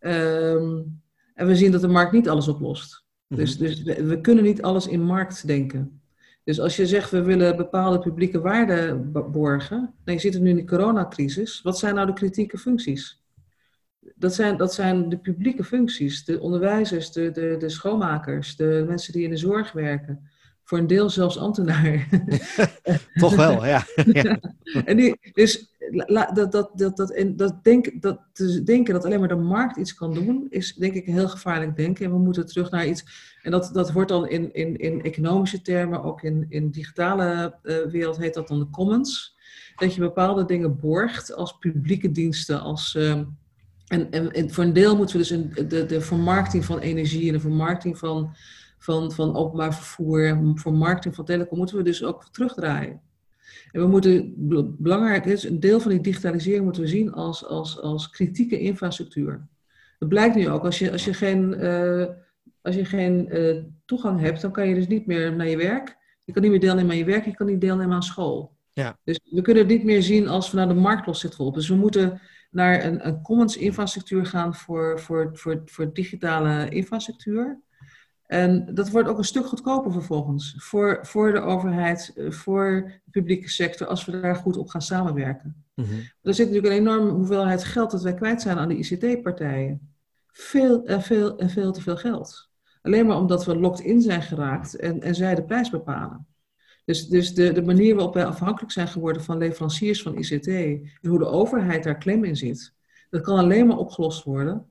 Um, 0.00 1.00
en 1.34 1.46
we 1.46 1.56
zien 1.56 1.72
dat 1.72 1.80
de 1.80 1.88
markt 1.88 2.12
niet 2.12 2.28
alles 2.28 2.48
oplost. 2.48 3.04
Mhm. 3.26 3.40
Dus, 3.40 3.58
dus 3.58 3.82
we, 3.82 4.04
we, 4.04 4.20
kunnen 4.20 4.44
niet 4.44 4.62
alles 4.62 4.86
in 4.86 5.02
markt 5.02 5.46
denken. 5.46 6.00
Dus 6.44 6.60
als 6.60 6.76
je 6.76 6.86
zegt 6.86 7.10
we 7.10 7.22
willen 7.22 7.56
bepaalde 7.56 7.98
publieke 7.98 8.40
waarden 8.40 9.12
borgen, 9.12 9.94
dan 10.04 10.14
je 10.14 10.20
zit 10.20 10.34
er 10.34 10.40
nu 10.40 10.50
in 10.50 10.56
de 10.56 10.64
coronacrisis. 10.64 11.62
Wat 11.62 11.78
zijn 11.78 11.94
nou 11.94 12.06
de 12.06 12.12
kritieke 12.12 12.58
functies? 12.58 13.21
Dat 14.14 14.34
zijn, 14.34 14.56
dat 14.56 14.74
zijn 14.74 15.08
de 15.08 15.18
publieke 15.18 15.64
functies, 15.64 16.24
de 16.24 16.40
onderwijzers, 16.40 17.12
de, 17.12 17.30
de, 17.30 17.56
de 17.58 17.68
schoonmakers, 17.68 18.56
de 18.56 18.84
mensen 18.88 19.12
die 19.12 19.24
in 19.24 19.30
de 19.30 19.36
zorg 19.36 19.72
werken 19.72 20.30
voor 20.64 20.78
een 20.78 20.86
deel 20.86 21.10
zelfs 21.10 21.38
ambtenaar. 21.38 22.08
Toch 23.14 23.34
wel, 23.34 23.66
ja. 23.66 23.84
ja. 24.12 24.40
En 24.84 24.96
die, 24.96 25.18
dus 25.32 25.74
dat, 26.06 26.52
dat, 26.52 26.70
dat, 26.74 26.96
dat, 26.96 27.12
en 27.12 27.36
dat, 27.36 27.64
denk, 27.64 28.02
dat 28.02 28.20
te 28.32 28.62
denken 28.62 28.94
dat 28.94 29.04
alleen 29.04 29.18
maar 29.18 29.28
de 29.28 29.34
markt 29.34 29.76
iets 29.76 29.94
kan 29.94 30.14
doen, 30.14 30.46
is 30.50 30.74
denk 30.74 30.94
ik 30.94 31.04
heel 31.04 31.28
gevaarlijk 31.28 31.76
denken. 31.76 32.04
En 32.04 32.10
we 32.10 32.18
moeten 32.18 32.46
terug 32.46 32.70
naar 32.70 32.86
iets. 32.86 33.04
En 33.42 33.50
dat, 33.50 33.70
dat 33.72 33.92
wordt 33.92 34.08
dan 34.08 34.28
in, 34.28 34.52
in, 34.54 34.76
in 34.76 35.02
economische 35.02 35.62
termen, 35.62 36.02
ook 36.02 36.22
in, 36.22 36.46
in 36.48 36.70
digitale 36.70 37.58
uh, 37.62 37.76
wereld 37.86 38.16
heet 38.16 38.34
dat 38.34 38.48
dan 38.48 38.58
de 38.58 38.70
commons. 38.70 39.36
Dat 39.76 39.94
je 39.94 40.00
bepaalde 40.00 40.44
dingen 40.44 40.78
borgt 40.80 41.34
als 41.34 41.58
publieke 41.58 42.10
diensten, 42.10 42.60
als. 42.60 42.94
Uh, 42.94 43.20
en, 43.92 44.10
en, 44.10 44.32
en, 44.32 44.50
voor 44.50 44.64
een 44.64 44.72
deel 44.72 44.96
moeten 44.96 45.16
we 45.16 45.22
dus 45.22 45.30
in 45.30 45.68
de, 45.68 45.86
de 45.86 46.00
vermarkting 46.00 46.64
van 46.64 46.78
energie 46.78 47.26
en 47.26 47.32
de 47.32 47.40
vermarkting 47.40 47.98
van 47.98 48.34
van, 48.82 49.12
van 49.12 49.36
openbaar 49.36 49.74
vervoer, 49.74 50.40
voor 50.54 50.72
marketing 50.72 51.14
van 51.14 51.24
telecom, 51.24 51.58
moeten 51.58 51.76
we 51.76 51.82
dus 51.82 52.04
ook 52.04 52.28
terugdraaien. 52.30 53.00
En 53.72 53.80
we 53.80 53.86
moeten, 53.86 54.34
belangrijk 54.78 55.24
is, 55.24 55.44
een 55.44 55.60
deel 55.60 55.80
van 55.80 55.90
die 55.90 56.00
digitalisering 56.00 56.64
moeten 56.64 56.82
we 56.82 56.88
zien 56.88 57.12
als, 57.12 57.46
als, 57.46 57.80
als 57.80 58.10
kritieke 58.10 58.58
infrastructuur. 58.58 59.46
Dat 59.98 60.08
blijkt 60.08 60.34
nu 60.34 60.48
ook, 60.48 60.64
als 60.64 60.78
je, 60.78 60.92
als 60.92 61.04
je 61.04 61.14
geen, 61.14 61.64
uh, 61.64 62.06
als 62.62 62.74
je 62.74 62.84
geen 62.84 63.36
uh, 63.36 63.62
toegang 63.84 64.20
hebt, 64.20 64.40
dan 64.40 64.52
kan 64.52 64.68
je 64.68 64.74
dus 64.74 64.86
niet 64.86 65.06
meer 65.06 65.36
naar 65.36 65.48
je 65.48 65.56
werk. 65.56 65.96
Je 66.24 66.32
kan 66.32 66.42
niet 66.42 66.50
meer 66.50 66.60
deelnemen 66.60 66.90
aan 66.90 66.96
je 66.96 67.04
werk, 67.04 67.24
je 67.24 67.34
kan 67.34 67.46
niet 67.46 67.60
deelnemen 67.60 67.94
aan 67.94 68.02
school. 68.02 68.56
Ja. 68.72 68.98
Dus 69.04 69.20
we 69.30 69.42
kunnen 69.42 69.62
het 69.62 69.72
niet 69.72 69.84
meer 69.84 70.02
zien 70.02 70.28
als 70.28 70.50
vanuit 70.50 70.68
de 70.68 70.74
markt 70.74 71.06
lost 71.06 71.20
zit 71.20 71.36
op. 71.36 71.54
Dus 71.54 71.68
we 71.68 71.74
moeten 71.74 72.20
naar 72.52 72.84
een, 72.84 73.06
een 73.06 73.22
commons 73.22 73.56
infrastructuur 73.56 74.26
gaan 74.26 74.54
voor, 74.54 75.00
voor, 75.00 75.30
voor, 75.32 75.62
voor 75.64 75.92
digitale 75.92 76.68
infrastructuur. 76.68 77.60
En 78.26 78.74
dat 78.74 78.90
wordt 78.90 79.08
ook 79.08 79.18
een 79.18 79.24
stuk 79.24 79.46
goedkoper 79.46 79.92
vervolgens 79.92 80.54
voor, 80.58 80.98
voor 81.02 81.32
de 81.32 81.40
overheid, 81.40 82.12
eh, 82.16 82.30
voor 82.30 82.92
de 83.04 83.10
publieke 83.10 83.48
sector, 83.48 83.86
als 83.86 84.04
we 84.04 84.20
daar 84.20 84.36
goed 84.36 84.56
op 84.56 84.68
gaan 84.68 84.82
samenwerken. 84.82 85.64
Mm 85.74 85.86
Er 86.22 86.34
zit 86.34 86.46
natuurlijk 86.46 86.74
een 86.74 86.80
enorme 86.80 87.10
hoeveelheid 87.10 87.64
geld 87.64 87.90
dat 87.90 88.02
wij 88.02 88.14
kwijt 88.14 88.42
zijn 88.42 88.58
aan 88.58 88.68
de 88.68 88.76
ICT-partijen. 88.76 89.94
Veel 90.26 90.84
en 90.84 91.02
veel 91.02 91.38
en 91.38 91.50
veel 91.50 91.72
te 91.72 91.80
veel 91.80 91.96
geld. 91.96 92.50
Alleen 92.82 93.06
maar 93.06 93.16
omdat 93.16 93.44
we 93.44 93.56
locked 93.56 93.84
in 93.84 94.00
zijn 94.00 94.22
geraakt 94.22 94.76
en, 94.76 95.00
en 95.00 95.14
zij 95.14 95.34
de 95.34 95.44
prijs 95.44 95.70
bepalen. 95.70 96.26
Dus, 96.84 97.08
dus 97.08 97.34
de, 97.34 97.52
de 97.52 97.62
manier 97.62 97.94
waarop 97.94 98.14
wij 98.14 98.26
afhankelijk 98.26 98.72
zijn 98.72 98.88
geworden 98.88 99.24
van 99.24 99.38
leveranciers 99.38 100.02
van 100.02 100.18
ICT 100.18 100.46
en 100.46 100.90
hoe 101.00 101.18
de 101.18 101.26
overheid 101.26 101.84
daar 101.84 101.98
klem 101.98 102.24
in 102.24 102.36
zit, 102.36 102.74
dat 103.10 103.22
kan 103.22 103.38
alleen 103.38 103.66
maar 103.66 103.78
opgelost 103.78 104.24
worden 104.24 104.66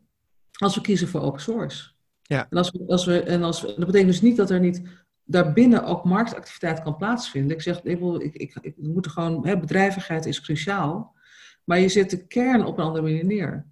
als 0.51 0.76
we 0.76 0.82
kiezen 0.82 1.07
voor 1.07 1.22
open 1.22 1.41
source. 1.41 1.91
Ja. 2.22 2.47
En, 2.49 2.57
als 2.57 2.72
we, 2.72 2.84
als 2.88 3.05
we, 3.05 3.22
en 3.22 3.43
als 3.43 3.62
we, 3.62 3.68
dat 3.68 3.86
betekent 3.86 4.12
dus 4.12 4.22
niet 4.22 4.38
dat 4.38 4.49
er 4.49 4.59
niet 4.59 4.82
daarbinnen 5.24 5.86
ook 5.86 6.03
marktactiviteit 6.03 6.82
kan 6.82 6.97
plaatsvinden. 6.97 7.55
Ik 7.55 7.62
zeg, 7.62 7.82
ik, 7.84 7.99
ik, 8.20 8.36
ik, 8.36 8.57
ik 8.62 8.78
moet 8.78 9.07
gewoon, 9.07 9.47
hè, 9.47 9.59
bedrijvigheid 9.59 10.26
is 10.26 10.41
cruciaal, 10.41 11.16
maar 11.64 11.80
je 11.80 11.89
zet 11.89 12.09
de 12.09 12.28
kern 12.28 12.66
op 12.66 12.78
een 12.78 12.84
andere 12.84 13.03
manier 13.03 13.26
neer. 13.26 13.66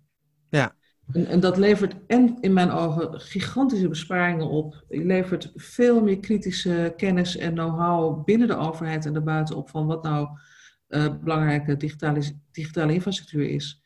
Ja. 0.50 0.76
En, 1.14 1.26
en, 1.26 1.39
dat 1.39 1.57
levert 1.57 1.95
en 2.07 2.38
in 2.41 2.53
mijn 2.53 2.72
ogen 2.72 3.20
gigantische 3.20 3.88
besparingen 3.88 4.49
op. 4.49 4.84
Je 4.89 5.05
levert 5.05 5.51
veel 5.55 6.01
meer 6.01 6.20
kritische 6.20 6.93
kennis 6.97 7.38
en 7.38 7.53
know-how 7.53 8.24
binnen 8.24 8.47
de 8.47 8.57
overheid 8.57 9.05
en 9.05 9.14
daarbuiten 9.14 9.55
op 9.55 9.70
van 9.70 9.86
wat 9.86 10.03
nou 10.03 10.28
uh, 10.89 11.07
belangrijke 11.24 11.78
digitale, 11.78 12.22
digitale 12.51 12.93
infrastructuur 12.93 13.49
is. 13.49 13.82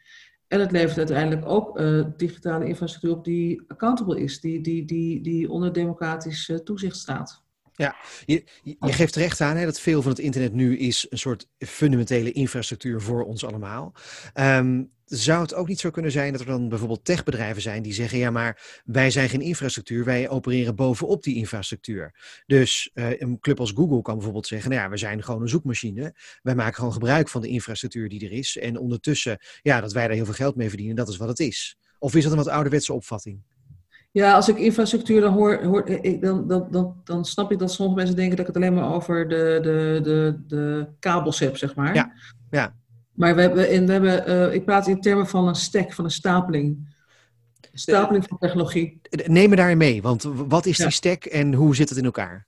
En 0.47 0.59
het 0.59 0.71
levert 0.71 0.97
uiteindelijk 0.97 1.45
ook 1.45 1.79
uh, 1.79 2.05
digitale 2.17 2.67
infrastructuur 2.67 3.11
op 3.11 3.23
die 3.23 3.63
accountable 3.67 4.21
is, 4.21 4.39
die, 4.39 4.61
die, 4.61 4.85
die, 4.85 5.21
die 5.21 5.49
onder 5.49 5.73
democratisch 5.73 6.49
uh, 6.49 6.57
toezicht 6.57 6.97
staat. 6.97 7.43
Ja, 7.75 7.95
je, 8.25 8.43
je 8.63 8.93
geeft 8.93 9.13
terecht 9.13 9.41
aan 9.41 9.55
hè, 9.55 9.65
dat 9.65 9.79
veel 9.79 10.01
van 10.01 10.11
het 10.11 10.19
internet 10.19 10.53
nu 10.53 10.77
is 10.77 11.07
een 11.09 11.17
soort 11.17 11.47
fundamentele 11.57 12.31
infrastructuur 12.31 13.01
voor 13.01 13.23
ons 13.23 13.45
allemaal. 13.45 13.93
Um, 14.33 14.91
zou 15.05 15.41
het 15.41 15.53
ook 15.53 15.67
niet 15.67 15.79
zo 15.79 15.89
kunnen 15.89 16.11
zijn 16.11 16.31
dat 16.31 16.41
er 16.41 16.47
dan 16.47 16.69
bijvoorbeeld 16.69 17.05
techbedrijven 17.05 17.61
zijn 17.61 17.83
die 17.83 17.93
zeggen: 17.93 18.17
ja, 18.17 18.31
maar 18.31 18.81
wij 18.85 19.11
zijn 19.11 19.29
geen 19.29 19.41
infrastructuur, 19.41 20.05
wij 20.05 20.29
opereren 20.29 20.75
bovenop 20.75 21.23
die 21.23 21.35
infrastructuur. 21.35 22.13
Dus 22.45 22.91
uh, 22.93 23.19
een 23.21 23.39
club 23.39 23.59
als 23.59 23.71
Google 23.71 24.01
kan 24.01 24.13
bijvoorbeeld 24.13 24.47
zeggen: 24.47 24.69
nou 24.69 24.81
ja, 24.81 24.89
we 24.89 24.97
zijn 24.97 25.23
gewoon 25.23 25.41
een 25.41 25.49
zoekmachine. 25.49 26.15
Wij 26.41 26.55
maken 26.55 26.75
gewoon 26.75 26.93
gebruik 26.93 27.29
van 27.29 27.41
de 27.41 27.47
infrastructuur 27.47 28.09
die 28.09 28.25
er 28.25 28.31
is. 28.31 28.57
En 28.57 28.77
ondertussen, 28.77 29.37
ja, 29.61 29.81
dat 29.81 29.93
wij 29.93 30.07
daar 30.07 30.15
heel 30.15 30.25
veel 30.25 30.33
geld 30.33 30.55
mee 30.55 30.69
verdienen, 30.69 30.95
dat 30.95 31.09
is 31.09 31.17
wat 31.17 31.27
het 31.27 31.39
is. 31.39 31.77
Of 31.99 32.15
is 32.15 32.23
dat 32.23 32.31
een 32.31 32.37
wat 32.37 32.47
ouderwetse 32.47 32.93
opvatting? 32.93 33.39
Ja, 34.11 34.33
als 34.33 34.49
ik 34.49 34.57
infrastructuur 34.57 35.21
dan 35.21 35.33
hoor, 35.33 35.63
hoor 35.63 35.87
ik, 35.87 36.21
dan, 36.21 36.47
dan, 36.47 36.67
dan, 36.71 37.01
dan 37.03 37.25
snap 37.25 37.51
ik 37.51 37.59
dat 37.59 37.71
sommige 37.71 37.97
mensen 37.97 38.15
denken 38.15 38.37
dat 38.37 38.47
ik 38.47 38.53
het 38.53 38.63
alleen 38.63 38.73
maar 38.73 38.93
over 38.93 39.27
de, 39.27 39.59
de, 39.61 39.99
de, 40.03 40.39
de 40.47 40.87
kabels 40.99 41.39
heb, 41.39 41.57
zeg 41.57 41.75
maar. 41.75 41.95
Ja, 41.95 42.13
ja. 42.49 42.75
Maar 43.13 43.35
we 43.35 43.41
hebben, 43.41 43.69
en 43.69 43.85
we 43.85 43.91
hebben 43.91 44.29
uh, 44.29 44.53
ik 44.53 44.65
praat 44.65 44.87
in 44.87 45.01
termen 45.01 45.27
van 45.27 45.47
een 45.47 45.55
stack, 45.55 45.93
van 45.93 46.05
een 46.05 46.11
stapeling. 46.11 46.91
Stapeling 47.73 48.25
van 48.27 48.37
technologie. 48.37 49.01
Neem 49.25 49.49
me 49.49 49.55
daarin 49.55 49.77
mee, 49.77 50.01
want 50.01 50.23
wat 50.23 50.65
is 50.65 50.77
die 50.77 50.91
stack 50.91 51.25
en 51.25 51.53
hoe 51.53 51.75
zit 51.75 51.89
het 51.89 51.97
in 51.97 52.05
elkaar? 52.05 52.47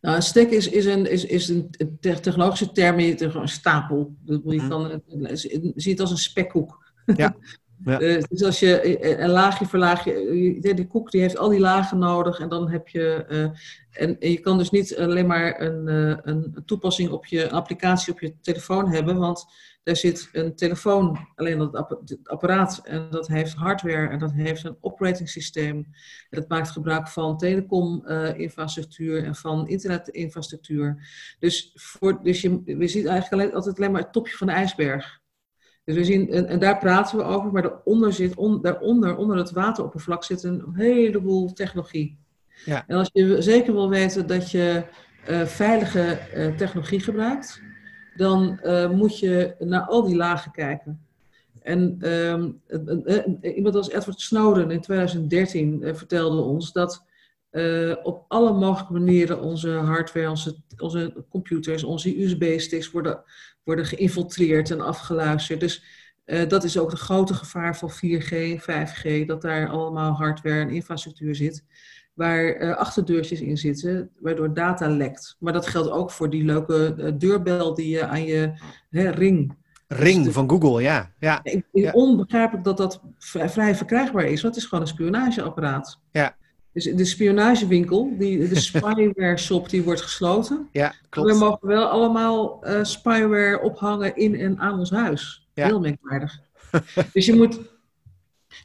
Nou, 0.00 0.16
een 0.16 0.22
stack 0.22 0.48
is, 0.48 0.68
is, 0.68 0.84
een, 0.84 1.10
is, 1.10 1.24
is 1.24 1.48
een 1.48 1.70
technologische 2.00 2.72
term, 2.72 2.98
een 2.98 3.48
stapel. 3.48 4.16
Je 4.24 4.40
mhm. 4.42 4.68
kan, 4.68 5.02
zie 5.74 5.92
het 5.92 6.00
als 6.00 6.10
een 6.10 6.18
spekhoek. 6.18 6.92
Ja. 7.16 7.36
Ja. 7.84 8.00
Uh, 8.00 8.22
dus 8.28 8.42
als 8.42 8.60
je 8.60 9.20
een 9.20 9.30
laagje 9.30 9.66
voor 9.66 9.78
laagje, 9.78 10.56
die 10.60 10.86
koek 10.86 11.10
die 11.10 11.20
heeft 11.20 11.38
al 11.38 11.48
die 11.48 11.60
lagen 11.60 11.98
nodig 11.98 12.40
en 12.40 12.48
dan 12.48 12.70
heb 12.70 12.88
je, 12.88 13.24
en, 13.90 14.16
je 14.18 14.40
kan 14.40 14.58
dus 14.58 14.70
niet 14.70 14.96
alleen 14.96 15.26
maar 15.26 15.60
een, 15.60 15.86
een 16.28 16.62
toepassing 16.64 17.10
op 17.10 17.26
je, 17.26 17.50
applicatie 17.50 18.12
op 18.12 18.20
je 18.20 18.40
telefoon 18.40 18.88
hebben, 18.88 19.16
want 19.16 19.46
daar 19.82 19.96
zit 19.96 20.28
een 20.32 20.54
telefoon, 20.54 21.28
alleen 21.34 21.58
dat 21.58 21.96
apparaat, 22.24 22.80
en 22.84 23.06
dat 23.10 23.26
heeft 23.26 23.54
hardware 23.54 24.08
en 24.08 24.18
dat 24.18 24.32
heeft 24.32 24.64
een 24.64 24.76
operating 24.80 25.28
systeem. 25.28 25.76
En 26.30 26.40
dat 26.40 26.48
maakt 26.48 26.70
gebruik 26.70 27.08
van 27.08 27.38
telecom-infrastructuur 27.38 29.24
en 29.24 29.34
van 29.34 29.68
internetinfrastructuur. 29.68 31.08
Dus, 31.38 31.70
voor, 31.74 32.22
dus 32.22 32.40
je, 32.40 32.62
we 32.64 32.88
zien 32.88 33.06
eigenlijk 33.06 33.54
altijd 33.54 33.76
alleen 33.78 33.92
maar 33.92 34.02
het 34.02 34.12
topje 34.12 34.36
van 34.36 34.46
de 34.46 34.52
ijsberg. 34.52 35.19
Dus 35.90 35.98
we 35.98 36.12
zien, 36.12 36.30
en, 36.30 36.46
en, 36.46 36.58
daar 36.58 36.78
praten 36.78 37.18
we 37.18 37.24
over, 37.24 37.52
maar 37.52 37.62
daaronder, 37.62 38.12
zit, 38.12 38.34
on, 38.34 38.62
daaronder, 38.62 39.16
onder 39.16 39.36
het 39.36 39.50
wateroppervlak, 39.50 40.24
zit 40.24 40.42
een 40.42 40.64
heleboel 40.72 41.52
technologie. 41.52 42.18
Ja. 42.64 42.84
En 42.86 42.96
als 42.96 43.10
je 43.12 43.42
zeker 43.42 43.72
wil 43.72 43.88
weten 43.88 44.26
dat 44.26 44.50
je 44.50 44.84
uh, 45.30 45.44
veilige 45.44 46.18
uh, 46.34 46.56
technologie 46.56 47.00
gebruikt, 47.00 47.62
dan 48.16 48.60
uh, 48.64 48.90
moet 48.90 49.18
je 49.18 49.54
naar 49.58 49.82
al 49.82 50.02
die 50.02 50.16
lagen 50.16 50.52
kijken. 50.52 51.04
En 51.62 52.10
um, 52.12 52.60
iemand 53.42 53.74
als 53.74 53.90
Edward 53.90 54.20
Snowden 54.20 54.70
in 54.70 54.80
2013 54.80 55.82
vertelde 55.96 56.40
ons 56.40 56.72
dat 56.72 57.04
op 58.02 58.24
alle 58.28 58.52
mogelijke 58.52 58.92
manieren 58.92 59.40
onze 59.40 59.70
hardware, 59.70 60.30
onze, 60.30 60.56
onze 60.78 61.24
computers, 61.28 61.84
onze 61.84 62.22
USB-sticks 62.22 62.90
worden 62.90 63.22
worden 63.64 63.84
geïnfiltreerd 63.86 64.70
en 64.70 64.80
afgeluisterd. 64.80 65.60
Dus 65.60 65.84
uh, 66.26 66.48
dat 66.48 66.64
is 66.64 66.78
ook 66.78 66.90
het 66.90 67.00
grote 67.00 67.34
gevaar 67.34 67.76
van 67.76 67.90
4G, 67.90 68.60
5G, 68.60 69.26
dat 69.26 69.42
daar 69.42 69.68
allemaal 69.68 70.12
hardware 70.12 70.60
en 70.60 70.70
infrastructuur 70.70 71.34
zit, 71.34 71.64
waar 72.14 72.62
uh, 72.62 72.76
achterdeurtjes 72.76 73.40
in 73.40 73.56
zitten, 73.56 74.10
waardoor 74.18 74.54
data 74.54 74.88
lekt. 74.88 75.36
Maar 75.38 75.52
dat 75.52 75.66
geldt 75.66 75.90
ook 75.90 76.10
voor 76.10 76.30
die 76.30 76.44
leuke 76.44 76.94
uh, 76.98 77.12
deurbel 77.18 77.74
die 77.74 77.88
je 77.88 78.06
aan 78.06 78.24
je 78.24 78.52
hè, 78.90 79.10
ring. 79.10 79.58
Ring 79.86 80.24
dus 80.24 80.32
van 80.32 80.50
Google, 80.50 80.82
ja. 80.82 81.12
ja. 81.18 81.40
Ik, 81.42 81.64
ja. 81.72 81.92
Onbegrijpelijk 81.92 82.64
dat 82.64 82.76
dat 82.76 83.00
vrij 83.18 83.74
verkrijgbaar 83.74 84.24
is, 84.24 84.42
want 84.42 84.54
het 84.54 84.62
is 84.62 84.68
gewoon 84.68 84.84
een 84.84 84.90
spionageapparaat. 84.90 86.00
Ja. 86.12 86.36
Dus 86.72 86.84
de 86.84 87.04
spionagewinkel, 87.04 88.14
die, 88.18 88.48
de 88.48 88.60
spyware 88.70 89.36
shop, 89.36 89.70
die 89.70 89.82
wordt 89.82 90.00
gesloten. 90.00 90.68
Ja, 90.72 90.94
klopt. 91.08 91.30
We 91.30 91.38
mogen 91.38 91.68
wel 91.68 91.86
allemaal 91.86 92.60
uh, 92.66 92.84
spyware 92.84 93.60
ophangen 93.60 94.16
in 94.16 94.34
en 94.34 94.58
aan 94.58 94.78
ons 94.78 94.90
huis. 94.90 95.48
Heel 95.54 95.80
merkwaardig. 95.80 96.40
dus 97.12 97.26
je 97.26 97.34
moet. 97.34 97.60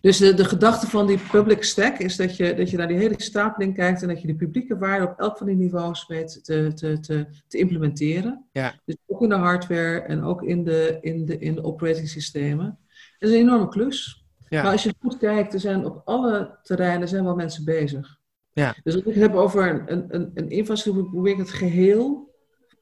Dus 0.02 0.18
de, 0.18 0.34
de 0.34 0.46
gedachte 0.46 0.88
van 0.88 1.08
die 1.08 1.20
public 1.32 1.64
stack 1.64 1.98
is 1.98 2.16
dat 2.16 2.38
je, 2.38 2.56
dat 2.56 2.70
je 2.70 2.78
naar 2.78 2.88
die 2.88 2.98
hele 2.98 3.14
stapeling 3.18 3.76
kijkt 3.76 4.02
en 4.02 4.08
dat 4.08 4.22
je 4.22 4.28
de 4.28 4.36
publieke 4.36 4.78
waarde 4.78 5.08
op 5.08 5.20
elk 5.20 5.38
van 5.38 5.48
die 5.48 5.56
niveaus 5.56 6.08
weet 6.08 6.44
te, 6.44 6.72
te, 6.74 7.00
te, 7.00 7.28
te 7.48 7.58
implementeren. 7.58 8.46
Ja. 8.52 8.74
Dus 8.86 8.96
ook 9.06 9.22
in 9.22 9.30
de 9.30 9.36
hardware 9.36 10.00
en 10.00 10.24
ook 10.24 10.44
in 10.44 10.64
de, 10.64 10.98
in 11.02 11.26
de, 11.26 11.38
in 11.38 11.56
de 11.56 11.64
operating 11.64 12.10
systemen. 12.10 12.78
Dat 13.20 13.30
is 13.30 13.36
een 13.36 13.42
enorme 13.42 13.70
klus. 13.70 14.25
Ja. 14.50 14.64
Maar 14.64 14.72
als 14.72 14.84
je 14.84 14.96
goed 15.00 15.18
kijkt, 15.18 15.54
er 15.54 15.60
zijn 15.60 15.86
op 15.86 16.02
alle 16.06 16.60
terreinen 16.64 17.08
zijn 17.08 17.24
wel 17.24 17.36
mensen 17.36 17.66
bezig. 17.66 18.18
Ja. 18.52 18.76
Dus 18.84 18.94
als 18.94 19.04
ik 19.04 19.14
het 19.14 19.24
heb 19.24 19.34
over 19.34 19.70
een, 19.92 20.16
een, 20.16 20.32
een 20.34 20.50
infrastructuur, 20.50 21.10
probeer 21.10 21.32
ik 21.32 21.38
het 21.38 21.52
geheel 21.52 22.35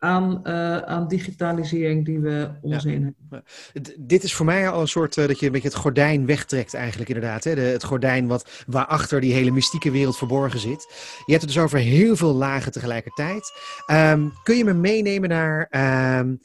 aan, 0.04 0.40
uh, 0.44 0.78
aan 0.78 1.08
digitalisering 1.08 2.06
die 2.06 2.20
we 2.20 2.50
om 2.62 2.74
ons 2.74 2.84
heen 2.84 3.04
hebben. 3.04 3.44
Dit 4.00 4.24
is 4.24 4.34
voor 4.34 4.46
mij 4.46 4.70
al 4.70 4.82
een 4.82 4.88
soort 4.88 5.18
uh, 5.18 5.28
dat 5.28 5.40
je 5.40 5.46
een 5.46 5.52
beetje 5.52 5.68
het 5.68 5.78
gordijn 5.78 6.26
wegtrekt 6.26 6.74
eigenlijk 6.74 7.10
inderdaad. 7.10 7.44
Hè? 7.44 7.56
De, 7.56 7.62
het 7.62 7.84
gordijn 7.84 8.28
wat, 8.28 8.64
waarachter 8.68 9.22
die 9.22 9.34
hele 9.34 9.52
mystieke 9.52 9.92
wereld 9.92 10.18
verborgen 10.18 10.60
zit. 10.60 10.88
Je 11.26 11.32
hebt 11.32 11.42
het 11.42 11.54
dus 11.54 11.64
over 11.64 11.80
heel 11.80 12.16
veel 12.16 12.34
lagen 12.34 12.72
tegelijkertijd. 12.72 13.52
Um, 13.92 14.34
kun 14.44 14.58
je 14.58 14.64
me 14.64 14.74
meenemen 14.74 15.30
naar 15.30 15.68
um, 16.20 16.42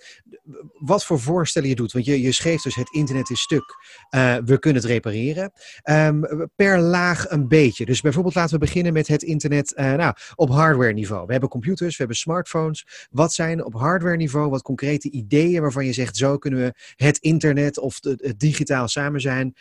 wat 0.78 1.04
voor 1.04 1.20
voorstellen 1.20 1.68
je 1.68 1.74
doet. 1.74 1.92
Want 1.92 2.04
je, 2.04 2.20
je 2.20 2.32
schreef 2.32 2.62
dus 2.62 2.74
het 2.74 2.90
internet 2.90 3.30
is 3.30 3.40
stuk. 3.40 3.76
Uh, 4.14 4.36
we 4.44 4.59
kunnen 4.59 4.82
het 4.82 4.90
repareren. 4.90 5.52
Um, 5.84 6.48
per 6.56 6.78
laag 6.78 7.30
een 7.30 7.48
beetje. 7.48 7.86
Dus 7.86 8.00
bijvoorbeeld 8.00 8.34
laten 8.34 8.52
we 8.52 8.64
beginnen 8.64 8.92
met 8.92 9.09
het 9.09 9.22
internet 9.22 9.72
nou, 9.76 10.14
op 10.34 10.50
hardware 10.50 10.92
niveau. 10.92 11.26
We 11.26 11.32
hebben 11.32 11.50
computers, 11.50 11.90
we 11.90 11.96
hebben 11.98 12.16
smartphones. 12.16 13.09
Wat 13.11 13.32
zijn 13.32 13.47
op 13.64 13.74
hardware 13.74 14.16
niveau 14.16 14.51
wat 14.51 14.62
concrete 14.62 15.11
ideeën 15.11 15.61
waarvan 15.61 15.86
je 15.86 15.92
zegt 15.92 16.16
zo 16.16 16.38
kunnen 16.38 16.61
we 16.61 16.74
het 16.96 17.18
internet 17.18 17.78
of 17.78 17.99
het, 18.01 18.22
het 18.22 18.40
digitaal 18.40 18.88
samen 18.88 19.20
zijn 19.20 19.55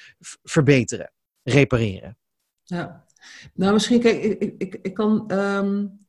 verbeteren, 0.43 1.11
repareren? 1.43 2.17
Ja, 2.63 3.05
nou 3.53 3.73
misschien, 3.73 3.99
kijk, 3.99 4.23
ik, 4.23 4.53
ik, 4.57 4.79
ik 4.81 4.93
kan... 4.93 5.31
Um 5.33 6.05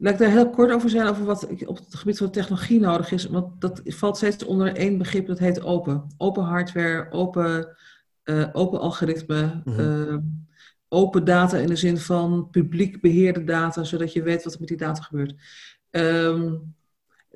Laat 0.00 0.12
ik 0.12 0.18
daar 0.18 0.30
heel 0.30 0.50
kort 0.50 0.72
over 0.72 0.90
zijn, 0.90 1.06
over 1.06 1.24
wat 1.24 1.66
op 1.66 1.76
het 1.76 1.94
gebied 1.94 2.18
van 2.18 2.30
technologie 2.30 2.80
nodig 2.80 3.12
is. 3.12 3.26
Want 3.26 3.60
dat 3.60 3.80
valt 3.84 4.16
steeds 4.16 4.44
onder 4.44 4.76
één 4.76 4.98
begrip, 4.98 5.26
dat 5.26 5.38
heet 5.38 5.62
open. 5.62 6.06
Open 6.16 6.42
hardware, 6.42 7.10
open, 7.10 7.76
uh, 8.24 8.48
open 8.52 8.80
algoritme, 8.80 9.62
mm 9.64 9.78
uh, 9.78 10.16
open 10.88 11.24
data 11.24 11.56
in 11.56 11.66
de 11.66 11.76
zin 11.76 11.98
van 11.98 12.48
publiek 12.50 13.00
beheerde 13.00 13.44
data, 13.44 13.84
zodat 13.84 14.12
je 14.12 14.22
weet 14.22 14.44
wat 14.44 14.52
er 14.52 14.58
met 14.60 14.68
die 14.68 14.76
data 14.76 15.02
gebeurt. 15.02 15.34
Um, 15.90 16.74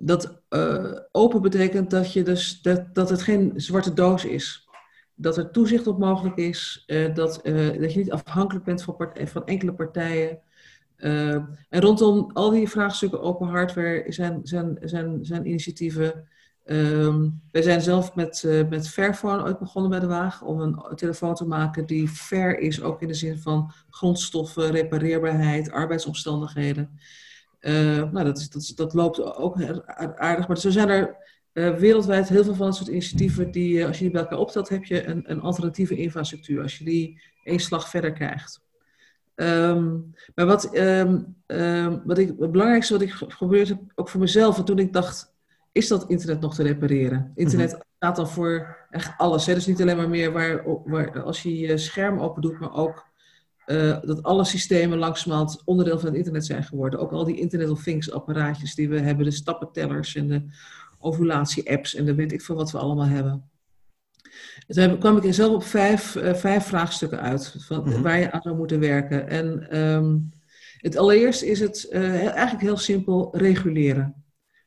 dat 0.04 0.42
uh, 0.50 0.98
open 1.12 1.42
betekent 1.42 1.90
dat, 1.90 2.12
je 2.12 2.22
dus, 2.22 2.62
dat, 2.62 2.94
dat 2.94 3.10
het 3.10 3.22
geen 3.22 3.52
zwarte 3.56 3.92
doos 3.92 4.24
is. 4.24 4.68
dat 5.14 5.36
er 5.36 5.50
toezicht 5.50 5.86
op 5.86 5.98
mogelijk 5.98 6.36
is, 6.36 6.84
dat, 7.14 7.40
dat 7.80 7.92
je 7.92 7.98
niet 7.98 8.12
afhankelijk 8.12 8.64
bent 8.64 8.82
van, 8.82 8.96
van 9.14 9.46
enkele 9.46 9.74
partijen. 9.74 10.38
en 10.96 11.80
rondom 11.80 12.30
al 12.32 12.50
die 12.50 12.68
vraagstukken 12.68 13.20
open 13.20 13.48
hardware 13.48 14.04
zijn, 14.08 14.40
zijn, 14.42 14.78
zijn, 14.80 15.24
zijn 15.24 15.46
initiatieven 15.46 16.28
Um, 16.64 17.42
wij 17.50 17.62
zijn 17.62 17.80
zelf 17.80 18.14
met, 18.14 18.42
uh, 18.46 18.68
met 18.68 18.88
Fairphone 18.88 19.42
ooit 19.42 19.58
begonnen 19.58 19.90
bij 19.90 20.00
de 20.00 20.06
Waag 20.06 20.42
om 20.42 20.60
een 20.60 20.82
telefoon 20.94 21.34
te 21.34 21.44
maken 21.44 21.86
die 21.86 22.08
fair 22.08 22.58
is, 22.58 22.82
ook 22.82 23.02
in 23.02 23.08
de 23.08 23.14
zin 23.14 23.38
van 23.38 23.72
grondstoffen, 23.90 24.70
repareerbaarheid, 24.70 25.70
arbeidsomstandigheden. 25.70 26.98
Uh, 27.62 28.10
nou, 28.10 28.24
dat, 28.24 28.38
is, 28.38 28.50
dat, 28.50 28.72
dat 28.74 28.94
loopt 28.94 29.36
ook 29.36 29.62
aardig. 30.16 30.48
Maar 30.48 30.58
zo 30.58 30.70
zijn 30.70 30.88
er 30.88 31.16
uh, 31.52 31.74
wereldwijd 31.74 32.28
heel 32.28 32.44
veel 32.44 32.54
van 32.54 32.66
dat 32.66 32.76
soort 32.76 32.88
initiatieven 32.88 33.50
die, 33.50 33.86
als 33.86 33.96
je 33.98 34.02
die 34.02 34.12
bij 34.12 34.22
elkaar 34.22 34.38
optelt, 34.38 34.68
heb 34.68 34.84
je 34.84 35.06
een, 35.06 35.22
een 35.30 35.40
alternatieve 35.40 35.96
infrastructuur. 35.96 36.62
Als 36.62 36.78
je 36.78 36.84
die 36.84 37.22
één 37.44 37.60
slag 37.60 37.88
verder 37.88 38.12
krijgt. 38.12 38.60
Um, 39.34 40.14
maar 40.34 40.46
wat, 40.46 40.76
um, 40.76 41.34
wat 42.04 42.18
ik, 42.18 42.28
het 42.38 42.52
belangrijkste 42.52 42.92
wat 42.92 43.02
ik 43.02 43.10
gebeurd 43.10 43.68
heb, 43.68 43.78
ook 43.94 44.08
voor 44.08 44.20
mezelf, 44.20 44.58
en 44.58 44.64
toen 44.64 44.78
ik 44.78 44.92
dacht, 44.92 45.34
is 45.72 45.88
dat 45.88 46.10
internet 46.10 46.40
nog 46.40 46.54
te 46.54 46.62
repareren. 46.62 47.32
Internet 47.34 47.72
mhm. 47.72 47.80
staat 47.96 48.16
dan 48.16 48.28
voor 48.28 48.76
echt 48.90 49.12
alles. 49.16 49.46
Hè? 49.46 49.54
Dus 49.54 49.66
niet 49.66 49.80
alleen 49.80 49.96
maar 49.96 50.08
meer 50.08 50.32
waar, 50.32 50.62
waar 50.84 51.22
als 51.22 51.42
je 51.42 51.58
je 51.58 51.78
scherm 51.78 52.20
open 52.20 52.42
doet, 52.42 52.58
maar 52.58 52.74
ook 52.74 53.06
uh, 53.66 53.98
dat 54.02 54.22
alle 54.22 54.44
systemen 54.44 54.98
langzamerhand 54.98 55.62
onderdeel 55.64 55.98
van 55.98 56.08
het 56.08 56.16
internet 56.16 56.46
zijn 56.46 56.64
geworden. 56.64 57.00
Ook 57.00 57.12
al 57.12 57.24
die 57.24 57.38
Internet 57.38 57.70
of 57.70 57.82
Things 57.82 58.12
apparaatjes 58.12 58.74
die 58.74 58.88
we 58.88 59.00
hebben, 59.00 59.24
de 59.24 59.30
stappentellers 59.30 60.14
en 60.14 60.28
de 60.28 60.42
ovulatie-apps 60.98 61.94
en 61.94 62.04
de 62.04 62.14
weet 62.14 62.32
ik 62.32 62.42
veel 62.42 62.56
wat 62.56 62.70
we 62.70 62.78
allemaal 62.78 63.06
hebben. 63.06 63.50
Toen 64.66 64.98
kwam 64.98 65.16
ik 65.16 65.24
er 65.24 65.34
zelf 65.34 65.54
op 65.54 65.64
vijf, 65.64 66.14
uh, 66.14 66.34
vijf 66.34 66.64
vraagstukken 66.64 67.20
uit 67.20 67.56
van, 67.58 67.82
mhm. 67.88 68.02
waar 68.02 68.18
je 68.18 68.32
aan 68.32 68.42
zou 68.42 68.56
moeten 68.56 68.80
werken. 68.80 69.28
En 69.28 69.78
um, 69.80 70.30
het 70.76 70.96
allereerst 70.96 71.42
is 71.42 71.60
het 71.60 71.86
uh, 71.90 72.26
eigenlijk 72.26 72.62
heel 72.62 72.76
simpel 72.76 73.36
reguleren. 73.36 74.24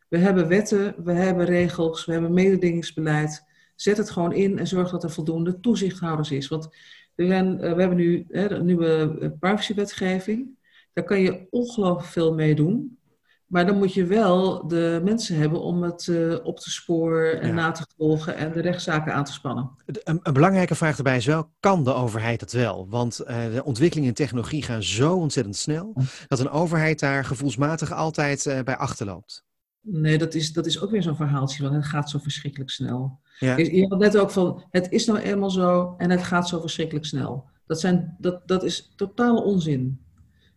We 0.07 0.17
hebben 0.17 0.47
wetten, 0.47 0.95
we 1.03 1.11
hebben 1.11 1.45
regels, 1.45 2.05
we 2.05 2.11
hebben 2.11 2.33
mededingingsbeleid. 2.33 3.43
Zet 3.75 3.97
het 3.97 4.09
gewoon 4.09 4.33
in 4.33 4.59
en 4.59 4.67
zorg 4.67 4.91
dat 4.91 5.03
er 5.03 5.11
voldoende 5.11 5.59
toezichthouders 5.59 6.31
is. 6.31 6.47
Want 6.47 6.69
zijn, 7.16 7.61
eh, 7.61 7.74
we 7.74 7.80
hebben 7.80 7.97
nu 7.97 8.26
hè, 8.30 8.51
een 8.51 8.66
nieuwe 8.66 9.18
eh, 9.22 9.30
privacywetgeving. 9.39 10.47
Daar 10.93 11.05
kan 11.05 11.22
je 11.22 11.47
ongelooflijk 11.49 12.07
veel 12.07 12.34
mee 12.34 12.55
doen. 12.55 12.97
Maar 13.45 13.66
dan 13.66 13.78
moet 13.78 13.93
je 13.93 14.05
wel 14.05 14.68
de 14.68 15.01
mensen 15.03 15.38
hebben 15.38 15.61
om 15.61 15.84
het 15.84 16.07
uh, 16.07 16.45
op 16.45 16.59
te 16.59 16.72
sporen 16.72 17.41
en 17.41 17.55
na 17.55 17.72
te 17.72 17.86
volgen 17.97 18.36
en 18.36 18.51
de 18.51 18.61
rechtszaken 18.61 19.13
aan 19.13 19.24
te 19.24 19.32
spannen. 19.32 19.72
Een, 19.86 20.20
een, 20.24 20.34
belangrijke 20.34 20.76
vraag 20.76 20.95
daarbij 20.95 21.18
is 21.18 21.26
wel, 21.26 21.51
kan 21.59 21.84
de 21.84 21.93
overheid 21.93 22.41
het 22.41 22.51
wel? 22.51 22.88
Want 22.89 23.22
uh, 23.22 23.53
de 23.53 23.63
ontwikkelingen 23.63 24.09
in 24.09 24.16
technologie 24.16 24.63
gaan 24.63 24.84
zo 24.84 25.16
ontzettend 25.16 25.55
snel, 25.55 25.93
dat 26.28 26.39
een 26.39 26.49
overheid 26.49 26.99
daar 26.99 27.26
gevoelsmatig 27.26 27.91
altijd 27.91 28.45
uh, 28.45 28.59
bij 28.59 28.78
achterloopt. 28.78 29.43
Nee, 29.88 30.17
dat 30.17 30.33
is, 30.33 30.53
dat 30.53 30.65
is 30.65 30.81
ook 30.81 30.91
weer 30.91 31.03
zo'n 31.03 31.15
verhaaltje, 31.15 31.63
want 31.63 31.75
het 31.75 31.86
gaat 31.86 32.09
zo 32.09 32.19
verschrikkelijk 32.19 32.69
snel. 32.69 33.19
Ja. 33.39 33.57
Je 33.57 33.86
had 33.88 33.99
net 33.99 34.17
ook 34.17 34.31
van, 34.31 34.63
het 34.69 34.91
is 34.91 35.05
nou 35.05 35.19
eenmaal 35.19 35.49
zo 35.49 35.95
en 35.97 36.09
het 36.09 36.23
gaat 36.23 36.47
zo 36.47 36.59
verschrikkelijk 36.59 37.05
snel. 37.05 37.45
Dat, 37.65 37.79
zijn, 37.79 38.15
dat, 38.19 38.47
dat 38.47 38.63
is 38.63 38.93
totale 38.95 39.43
onzin. 39.43 39.99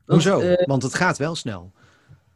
Want, 0.06 0.24
Hoezo? 0.24 0.40
Uh, 0.40 0.66
want 0.66 0.82
het 0.82 0.94
gaat 0.94 1.18
wel 1.18 1.34
snel. 1.34 1.72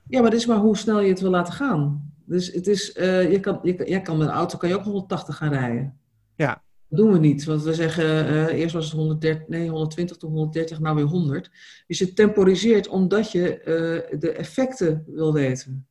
Ja, 0.09 0.21
maar 0.21 0.31
het 0.31 0.41
is 0.41 0.47
maar 0.47 0.59
hoe 0.59 0.77
snel 0.77 1.01
je 1.01 1.09
het 1.09 1.21
wil 1.21 1.31
laten 1.31 1.53
gaan. 1.53 2.13
Dus 2.25 2.53
het 2.53 2.67
is, 2.67 2.97
uh, 2.97 3.31
je 3.31 3.41
kan, 3.41 3.59
je, 3.63 3.83
jij 3.87 4.03
kan 4.03 4.19
met 4.19 4.29
een 4.29 4.35
auto 4.35 4.59
kan 4.59 4.69
je 4.69 4.75
ook 4.75 4.85
180 4.85 5.37
gaan 5.37 5.53
rijden. 5.53 5.99
Ja. 6.35 6.63
Dat 6.89 6.99
doen 6.99 7.13
we 7.13 7.19
niet, 7.19 7.45
want 7.45 7.63
we 7.63 7.75
zeggen, 7.75 8.05
uh, 8.05 8.47
eerst 8.47 8.75
was 8.75 8.85
het 8.85 8.95
130, 8.95 9.49
nee, 9.49 9.69
120 9.69 10.17
tot 10.17 10.31
130, 10.31 10.81
nou 10.81 10.97
weer 10.97 11.05
100. 11.05 11.51
Dus 11.87 11.99
je 11.99 12.13
temporiseert 12.13 12.89
omdat 12.89 13.33
je 13.33 13.61
de 14.19 14.33
effecten 14.33 15.05
wil 15.07 15.33
weten. 15.33 15.87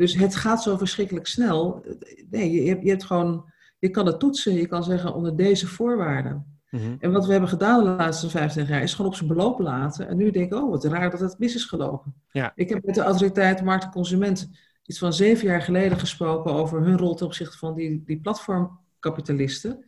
Dus 0.00 0.14
het 0.14 0.36
gaat 0.36 0.62
zo 0.62 0.76
verschrikkelijk 0.76 1.26
snel. 1.26 1.84
Nee, 2.30 2.50
je, 2.50 2.68
hebt, 2.68 2.82
je 2.82 2.88
hebt 2.88 3.04
gewoon, 3.04 3.44
je 3.78 3.88
kan 3.88 4.06
het 4.06 4.18
toetsen, 4.18 4.52
je 4.52 4.66
kan 4.66 4.84
zeggen 4.84 5.14
onder 5.14 5.36
deze 5.36 5.66
voorwaarden. 5.66 6.60
Mhm. 6.70 6.94
En 6.98 7.12
wat 7.12 7.26
we 7.26 7.30
hebben 7.30 7.48
gedaan 7.50 7.84
de 7.84 7.90
laatste 7.90 8.30
25 8.30 8.74
jaar 8.74 8.82
is 8.82 8.94
gewoon 8.94 9.10
op 9.10 9.16
zijn 9.16 9.28
beloop 9.28 9.58
laten. 9.58 10.08
En 10.08 10.16
nu 10.16 10.30
denk 10.30 10.52
ik, 10.52 10.58
oh 10.58 10.70
wat 10.70 10.84
raar 10.84 11.10
dat 11.10 11.20
het 11.20 11.38
mis 11.38 11.54
is 11.54 11.64
gelopen. 11.64 12.14
Ja. 12.30 12.52
Ik 12.54 12.68
heb 12.68 12.84
met 12.84 12.94
de 12.94 13.02
autoriteit 13.02 13.62
Markt 13.62 13.84
en 13.84 13.90
Consument 13.90 14.50
iets 14.84 14.98
van 14.98 15.12
zeven 15.12 15.46
jaar 15.46 15.62
geleden 15.62 15.98
gesproken 15.98 16.52
over 16.52 16.82
hun 16.82 16.98
rol 16.98 17.14
ten 17.14 17.26
opzichte 17.26 17.58
van 17.58 17.74
die, 17.74 18.02
die 18.04 18.20
platformkapitalisten. 18.20 19.84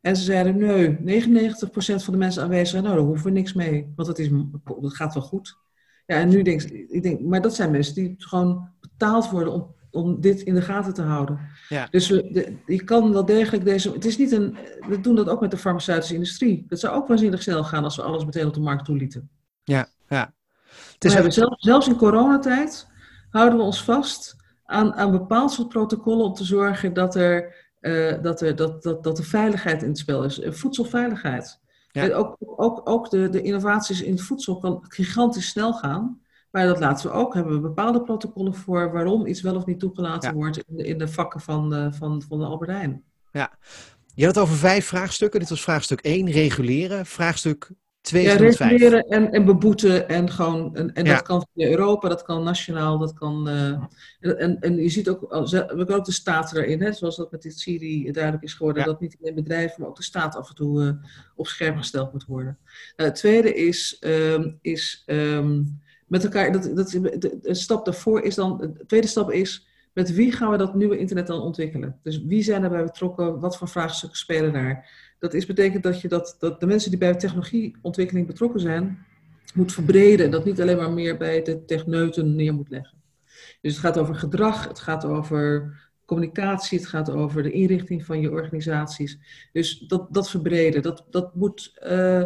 En 0.00 0.16
ze 0.16 0.24
zeiden, 0.24 0.56
nee, 0.56 1.22
99% 1.22 1.54
van 1.76 2.12
de 2.12 2.18
mensen 2.18 2.42
aanwezig 2.42 2.68
zijn, 2.68 2.82
nou 2.82 2.96
daar 2.96 3.04
hoeven 3.04 3.26
we 3.26 3.32
niks 3.32 3.52
mee. 3.52 3.92
Want 3.96 4.08
het, 4.08 4.18
is, 4.18 4.30
het 4.64 4.94
gaat 4.94 5.14
wel 5.14 5.22
goed. 5.22 5.56
Ja, 6.06 6.16
en 6.16 6.28
nu 6.28 6.42
denk 6.42 6.62
ik, 6.62 7.02
denk, 7.02 7.20
maar 7.20 7.40
dat 7.40 7.54
zijn 7.54 7.70
mensen 7.70 7.94
die 7.94 8.14
gewoon 8.18 8.68
betaald 8.98 9.30
worden 9.30 9.52
om, 9.52 9.74
om 9.90 10.20
dit 10.20 10.40
in 10.40 10.54
de 10.54 10.62
gaten 10.62 10.94
te 10.94 11.02
houden. 11.02 11.40
Ja. 11.68 11.88
Dus 11.90 12.08
we, 12.08 12.56
je 12.66 12.84
kan 12.84 13.12
wel 13.12 13.24
degelijk 13.24 13.64
deze. 13.64 13.92
Het 13.92 14.04
is 14.04 14.18
niet 14.18 14.32
een. 14.32 14.56
We 14.88 15.00
doen 15.00 15.14
dat 15.14 15.28
ook 15.28 15.40
met 15.40 15.50
de 15.50 15.56
farmaceutische 15.56 16.14
industrie. 16.14 16.64
Dat 16.68 16.80
zou 16.80 16.96
ook 16.96 17.08
waanzinnig 17.08 17.42
snel 17.42 17.64
gaan 17.64 17.84
als 17.84 17.96
we 17.96 18.02
alles 18.02 18.24
meteen 18.24 18.46
op 18.46 18.54
de 18.54 18.60
markt 18.60 18.84
toelieten. 18.84 19.30
Ja, 19.64 19.88
ja. 20.08 20.34
Het 20.92 21.04
is 21.04 21.14
we 21.14 21.30
zelf, 21.30 21.54
zelfs 21.58 21.88
in 21.88 21.96
coronatijd 21.96 22.86
houden 23.30 23.58
we 23.58 23.64
ons 23.64 23.84
vast 23.84 24.36
aan, 24.64 24.94
aan 24.94 25.10
bepaald 25.10 25.52
soort 25.52 25.68
protocollen 25.68 26.24
om 26.24 26.34
te 26.34 26.44
zorgen 26.44 26.92
dat 26.92 27.14
er. 27.14 27.64
Uh, 27.80 28.22
dat, 28.22 28.40
er, 28.40 28.56
dat, 28.56 28.82
dat, 28.82 29.04
dat 29.04 29.16
de 29.16 29.22
veiligheid 29.22 29.82
in 29.82 29.88
het 29.88 29.98
spel 29.98 30.24
is. 30.24 30.40
Voedselveiligheid. 30.44 31.60
Ja. 31.90 32.12
Ook, 32.12 32.36
ook, 32.38 32.88
ook 32.88 33.10
de, 33.10 33.28
de 33.28 33.42
innovaties 33.42 34.02
in 34.02 34.12
het 34.12 34.22
voedsel 34.22 34.58
kan 34.58 34.84
gigantisch 34.88 35.48
snel 35.48 35.72
gaan. 35.72 36.20
Maar 36.56 36.66
dat 36.66 36.80
laten 36.80 37.10
we 37.10 37.16
ook. 37.16 37.34
Hebben 37.34 37.52
we 37.52 37.60
bepaalde 37.60 38.02
protocollen 38.02 38.54
voor 38.54 38.92
waarom 38.92 39.26
iets 39.26 39.40
wel 39.40 39.56
of 39.56 39.66
niet 39.66 39.80
toegelaten 39.80 40.34
wordt 40.34 40.58
in 40.58 40.76
de, 40.76 40.86
in 40.86 40.98
de 40.98 41.08
vakken 41.08 41.40
van, 41.40 41.70
de, 41.70 41.92
van, 41.92 42.22
van 42.28 42.38
de 42.38 42.44
Albertijn. 42.44 43.02
Ja, 43.32 43.58
je 44.14 44.24
had 44.24 44.34
het 44.34 44.44
over 44.44 44.56
vijf 44.56 44.86
vraagstukken. 44.86 45.40
Dit 45.40 45.48
was 45.48 45.62
vraagstuk 45.62 46.00
1, 46.00 46.30
reguleren. 46.30 47.06
Vraagstuk 47.06 47.70
2 48.00 48.22
ja, 48.22 48.34
reguleren 48.34 49.08
en, 49.08 49.32
en 49.32 49.44
beboeten. 49.44 50.08
En, 50.08 50.30
gewoon, 50.30 50.76
en, 50.76 50.94
en 50.94 51.04
dat 51.04 51.22
kan 51.22 51.46
via 51.54 51.68
Europa, 51.68 52.08
dat 52.08 52.22
kan 52.22 52.42
nationaal, 52.42 52.98
dat 52.98 53.12
kan... 53.12 53.48
Uh, 53.48 53.82
en, 54.20 54.60
en 54.60 54.76
je 54.76 54.88
ziet 54.88 55.08
ook, 55.08 55.20
we 55.20 55.56
hebben 55.56 55.96
ook 55.96 56.04
de 56.04 56.12
staat 56.12 56.54
erin, 56.54 56.82
hè, 56.82 56.92
zoals 56.92 57.16
dat 57.16 57.30
met 57.30 57.42
dit 57.42 57.58
Siri 57.58 58.12
duidelijk 58.12 58.44
is 58.44 58.54
geworden, 58.54 58.84
dat 58.84 59.00
niet 59.00 59.16
alleen 59.20 59.34
bedrijven, 59.34 59.80
maar 59.80 59.88
ook 59.88 59.96
de 59.96 60.02
staat 60.02 60.36
af 60.36 60.48
en 60.48 60.54
toe 60.54 60.82
uh, 60.82 60.90
op 61.34 61.46
scherm 61.46 61.76
gesteld 61.76 62.12
moet 62.12 62.26
worden. 62.26 62.58
Nou, 62.96 63.08
het 63.10 63.18
tweede 63.18 63.54
is, 63.54 63.96
um, 64.00 64.58
is 64.60 65.02
um, 65.06 65.84
met 66.06 66.24
elkaar, 66.24 66.52
dat, 66.52 66.76
dat, 66.76 66.90
de, 66.90 67.38
stap 67.42 67.84
daarvoor 67.84 68.22
is 68.22 68.34
dan, 68.34 68.58
de 68.58 68.86
tweede 68.86 69.06
stap 69.06 69.30
is, 69.30 69.66
met 69.92 70.14
wie 70.14 70.32
gaan 70.32 70.50
we 70.50 70.56
dat 70.56 70.74
nieuwe 70.74 70.98
internet 70.98 71.26
dan 71.26 71.40
ontwikkelen? 71.40 71.98
Dus 72.02 72.22
wie 72.24 72.42
zijn 72.42 72.60
daarbij 72.60 72.84
betrokken? 72.84 73.40
Wat 73.40 73.56
voor 73.56 73.68
vraagstukken 73.68 74.18
spelen 74.18 74.52
daar? 74.52 74.90
Dat 75.18 75.34
is, 75.34 75.46
betekent 75.46 75.82
dat 75.82 76.00
je 76.00 76.08
dat, 76.08 76.36
dat 76.38 76.60
de 76.60 76.66
mensen 76.66 76.90
die 76.90 76.98
bij 76.98 77.14
technologieontwikkeling 77.14 78.26
betrokken 78.26 78.60
zijn, 78.60 78.98
moet 79.54 79.72
verbreden. 79.72 80.30
Dat 80.30 80.44
niet 80.44 80.60
alleen 80.60 80.76
maar 80.76 80.92
meer 80.92 81.16
bij 81.16 81.42
de 81.42 81.64
techneuten 81.64 82.34
neer 82.34 82.54
moet 82.54 82.70
leggen. 82.70 82.98
Dus 83.60 83.72
het 83.72 83.80
gaat 83.80 83.98
over 83.98 84.14
gedrag, 84.14 84.68
het 84.68 84.78
gaat 84.78 85.04
over 85.04 85.74
communicatie, 86.04 86.78
het 86.78 86.86
gaat 86.86 87.10
over 87.10 87.42
de 87.42 87.50
inrichting 87.50 88.04
van 88.04 88.20
je 88.20 88.30
organisaties. 88.30 89.18
Dus 89.52 89.78
dat, 89.78 90.06
dat 90.14 90.30
verbreden, 90.30 90.82
dat, 90.82 91.04
dat 91.10 91.34
moet 91.34 91.78
uh, 91.82 92.24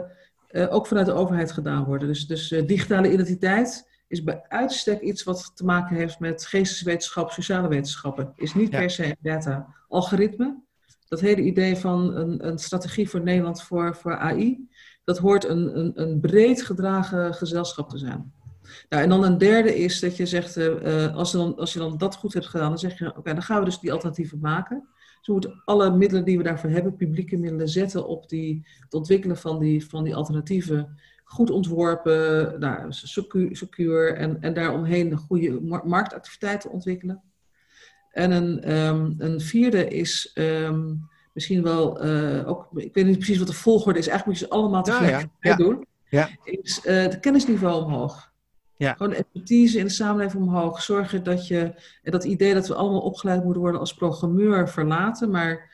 uh, 0.52 0.74
ook 0.74 0.86
vanuit 0.86 1.06
de 1.06 1.12
overheid 1.12 1.52
gedaan 1.52 1.84
worden. 1.84 2.08
Dus, 2.08 2.26
dus 2.26 2.52
uh, 2.52 2.66
digitale 2.66 3.12
identiteit 3.12 3.88
is 4.08 4.22
bij 4.22 4.44
uitstek 4.48 5.00
iets 5.00 5.22
wat 5.22 5.52
te 5.54 5.64
maken 5.64 5.96
heeft 5.96 6.18
met 6.18 6.46
geesteswetenschap, 6.46 7.30
sociale 7.30 7.68
wetenschappen. 7.68 8.32
Is 8.36 8.54
niet 8.54 8.70
per 8.70 8.90
se 8.90 9.16
data. 9.20 9.74
Algoritme, 9.88 10.62
dat 11.08 11.20
hele 11.20 11.42
idee 11.42 11.76
van 11.76 12.16
een, 12.16 12.46
een 12.46 12.58
strategie 12.58 13.08
voor 13.08 13.22
Nederland 13.22 13.62
voor, 13.62 13.96
voor 13.96 14.16
AI, 14.16 14.68
dat 15.04 15.18
hoort 15.18 15.44
een, 15.44 15.78
een, 15.78 15.92
een 15.94 16.20
breed 16.20 16.62
gedragen 16.62 17.34
gezelschap 17.34 17.88
te 17.88 17.98
zijn. 17.98 18.32
Nou, 18.88 19.02
en 19.02 19.08
dan 19.08 19.24
een 19.24 19.38
derde 19.38 19.78
is 19.78 20.00
dat 20.00 20.16
je 20.16 20.26
zegt, 20.26 20.56
uh, 20.56 21.16
als, 21.16 21.30
je 21.30 21.36
dan, 21.36 21.56
als 21.56 21.72
je 21.72 21.78
dan 21.78 21.98
dat 21.98 22.16
goed 22.16 22.34
hebt 22.34 22.46
gedaan, 22.46 22.68
dan 22.68 22.78
zeg 22.78 22.98
je, 22.98 23.16
oké, 23.16 23.32
dan 23.32 23.42
gaan 23.42 23.58
we 23.58 23.64
dus 23.64 23.78
die 23.78 23.92
alternatieven 23.92 24.38
maken. 24.40 24.88
Dus 25.20 25.26
we 25.26 25.32
moeten 25.32 25.62
alle 25.64 25.96
middelen 25.96 26.24
die 26.24 26.36
we 26.36 26.42
daarvoor 26.42 26.70
hebben, 26.70 26.96
publieke 26.96 27.36
middelen, 27.36 27.68
zetten 27.68 28.06
op 28.06 28.28
die, 28.28 28.66
het 28.80 28.94
ontwikkelen 28.94 29.36
van 29.36 29.58
die, 29.58 29.86
van 29.86 30.04
die 30.04 30.14
alternatieven. 30.14 30.98
Goed 31.24 31.50
ontworpen, 31.50 32.60
nou, 32.60 32.86
secuur, 33.52 34.16
en, 34.16 34.40
en 34.40 34.54
daaromheen 34.54 35.16
goede 35.16 35.60
marktactiviteiten 35.84 36.70
ontwikkelen. 36.70 37.22
En 38.10 38.30
een, 38.30 38.76
um, 38.76 39.14
een 39.18 39.40
vierde 39.40 39.88
is 39.88 40.30
um, 40.34 41.08
misschien 41.32 41.62
wel, 41.62 42.06
uh, 42.06 42.48
ook, 42.48 42.68
ik 42.74 42.94
weet 42.94 43.06
niet 43.06 43.16
precies 43.16 43.38
wat 43.38 43.46
de 43.46 43.52
volgorde 43.52 43.98
is, 43.98 44.06
eigenlijk 44.08 44.38
moet 44.38 44.48
je 44.48 44.54
ze 44.54 44.60
allemaal 44.60 44.82
tegelijkertijd 44.82 45.30
ja, 45.40 45.50
ja. 45.50 45.56
doen. 45.64 45.86
Ja. 46.08 46.28
Is 46.44 46.80
uh, 46.84 47.02
het 47.02 47.20
kennisniveau 47.20 47.84
omhoog. 47.84 48.29
Ja. 48.80 48.94
Gewoon 48.94 49.12
expertise 49.12 49.78
in 49.78 49.84
de 49.84 49.90
samenleving 49.90 50.42
omhoog. 50.42 50.82
Zorgen 50.82 51.22
dat 51.24 51.46
je 51.46 51.74
dat 52.02 52.24
idee 52.24 52.54
dat 52.54 52.68
we 52.68 52.74
allemaal 52.74 53.00
opgeleid 53.00 53.44
moeten 53.44 53.62
worden 53.62 53.80
als 53.80 53.94
programmeur 53.94 54.68
verlaten, 54.68 55.30
maar 55.30 55.70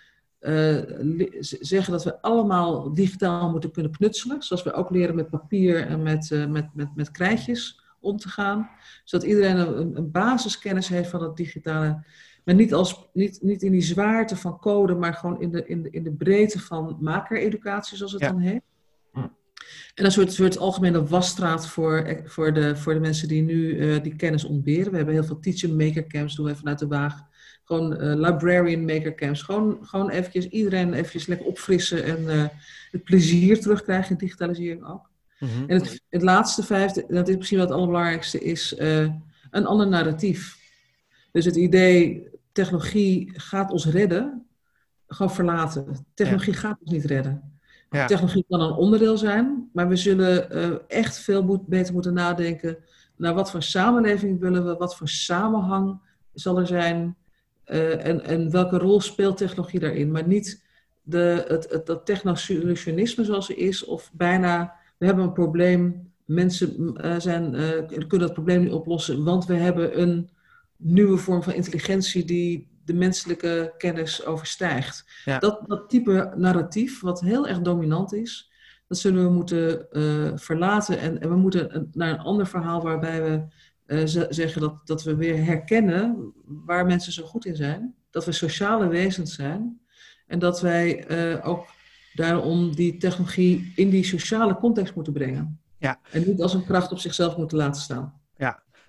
zeggen 1.40 1.92
dat 1.92 2.04
we 2.04 2.22
allemaal 2.22 2.94
digitaal 2.94 3.50
moeten 3.50 3.70
kunnen 3.70 3.92
knutselen. 3.92 4.42
Zoals 4.42 4.62
we 4.62 4.72
ook 4.72 4.90
leren 4.90 5.14
met 5.14 5.30
papier 5.30 5.86
en 5.86 6.02
met, 6.02 6.46
met, 6.48 6.66
met, 6.74 6.88
met 6.94 7.10
krijtjes 7.10 7.80
om 8.00 8.16
te 8.16 8.28
gaan. 8.28 8.70
Zodat 9.04 9.26
iedereen 9.26 9.56
een, 9.56 9.96
een 9.96 10.10
basiskennis 10.10 10.88
heeft 10.88 11.10
van 11.10 11.22
het 11.22 11.36
digitale. 11.36 12.04
Maar 12.44 12.54
niet, 12.54 12.74
als, 12.74 13.08
niet, 13.12 13.38
niet 13.42 13.62
in 13.62 13.72
die 13.72 13.82
zwaarte 13.82 14.36
van 14.36 14.58
code, 14.58 14.94
maar 14.94 15.14
gewoon 15.14 15.40
in 15.40 15.50
de, 15.50 15.66
in 15.66 15.82
de, 15.82 15.90
in 15.90 16.02
de 16.02 16.12
breedte 16.12 16.60
van 16.60 16.96
makereducatie, 17.00 17.96
zoals 17.96 18.12
het 18.12 18.22
dan 18.22 18.38
heet. 18.38 18.62
En 19.94 20.04
een 20.04 20.12
soort, 20.12 20.32
soort 20.32 20.58
algemene 20.58 21.04
wasstraat 21.04 21.68
voor, 21.68 22.22
voor, 22.24 22.52
de, 22.52 22.76
voor 22.76 22.94
de 22.94 23.00
mensen 23.00 23.28
die 23.28 23.42
nu 23.42 23.76
uh, 23.76 24.02
die 24.02 24.16
kennis 24.16 24.44
ontberen. 24.44 24.90
We 24.90 24.96
hebben 24.96 25.14
heel 25.14 25.24
veel 25.24 25.40
teacher 25.40 25.70
maker 25.70 26.06
camps, 26.06 26.34
doen 26.34 26.46
we 26.46 26.56
vanuit 26.56 26.78
de 26.78 26.86
Waag. 26.86 27.14
Gewoon 27.64 27.92
uh, 27.92 28.14
librarian 28.14 28.84
maker 28.84 29.14
camps. 29.14 29.42
Gewoon, 29.42 29.78
gewoon 29.82 30.10
eventjes 30.10 30.48
iedereen 30.48 30.92
eventjes 30.92 31.26
lekker 31.26 31.46
opfrissen 31.46 32.04
en 32.04 32.22
uh, 32.22 32.44
het 32.90 33.04
plezier 33.04 33.60
terugkrijgen 33.60 34.10
in 34.10 34.16
digitalisering 34.16 34.84
ook. 34.84 35.10
Mm 35.38 35.48
-hmm. 35.48 35.68
En 35.68 35.78
het, 35.78 36.02
het, 36.08 36.22
laatste 36.22 36.62
vijfde, 36.62 37.04
dat 37.08 37.28
is 37.28 37.36
misschien 37.36 37.58
wat 37.58 37.68
het 37.68 37.76
allerbelangrijkste, 37.76 38.40
is 38.40 38.74
een 39.50 39.66
ander 39.66 39.88
narratief. 39.88 40.58
Dus 41.32 41.44
het 41.44 41.56
idee, 41.56 42.28
technologie 42.52 43.32
gaat 43.34 43.70
ons 43.70 43.86
redden, 43.86 44.46
gewoon 45.06 45.34
verlaten. 45.34 46.06
Technologie 46.14 46.52
ja. 46.52 46.58
gaat 46.58 46.78
ons 46.80 46.90
niet 46.90 47.04
redden. 47.04 47.55
Technologie 47.88 48.44
kan 48.48 48.60
een 48.60 48.72
onderdeel 48.72 49.18
zijn, 49.18 49.70
maar 49.72 49.88
we 49.88 49.96
zullen 49.96 50.56
uh, 50.56 50.76
echt 50.88 51.18
veel 51.18 51.64
beter 51.66 51.92
moeten 51.92 52.14
nadenken 52.14 52.76
naar 53.16 53.34
wat 53.34 53.50
voor 53.50 53.62
samenleving 53.62 54.40
willen 54.40 54.66
we, 54.66 54.76
wat 54.76 54.96
voor 54.96 55.08
samenhang 55.08 55.98
zal 56.34 56.58
er 56.58 56.66
zijn 56.66 57.16
uh, 57.66 58.06
en, 58.06 58.24
en 58.24 58.50
welke 58.50 58.78
rol 58.78 59.00
speelt 59.00 59.36
technologie 59.36 59.80
daarin. 59.80 60.10
Maar 60.10 60.26
niet 60.26 60.64
de, 61.02 61.44
het, 61.48 61.70
het, 61.70 61.86
dat 61.86 62.06
technosolutionisme 62.06 63.24
zoals 63.24 63.48
er 63.48 63.58
is, 63.58 63.84
of 63.84 64.10
bijna 64.12 64.74
we 64.98 65.06
hebben 65.06 65.24
een 65.24 65.32
probleem, 65.32 66.12
mensen 66.24 66.94
uh, 67.04 67.14
zijn, 67.18 67.50
kunnen 67.86 68.26
dat 68.26 68.32
probleem 68.32 68.62
niet 68.62 68.72
oplossen, 68.72 69.24
want 69.24 69.46
we 69.46 69.54
hebben 69.54 70.00
een 70.00 70.28
nieuwe 70.76 71.16
vorm 71.16 71.42
van 71.42 71.52
intelligentie 71.52 72.24
die 72.24 72.68
de 72.86 72.94
menselijke 72.94 73.74
kennis 73.78 74.24
overstijgt. 74.24 75.04
Dat, 75.38 75.60
dat 75.66 75.88
type 75.88 76.32
narratief, 76.36 77.00
wat 77.00 77.20
heel 77.20 77.48
erg 77.48 77.60
dominant 77.60 78.14
is, 78.14 78.50
dat 78.88 78.98
zullen 78.98 79.24
we 79.24 79.30
moeten 79.30 79.86
uh, 79.92 80.32
verlaten. 80.34 80.98
En, 80.98 81.20
en, 81.20 81.28
we 81.28 81.36
moeten 81.36 81.88
naar 81.92 82.10
een 82.10 82.18
ander 82.18 82.46
verhaal 82.46 82.82
waarbij 82.82 83.22
we 83.22 83.44
uh, 83.86 84.26
zeggen 84.30 84.60
dat, 84.60 84.86
dat 84.86 85.02
we 85.02 85.16
weer 85.16 85.44
herkennen 85.44 86.32
waar 86.44 86.86
mensen 86.86 87.12
zo 87.12 87.24
goed 87.24 87.46
in 87.46 87.56
zijn. 87.56 87.94
Dat 88.10 88.24
we 88.24 88.32
sociale 88.32 88.88
wezens 88.88 89.34
zijn. 89.34 89.80
En 90.26 90.38
dat 90.38 90.60
wij 90.60 91.10
uh, 91.10 91.48
ook 91.48 91.66
daarom 92.14 92.74
die 92.74 92.96
technologie 92.96 93.72
in 93.76 93.90
die 93.90 94.04
sociale 94.04 94.56
context 94.56 94.94
moeten 94.94 95.12
brengen. 95.12 95.60
Ja. 95.78 96.00
En 96.10 96.24
niet 96.26 96.42
als 96.42 96.54
een 96.54 96.64
kracht 96.64 96.92
op 96.92 96.98
zichzelf 96.98 97.36
moeten 97.36 97.58
laten 97.58 97.82
staan. 97.82 98.20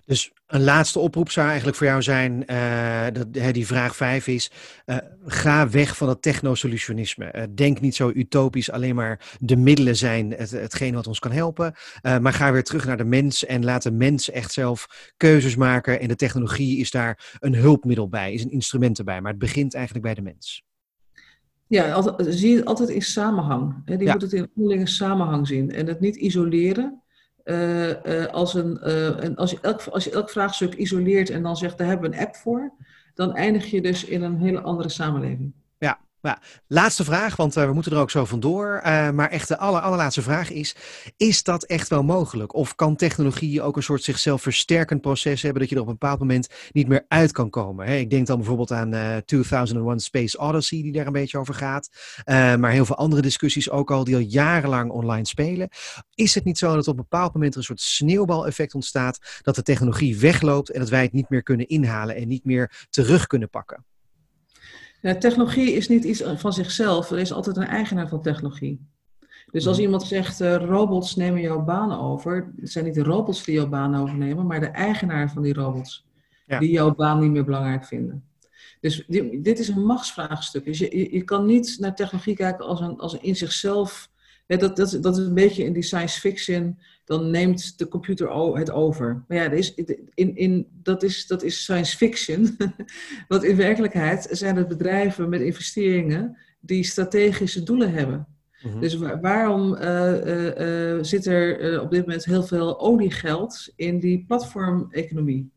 Dus 0.07 0.31
een 0.47 0.63
laatste 0.63 0.99
oproep 0.99 1.31
zou 1.31 1.47
eigenlijk 1.47 1.77
voor 1.77 1.87
jou 1.87 2.01
zijn, 2.01 2.43
uh, 2.47 3.05
dat, 3.13 3.53
die 3.53 3.67
vraag 3.67 3.95
5 3.95 4.27
is, 4.27 4.51
uh, 4.85 4.97
ga 5.25 5.69
weg 5.69 5.97
van 5.97 6.09
het 6.09 6.21
technosolutionisme. 6.21 7.33
Uh, 7.35 7.43
denk 7.55 7.79
niet 7.79 7.95
zo 7.95 8.11
utopisch, 8.13 8.71
alleen 8.71 8.95
maar 8.95 9.35
de 9.39 9.55
middelen 9.55 9.95
zijn 9.95 10.31
het, 10.31 10.51
hetgeen 10.51 10.93
wat 10.93 11.07
ons 11.07 11.19
kan 11.19 11.31
helpen. 11.31 11.73
maar 12.01 12.33
ga 12.33 12.51
weer 12.51 12.63
terug 12.63 12.85
naar 12.85 12.97
de 12.97 13.03
mens 13.03 13.45
en 13.45 13.65
laat 13.65 13.83
de 13.83 13.91
mens 13.91 14.29
echt 14.29 14.51
zelf 14.51 15.11
keuzes 15.17 15.55
maken. 15.55 15.99
En 15.99 16.07
de 16.07 16.15
technologie 16.15 16.79
is 16.79 16.91
daar 16.91 17.37
een 17.39 17.55
hulpmiddel 17.55 18.09
bij, 18.09 18.33
is 18.33 18.43
een 18.43 18.51
instrument 18.51 18.97
erbij. 18.97 19.21
Maar 19.21 19.31
het 19.31 19.39
begint 19.39 19.73
eigenlijk 19.73 20.05
bij 20.05 20.13
de 20.13 20.21
mens. 20.21 20.63
Ja, 21.67 21.91
altijd, 21.91 22.35
zie 22.35 22.49
je 22.49 22.55
het 22.55 22.65
altijd 22.65 22.89
in 22.89 23.01
samenhang. 23.01 23.81
Hè? 23.85 23.97
Die 23.97 24.07
ja. 24.07 24.13
moet 24.13 24.21
het 24.21 24.33
in 24.33 24.49
onderlinge 24.55 24.87
samenhang 24.87 25.47
zien 25.47 25.71
en 25.71 25.87
het 25.87 25.99
niet 25.99 26.15
isoleren. 26.15 27.01
Uh, 27.49 27.89
uh, 27.89 28.25
als, 28.25 28.53
een, 28.53 28.79
uh, 28.83 29.23
en 29.23 29.35
als, 29.35 29.51
je 29.51 29.57
elk, 29.61 29.81
als 29.81 30.03
je 30.03 30.11
elk 30.11 30.29
vraagstuk 30.29 30.73
isoleert 30.73 31.29
en 31.29 31.43
dan 31.43 31.57
zegt, 31.57 31.77
daar 31.77 31.87
hebben 31.87 32.09
we 32.09 32.15
een 32.15 32.23
app 32.23 32.35
voor, 32.35 32.73
dan 33.13 33.35
eindig 33.35 33.65
je 33.65 33.81
dus 33.81 34.05
in 34.05 34.21
een 34.21 34.37
hele 34.37 34.61
andere 34.61 34.89
samenleving. 34.89 35.53
Ja, 35.77 35.99
ja, 36.21 36.39
laatste 36.67 37.03
vraag, 37.03 37.35
want 37.35 37.57
uh, 37.57 37.65
we 37.65 37.73
moeten 37.73 37.91
er 37.91 37.97
ook 37.97 38.11
zo 38.11 38.25
vandoor. 38.25 38.81
Uh, 38.85 39.09
maar 39.09 39.29
echt 39.29 39.47
de 39.47 39.57
aller, 39.57 39.81
allerlaatste 39.81 40.21
vraag 40.21 40.51
is: 40.51 40.75
is 41.17 41.43
dat 41.43 41.63
echt 41.63 41.87
wel 41.87 42.03
mogelijk? 42.03 42.53
Of 42.53 42.75
kan 42.75 42.95
technologie 42.95 43.61
ook 43.61 43.75
een 43.75 43.83
soort 43.83 44.03
zichzelf 44.03 44.41
versterkend 44.41 45.01
proces 45.01 45.41
hebben 45.41 45.61
dat 45.61 45.69
je 45.69 45.75
er 45.75 45.81
op 45.81 45.87
een 45.87 45.93
bepaald 45.93 46.19
moment 46.19 46.49
niet 46.71 46.87
meer 46.87 47.05
uit 47.07 47.31
kan 47.31 47.49
komen? 47.49 47.87
Hè, 47.87 47.95
ik 47.95 48.09
denk 48.09 48.27
dan 48.27 48.37
bijvoorbeeld 48.37 48.71
aan 48.71 48.93
uh, 48.93 49.17
2001 49.17 49.99
Space 49.99 50.37
Odyssey, 50.37 50.81
die 50.81 50.91
daar 50.91 51.05
een 51.05 51.11
beetje 51.11 51.37
over 51.37 51.53
gaat. 51.53 51.89
maar 52.25 52.71
heel 52.71 52.85
veel 52.85 52.97
andere 52.97 53.21
discussies 53.21 53.69
ook 53.69 53.91
al, 53.91 54.03
die 54.03 54.15
al 54.15 54.21
jarenlang 54.21 54.91
online 54.91 55.27
spelen. 55.27 55.69
Is 56.15 56.35
het 56.35 56.43
niet 56.43 56.57
zo 56.57 56.75
dat 56.75 56.87
op 56.87 56.97
een 56.97 57.07
bepaald 57.09 57.33
moment 57.33 57.53
er 57.53 57.59
een 57.59 57.65
soort 57.65 57.81
sneeuwbaleffect 57.81 58.73
ontstaat, 58.73 59.39
dat 59.41 59.55
de 59.55 59.63
technologie 59.63 60.17
wegloopt 60.17 60.69
en 60.69 60.79
dat 60.79 60.89
wij 60.89 61.01
het 61.01 61.13
niet 61.13 61.29
meer 61.29 61.43
kunnen 61.43 61.67
inhalen 61.67 62.15
en 62.15 62.27
niet 62.27 62.45
meer 62.45 62.85
terug 62.89 63.27
kunnen 63.27 63.49
pakken? 63.49 63.85
Ja, 65.01 65.15
technologie 65.15 65.73
is 65.73 65.87
niet 65.87 66.03
iets 66.03 66.23
van 66.35 66.53
zichzelf. 66.53 67.11
Er 67.11 67.19
is 67.19 67.33
altijd 67.33 67.57
een 67.57 67.67
eigenaar 67.67 68.07
van 68.07 68.21
technologie. 68.21 68.87
Dus 69.51 69.67
als 69.67 69.75
mhm. 69.75 69.85
iemand 69.85 70.03
zegt, 70.03 70.41
uh, 70.41 70.55
robots 70.55 71.15
nemen 71.15 71.41
jouw 71.41 71.63
baan 71.63 71.99
over, 71.99 72.51
het 72.59 72.71
zijn 72.71 72.85
niet 72.85 72.93
de 72.93 73.03
robots 73.03 73.43
die 73.43 73.55
jouw 73.55 73.67
baan 73.67 73.95
overnemen, 73.95 74.45
maar 74.45 74.59
de 74.59 74.65
eigenaar 74.65 75.31
van 75.31 75.41
die 75.41 75.53
robots, 75.53 76.05
ja. 76.47 76.59
die 76.59 76.71
jouw 76.71 76.95
baan 76.95 77.19
niet 77.19 77.31
meer 77.31 77.45
belangrijk 77.45 77.85
vinden. 77.85 78.23
Dus 78.79 79.03
die, 79.07 79.41
dit 79.41 79.59
is 79.59 79.67
een 79.67 79.85
machtsvraagstuk. 79.85 80.65
Dus 80.65 80.77
je, 80.77 80.97
je, 80.97 81.13
je, 81.13 81.23
kan 81.23 81.45
niet 81.45 81.77
naar 81.79 81.95
technologie 81.95 82.35
kijken 82.35 82.65
als 82.65 82.79
een, 82.79 82.97
als 82.97 83.13
een 83.13 83.23
in 83.23 83.35
zichzelf. 83.35 84.09
dat, 84.47 84.75
dat, 84.75 84.97
dat 85.01 85.17
is 85.17 85.25
een 85.25 85.33
beetje 85.33 85.63
in 85.63 85.73
die 85.73 85.83
science 85.83 86.19
fiction 86.19 86.79
dan 87.07 87.29
neemt 87.29 87.77
de 87.77 87.87
computer 87.87 88.55
het 88.57 88.71
over. 88.71 89.23
Maar 89.27 89.37
ja, 89.37 89.49
dat 89.49 89.59
is, 89.59 89.73
in, 90.13 90.35
in, 90.35 90.67
dat 90.83 91.03
is, 91.03 91.27
dat 91.27 91.43
is 91.43 91.61
science 91.61 91.97
fiction. 91.97 92.57
Want 93.27 93.43
in 93.43 93.55
werkelijkheid 93.55 94.27
zijn 94.31 94.55
het 94.55 94.67
bedrijven 94.67 95.29
met 95.29 95.41
investeringen 95.41 96.37
die 96.59 96.83
strategische 96.83 97.63
doelen 97.63 97.93
hebben. 97.93 98.27
Mhm. 98.61 98.79
Dus 98.79 98.97
waarom 99.21 99.73
uh, 99.73 99.81
uh, 100.25 100.95
uh, 100.95 101.03
zit 101.03 101.25
er 101.25 101.81
op 101.81 101.91
dit 101.91 102.05
moment 102.05 102.25
heel 102.25 102.43
veel 102.43 102.79
oliegeld 102.79 103.73
in 103.75 103.99
die 103.99 104.23
platformeconomie? 104.27 105.51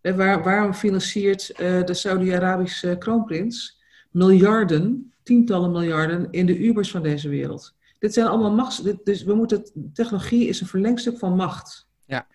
Waar, 0.00 0.42
waarom 0.42 0.74
financiert 0.74 1.56
de 1.56 1.94
Saudi-Arabische 1.94 2.96
kroonprins 2.98 3.80
miljarden, 4.10 5.12
tientallen 5.22 5.70
miljarden 5.70 6.28
in 6.30 6.46
de 6.46 6.58
Ubers 6.58 6.90
van 6.90 7.02
deze 7.02 7.28
wereld? 7.28 7.74
Dit 8.00 8.14
zijn 8.14 8.26
allemaal 8.26 8.52
machts. 8.52 8.82
dus 9.04 9.22
we 9.22 9.34
moeten, 9.34 9.64
technologie 9.92 10.46
is 10.46 10.60
een 10.60 10.66
verlengstuk 10.66 11.18
van 11.18 11.36
macht. 11.36 11.88
Ja. 12.06 12.26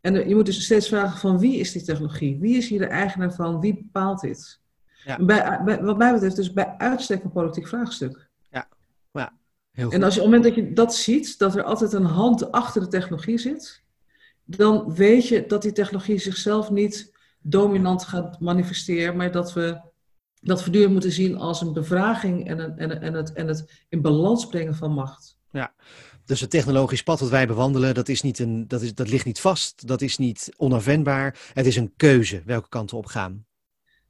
En 0.00 0.28
je 0.28 0.34
moet 0.34 0.46
dus 0.46 0.64
steeds 0.64 0.88
vragen 0.88 1.18
van 1.18 1.38
wie 1.38 1.58
is 1.58 1.72
die 1.72 1.82
technologie? 1.82 2.38
Wie 2.40 2.56
is 2.56 2.68
hier 2.68 2.78
de 2.78 2.86
eigenaar 2.86 3.32
van? 3.32 3.60
Wie 3.60 3.74
bepaalt 3.74 4.20
dit? 4.20 4.60
Ja. 5.04 5.24
Bij, 5.24 5.60
bij, 5.64 5.82
wat 5.82 5.98
mij 5.98 6.12
betreft 6.12 6.36
dus 6.36 6.52
bij 6.52 6.74
uitstek 6.78 7.24
een 7.24 7.32
politiek 7.32 7.68
vraagstuk. 7.68 8.28
Ja, 8.50 8.68
ja. 9.12 9.32
Heel 9.70 9.84
goed. 9.84 9.94
En 9.94 10.02
als 10.02 10.14
je, 10.14 10.20
op 10.20 10.26
het 10.26 10.34
moment 10.34 10.56
dat 10.56 10.64
je 10.64 10.72
dat 10.72 10.94
ziet, 10.94 11.38
dat 11.38 11.56
er 11.56 11.62
altijd 11.62 11.92
een 11.92 12.04
hand 12.04 12.52
achter 12.52 12.80
de 12.80 12.88
technologie 12.88 13.38
zit, 13.38 13.82
dan 14.44 14.94
weet 14.94 15.28
je 15.28 15.46
dat 15.46 15.62
die 15.62 15.72
technologie 15.72 16.18
zichzelf 16.18 16.70
niet 16.70 17.12
dominant 17.40 18.04
gaat 18.04 18.40
manifesteren, 18.40 19.16
maar 19.16 19.32
dat 19.32 19.52
we 19.52 19.80
dat 20.44 20.62
voortdurend 20.62 20.92
moeten 20.92 21.12
zien 21.12 21.36
als 21.36 21.60
een 21.60 21.72
bevraging 21.72 22.48
en, 22.48 22.58
een, 22.58 22.78
en, 22.78 23.00
en, 23.00 23.14
het, 23.14 23.32
en 23.32 23.46
het 23.46 23.84
in 23.88 24.02
balans 24.02 24.46
brengen 24.46 24.74
van 24.74 24.92
macht. 24.92 25.38
Ja, 25.50 25.74
dus 26.24 26.40
het 26.40 26.50
technologisch 26.50 27.02
pad 27.02 27.18
dat 27.18 27.28
wij 27.28 27.46
bewandelen, 27.46 27.94
dat, 27.94 28.08
is 28.08 28.22
niet 28.22 28.38
een, 28.38 28.68
dat, 28.68 28.82
is, 28.82 28.94
dat 28.94 29.08
ligt 29.08 29.24
niet 29.24 29.40
vast, 29.40 29.86
dat 29.86 30.00
is 30.00 30.18
niet 30.18 30.52
onafwendbaar. 30.56 31.38
Het 31.52 31.66
is 31.66 31.76
een 31.76 31.92
keuze 31.96 32.42
welke 32.44 32.68
kant 32.68 32.90
we 32.90 32.96
op 32.96 33.06
gaan. 33.06 33.46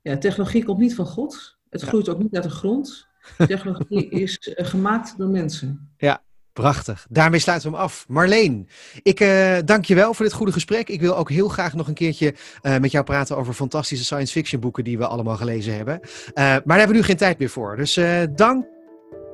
Ja, 0.02 0.18
technologie 0.18 0.64
komt 0.64 0.78
niet 0.78 0.94
van 0.94 1.06
God. 1.06 1.58
Het 1.70 1.82
groeit 1.82 2.08
ook 2.08 2.18
niet 2.18 2.34
uit 2.34 2.44
de 2.44 2.50
grond. 2.50 3.06
Technologie 3.46 4.08
is 4.08 4.46
uh, 4.46 4.66
gemaakt 4.66 5.18
door 5.18 5.28
mensen. 5.28 5.94
Ja, 5.96 6.22
Prachtig. 6.54 7.06
Daarmee 7.10 7.40
sluiten 7.40 7.70
we 7.70 7.76
hem 7.76 7.84
af. 7.84 8.04
Marleen, 8.08 8.68
ik 9.02 9.20
uh, 9.20 9.56
dank 9.64 9.84
je 9.84 9.94
wel 9.94 10.14
voor 10.14 10.24
dit 10.24 10.34
goede 10.34 10.52
gesprek. 10.52 10.88
Ik 10.88 11.00
wil 11.00 11.16
ook 11.16 11.30
heel 11.30 11.48
graag 11.48 11.74
nog 11.74 11.88
een 11.88 11.94
keertje 11.94 12.34
uh, 12.62 12.76
met 12.78 12.90
jou 12.90 13.04
praten 13.04 13.36
over 13.36 13.54
fantastische 13.54 14.04
science 14.04 14.32
fiction 14.32 14.60
boeken 14.60 14.84
die 14.84 14.98
we 14.98 15.06
allemaal 15.06 15.36
gelezen 15.36 15.76
hebben. 15.76 16.00
Uh, 16.02 16.10
maar 16.34 16.62
daar 16.64 16.78
hebben 16.78 16.86
we 16.86 16.92
nu 16.94 17.02
geen 17.02 17.16
tijd 17.16 17.38
meer 17.38 17.48
voor. 17.48 17.76
Dus 17.76 18.00
dank. 18.30 18.66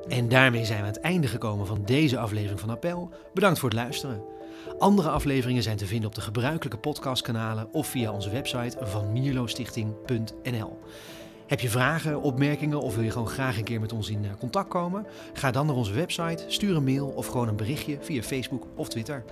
En 0.07 0.29
daarmee 0.29 0.65
zijn 0.65 0.79
we 0.79 0.85
aan 0.85 0.91
het 0.91 1.01
einde 1.01 1.27
gekomen 1.27 1.67
van 1.67 1.81
deze 1.85 2.17
aflevering 2.17 2.59
van 2.59 2.69
Appel. 2.69 3.13
Bedankt 3.33 3.59
voor 3.59 3.69
het 3.69 3.77
luisteren. 3.77 4.23
Andere 4.79 5.09
afleveringen 5.09 5.63
zijn 5.63 5.77
te 5.77 5.85
vinden 5.85 6.07
op 6.07 6.15
de 6.15 6.21
gebruikelijke 6.21 6.77
podcastkanalen 6.77 7.73
of 7.73 7.87
via 7.87 8.11
onze 8.11 8.29
website 8.29 8.77
van 8.81 9.11
mierlostichting.nl. 9.11 10.79
Heb 11.51 11.59
je 11.59 11.69
vragen, 11.69 12.21
opmerkingen 12.21 12.81
of 12.81 12.95
wil 12.95 13.03
je 13.03 13.11
gewoon 13.11 13.27
graag 13.27 13.57
een 13.57 13.63
keer 13.63 13.79
met 13.79 13.93
ons 13.93 14.09
in 14.09 14.25
eh, 14.25 14.31
contact 14.39 14.69
komen? 14.69 15.05
Ga 15.33 15.51
dan 15.51 15.65
naar 15.65 15.75
onze 15.75 15.93
website, 15.93 16.43
stuur 16.47 16.75
een 16.75 16.83
mail 16.83 17.07
of 17.07 17.27
gewoon 17.27 17.47
een 17.47 17.55
berichtje 17.55 17.97
via 18.01 18.21
Facebook 18.21 18.67
of 18.75 18.89
Twitter. 18.89 19.23